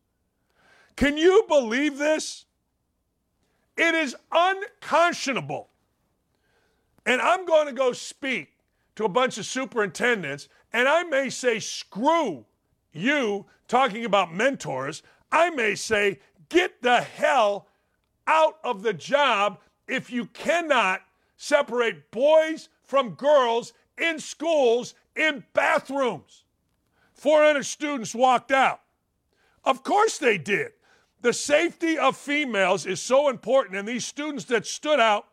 [0.95, 2.45] Can you believe this?
[3.75, 5.70] It is unconscionable.
[7.05, 8.49] And I'm going to go speak
[8.95, 12.45] to a bunch of superintendents, and I may say, screw
[12.91, 15.01] you talking about mentors.
[15.31, 16.19] I may say,
[16.49, 17.67] get the hell
[18.27, 21.01] out of the job if you cannot
[21.37, 26.43] separate boys from girls in schools in bathrooms.
[27.13, 28.81] 400 students walked out.
[29.63, 30.71] Of course they did.
[31.21, 35.27] The safety of females is so important, and these students that stood out,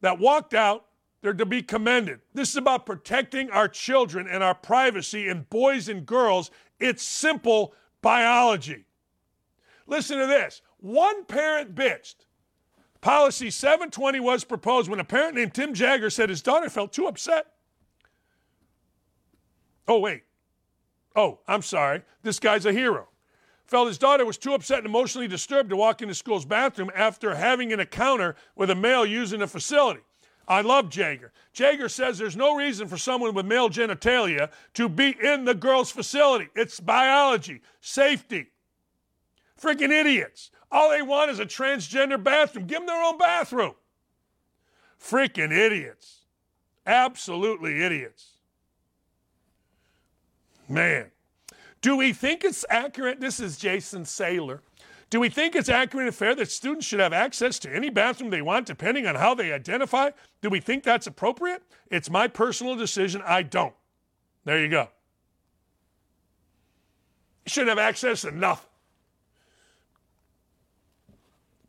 [0.00, 0.86] that walked out,
[1.22, 2.20] they're to be commended.
[2.34, 6.50] This is about protecting our children and our privacy and boys and girls.
[6.78, 8.84] It's simple biology.
[9.86, 10.62] Listen to this.
[10.78, 12.26] One parent bitched.
[13.00, 17.06] Policy 720 was proposed when a parent named Tim Jagger said his daughter felt too
[17.06, 17.46] upset.
[19.88, 20.24] Oh, wait.
[21.14, 22.02] Oh, I'm sorry.
[22.22, 23.08] This guy's a hero
[23.66, 27.34] felt his daughter was too upset and emotionally disturbed to walk into school's bathroom after
[27.34, 30.00] having an encounter with a male using the facility.
[30.48, 31.32] I love Jager.
[31.52, 35.90] Jager says there's no reason for someone with male genitalia to be in the girl's
[35.90, 36.48] facility.
[36.54, 38.50] It's biology, safety.
[39.60, 40.50] Freaking idiots.
[40.70, 42.66] All they want is a transgender bathroom.
[42.66, 43.74] Give them their own bathroom.
[45.00, 46.20] Freaking idiots.
[46.86, 48.32] Absolutely idiots.
[50.68, 51.10] Man.
[51.86, 53.20] Do we think it's accurate?
[53.20, 54.58] This is Jason Saylor.
[55.08, 58.28] Do we think it's accurate and fair that students should have access to any bathroom
[58.28, 60.10] they want depending on how they identify?
[60.42, 61.62] Do we think that's appropriate?
[61.88, 63.22] It's my personal decision.
[63.24, 63.72] I don't.
[64.44, 64.88] There you go.
[67.44, 68.68] You shouldn't have access to nothing.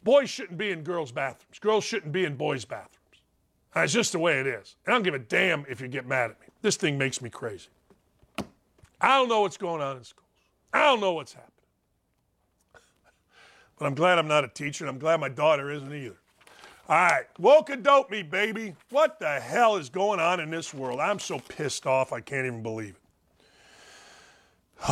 [0.03, 1.59] Boys shouldn't be in girls' bathrooms.
[1.59, 3.21] Girls shouldn't be in boys' bathrooms.
[3.75, 4.77] That's just the way it is.
[4.83, 6.47] And I don't give a damn if you get mad at me.
[6.63, 7.67] This thing makes me crazy.
[8.99, 10.25] I don't know what's going on in schools.
[10.73, 11.51] I don't know what's happening.
[13.77, 16.17] But I'm glad I'm not a teacher, and I'm glad my daughter isn't either.
[16.89, 18.73] All right, woke dope me, baby.
[18.91, 20.99] What the hell is going on in this world?
[20.99, 23.01] I'm so pissed off, I can't even believe it.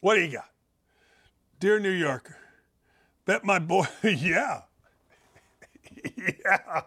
[0.00, 0.50] what do you got?
[1.58, 2.36] Dear New Yorker,
[3.24, 4.60] bet my boy, yeah.
[6.16, 6.82] yeah.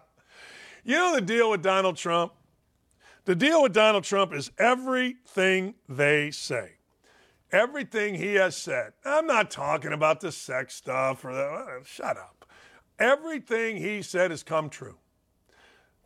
[0.84, 2.32] You know the deal with Donald Trump?
[3.30, 6.78] The deal with Donald Trump is everything they say.
[7.52, 8.92] Everything he has said.
[9.04, 11.44] I'm not talking about the sex stuff or the.
[11.44, 12.44] Uh, shut up.
[12.98, 14.96] Everything he said has come true.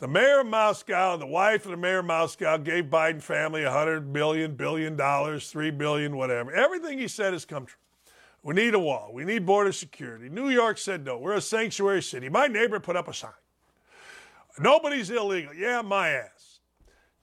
[0.00, 3.72] The mayor of Moscow, the wife of the mayor of Moscow, gave Biden family a
[3.72, 6.52] hundred billion, billion dollars, three billion, whatever.
[6.52, 7.80] Everything he said has come true.
[8.42, 9.12] We need a wall.
[9.14, 10.28] We need border security.
[10.28, 11.16] New York said no.
[11.16, 12.28] We're a sanctuary city.
[12.28, 13.30] My neighbor put up a sign.
[14.58, 15.54] Nobody's illegal.
[15.54, 16.53] Yeah, my ass.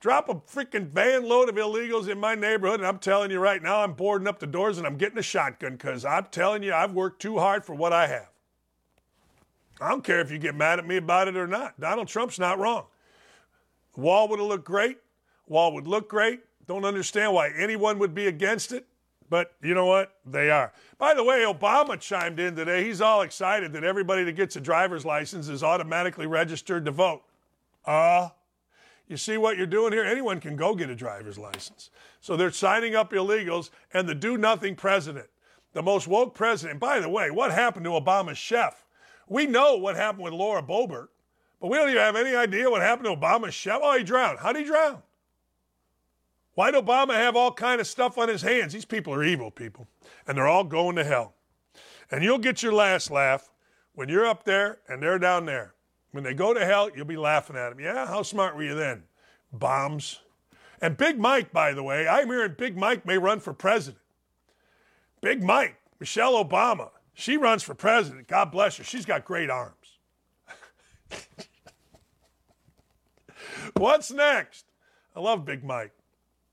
[0.02, 3.62] Drop a freaking van load of illegals in my neighborhood, and I'm telling you right
[3.62, 6.74] now, I'm boarding up the doors and I'm getting a shotgun because I'm telling you,
[6.74, 8.28] I've worked too hard for what I have.
[9.80, 11.78] I don't care if you get mad at me about it or not.
[11.78, 12.86] Donald Trump's not wrong.
[13.96, 14.98] Wall would have looked great.
[15.46, 16.40] Wall would look great.
[16.66, 18.88] Don't understand why anyone would be against it.
[19.30, 20.16] But you know what?
[20.26, 20.72] They are.
[20.98, 22.82] By the way, Obama chimed in today.
[22.82, 27.22] He's all excited that everybody that gets a driver's license is automatically registered to vote.
[27.84, 28.30] Uh,
[29.12, 30.04] you see what you're doing here?
[30.04, 31.90] Anyone can go get a driver's license.
[32.20, 35.26] So they're signing up illegals and the do nothing president,
[35.74, 36.80] the most woke president.
[36.80, 38.84] By the way, what happened to Obama's chef?
[39.28, 41.08] We know what happened with Lauren Boebert,
[41.60, 43.80] but we don't even have any idea what happened to Obama's chef.
[43.82, 44.40] Oh, he drowned.
[44.40, 45.02] How did he drown?
[46.54, 48.72] Why'd Obama have all kind of stuff on his hands?
[48.72, 49.86] These people are evil people,
[50.26, 51.34] and they're all going to hell.
[52.10, 53.50] And you'll get your last laugh
[53.94, 55.74] when you're up there and they're down there.
[56.12, 57.80] When they go to hell, you'll be laughing at them.
[57.80, 59.04] Yeah, how smart were you then?
[59.52, 60.20] Bombs.
[60.80, 64.02] And Big Mike, by the way, I'm hearing Big Mike may run for president.
[65.20, 68.28] Big Mike, Michelle Obama, she runs for president.
[68.28, 68.84] God bless her.
[68.84, 69.98] She's got great arms.
[73.76, 74.66] What's next?
[75.14, 75.92] I love Big Mike.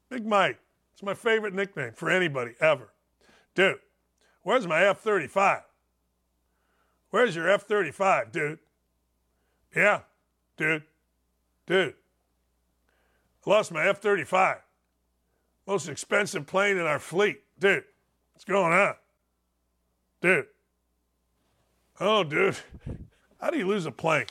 [0.10, 0.60] Big Mike.
[0.94, 2.94] It's my favorite nickname for anybody ever.
[3.56, 3.80] Dude,
[4.44, 5.62] where's my F 35?
[7.10, 8.60] Where's your F 35, dude?
[9.76, 10.02] Yeah,
[10.58, 10.84] dude.
[11.68, 11.94] Dude.
[13.46, 14.58] I lost my F 35.
[15.68, 17.42] Most expensive plane in our fleet.
[17.60, 17.84] Dude,
[18.34, 18.96] what's going on?
[20.22, 20.48] Dude.
[22.00, 22.58] Oh, dude.
[23.40, 24.26] How do you lose a plane?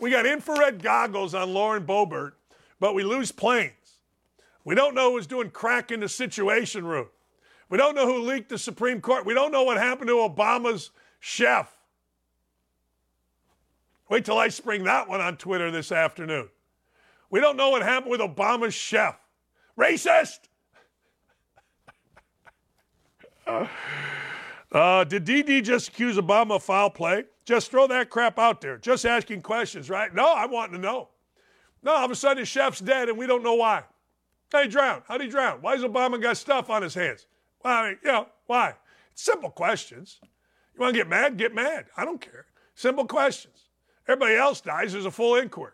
[0.00, 2.32] We got infrared goggles on Lauren Boebert,
[2.80, 3.72] but we lose planes.
[4.64, 7.08] We don't know who's doing crack in the Situation Room.
[7.68, 9.26] We don't know who leaked the Supreme Court.
[9.26, 11.74] We don't know what happened to Obama's chef.
[14.14, 16.48] Wait till I spring that one on Twitter this afternoon.
[17.30, 19.18] We don't know what happened with Obama's chef.
[19.76, 20.38] Racist!
[24.70, 27.24] Uh, did DD just accuse Obama of foul play?
[27.44, 28.78] Just throw that crap out there.
[28.78, 30.14] Just asking questions, right?
[30.14, 31.08] No, I want to know.
[31.82, 33.82] No, all of a sudden the chef's dead and we don't know why.
[34.52, 35.02] How he drown?
[35.08, 35.58] How'd he drown?
[35.60, 37.26] Why has Obama got stuff on his hands?
[37.64, 38.74] Well, I mean, you know, why?
[39.16, 40.20] Simple questions.
[40.22, 41.36] You want to get mad?
[41.36, 41.86] Get mad.
[41.96, 42.46] I don't care.
[42.76, 43.53] Simple questions.
[44.06, 45.72] Everybody else dies, there's a full inquiry.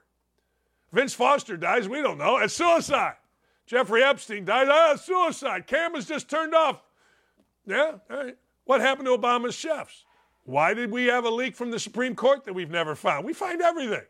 [0.93, 2.39] Vince Foster dies, we don't know.
[2.39, 3.15] It's suicide.
[3.67, 5.67] Jeffrey Epstein dies, ah, suicide.
[5.67, 6.83] Cameras just turned off.
[7.67, 8.37] Yeah, all right.
[8.65, 10.05] What happened to Obama's chefs?
[10.45, 13.25] Why did we have a leak from the Supreme Court that we've never found?
[13.25, 14.03] We find everything.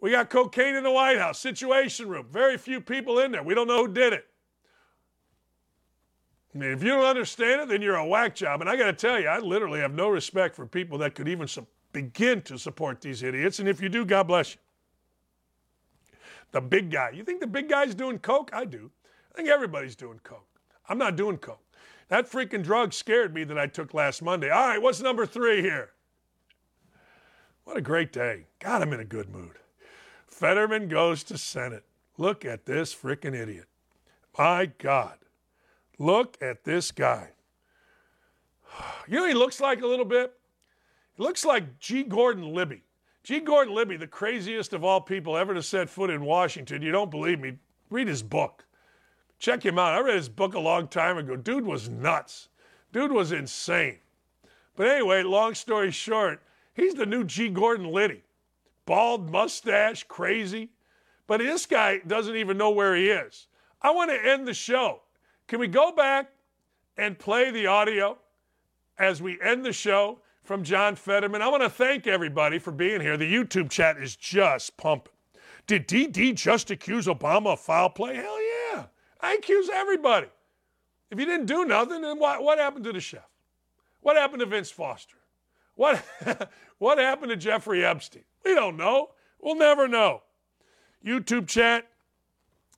[0.00, 3.42] We got cocaine in the White House, Situation Room, very few people in there.
[3.42, 4.26] We don't know who did it.
[6.54, 8.60] I mean, if you don't understand it, then you're a whack job.
[8.60, 11.28] And I got to tell you, I literally have no respect for people that could
[11.28, 13.58] even su- begin to support these idiots.
[13.58, 14.60] And if you do, God bless you.
[16.50, 17.10] The big guy.
[17.14, 18.50] You think the big guy's doing coke?
[18.52, 18.90] I do.
[19.32, 20.46] I think everybody's doing coke.
[20.88, 21.64] I'm not doing coke.
[22.08, 24.50] That freaking drug scared me that I took last Monday.
[24.50, 25.92] All right, what's number three here?
[27.64, 28.44] What a great day.
[28.58, 29.58] God, I'm in a good mood.
[30.26, 31.84] Fetterman goes to Senate.
[32.18, 33.66] Look at this freaking idiot.
[34.38, 35.16] My God.
[35.98, 37.30] Look at this guy.
[39.06, 40.32] You know he looks like a little bit?
[41.16, 42.02] He looks like G.
[42.02, 42.82] Gordon Liddy.
[43.22, 43.40] G.
[43.40, 46.82] Gordon Liddy, the craziest of all people ever to set foot in Washington.
[46.82, 47.54] You don't believe me?
[47.88, 48.64] Read his book.
[49.38, 49.94] Check him out.
[49.94, 51.36] I read his book a long time ago.
[51.36, 52.48] Dude was nuts.
[52.92, 53.98] Dude was insane.
[54.76, 56.42] But anyway, long story short,
[56.74, 57.48] he's the new G.
[57.48, 58.24] Gordon Liddy.
[58.86, 60.70] Bald mustache, crazy.
[61.26, 63.46] But this guy doesn't even know where he is.
[63.80, 65.02] I want to end the show.
[65.46, 66.30] Can we go back
[66.96, 68.18] and play the audio
[68.98, 71.42] as we end the show from John Fetterman?
[71.42, 73.16] I want to thank everybody for being here.
[73.16, 75.12] The YouTube chat is just pumping.
[75.66, 78.16] Did DD just accuse Obama of foul play?
[78.16, 78.84] Hell yeah.
[79.20, 80.28] I accuse everybody.
[81.10, 83.26] If you didn't do nothing, then what, what happened to the chef?
[84.00, 85.16] What happened to Vince Foster?
[85.74, 86.04] What,
[86.78, 88.24] what happened to Jeffrey Epstein?
[88.44, 89.10] We don't know.
[89.40, 90.22] We'll never know.
[91.04, 91.86] YouTube chat,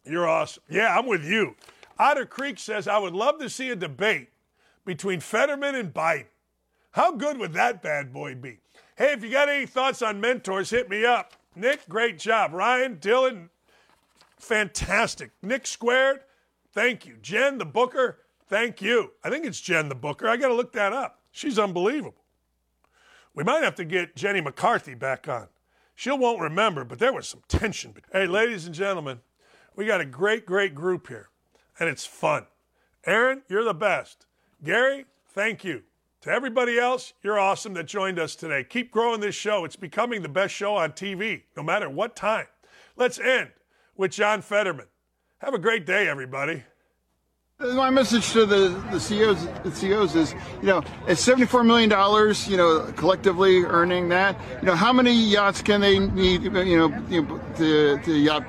[0.05, 0.63] you're awesome.
[0.69, 1.57] Yeah, I'm with you.
[1.99, 4.29] Otter Creek says, I would love to see a debate
[4.85, 6.27] between Fetterman and Biden.
[6.97, 8.57] How good would that bad boy be?
[8.97, 11.35] Hey, if you got any thoughts on mentors, hit me up.
[11.55, 12.55] Nick, great job.
[12.55, 13.51] Ryan, Dylan,
[14.39, 15.33] fantastic.
[15.43, 16.21] Nick Squared,
[16.73, 17.19] thank you.
[17.21, 19.13] Jen, the Booker, thank you.
[19.23, 20.27] I think it's Jen, the Booker.
[20.27, 21.21] I got to look that up.
[21.33, 22.25] She's unbelievable.
[23.35, 25.49] We might have to get Jenny McCarthy back on.
[25.95, 27.93] She won't remember, but there was some tension.
[28.11, 29.21] Hey, ladies and gentlemen,
[29.75, 31.29] we got a great, great group here,
[31.79, 32.47] and it's fun.
[33.05, 34.25] Aaron, you're the best.
[34.65, 35.83] Gary, thank you.
[36.23, 38.65] To everybody else, you're awesome that joined us today.
[38.65, 39.65] Keep growing this show.
[39.65, 42.47] It's becoming the best show on TV, no matter what time.
[42.97, 43.51] Let's end
[43.97, 44.87] with John Fetterman.
[45.39, 46.65] Have a great day, everybody.
[47.59, 51.89] My message to the, the CEOs the CEOs is, you know, at seventy four million
[51.89, 56.51] dollars, you know, collectively earning that, you know, how many yachts can they need, you
[56.51, 56.61] know,
[57.09, 58.45] you know to to yacht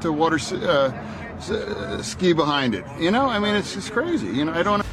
[0.00, 2.84] to water uh, ski behind it?
[2.98, 4.28] You know, I mean, it's just crazy.
[4.28, 4.86] You know, I don't.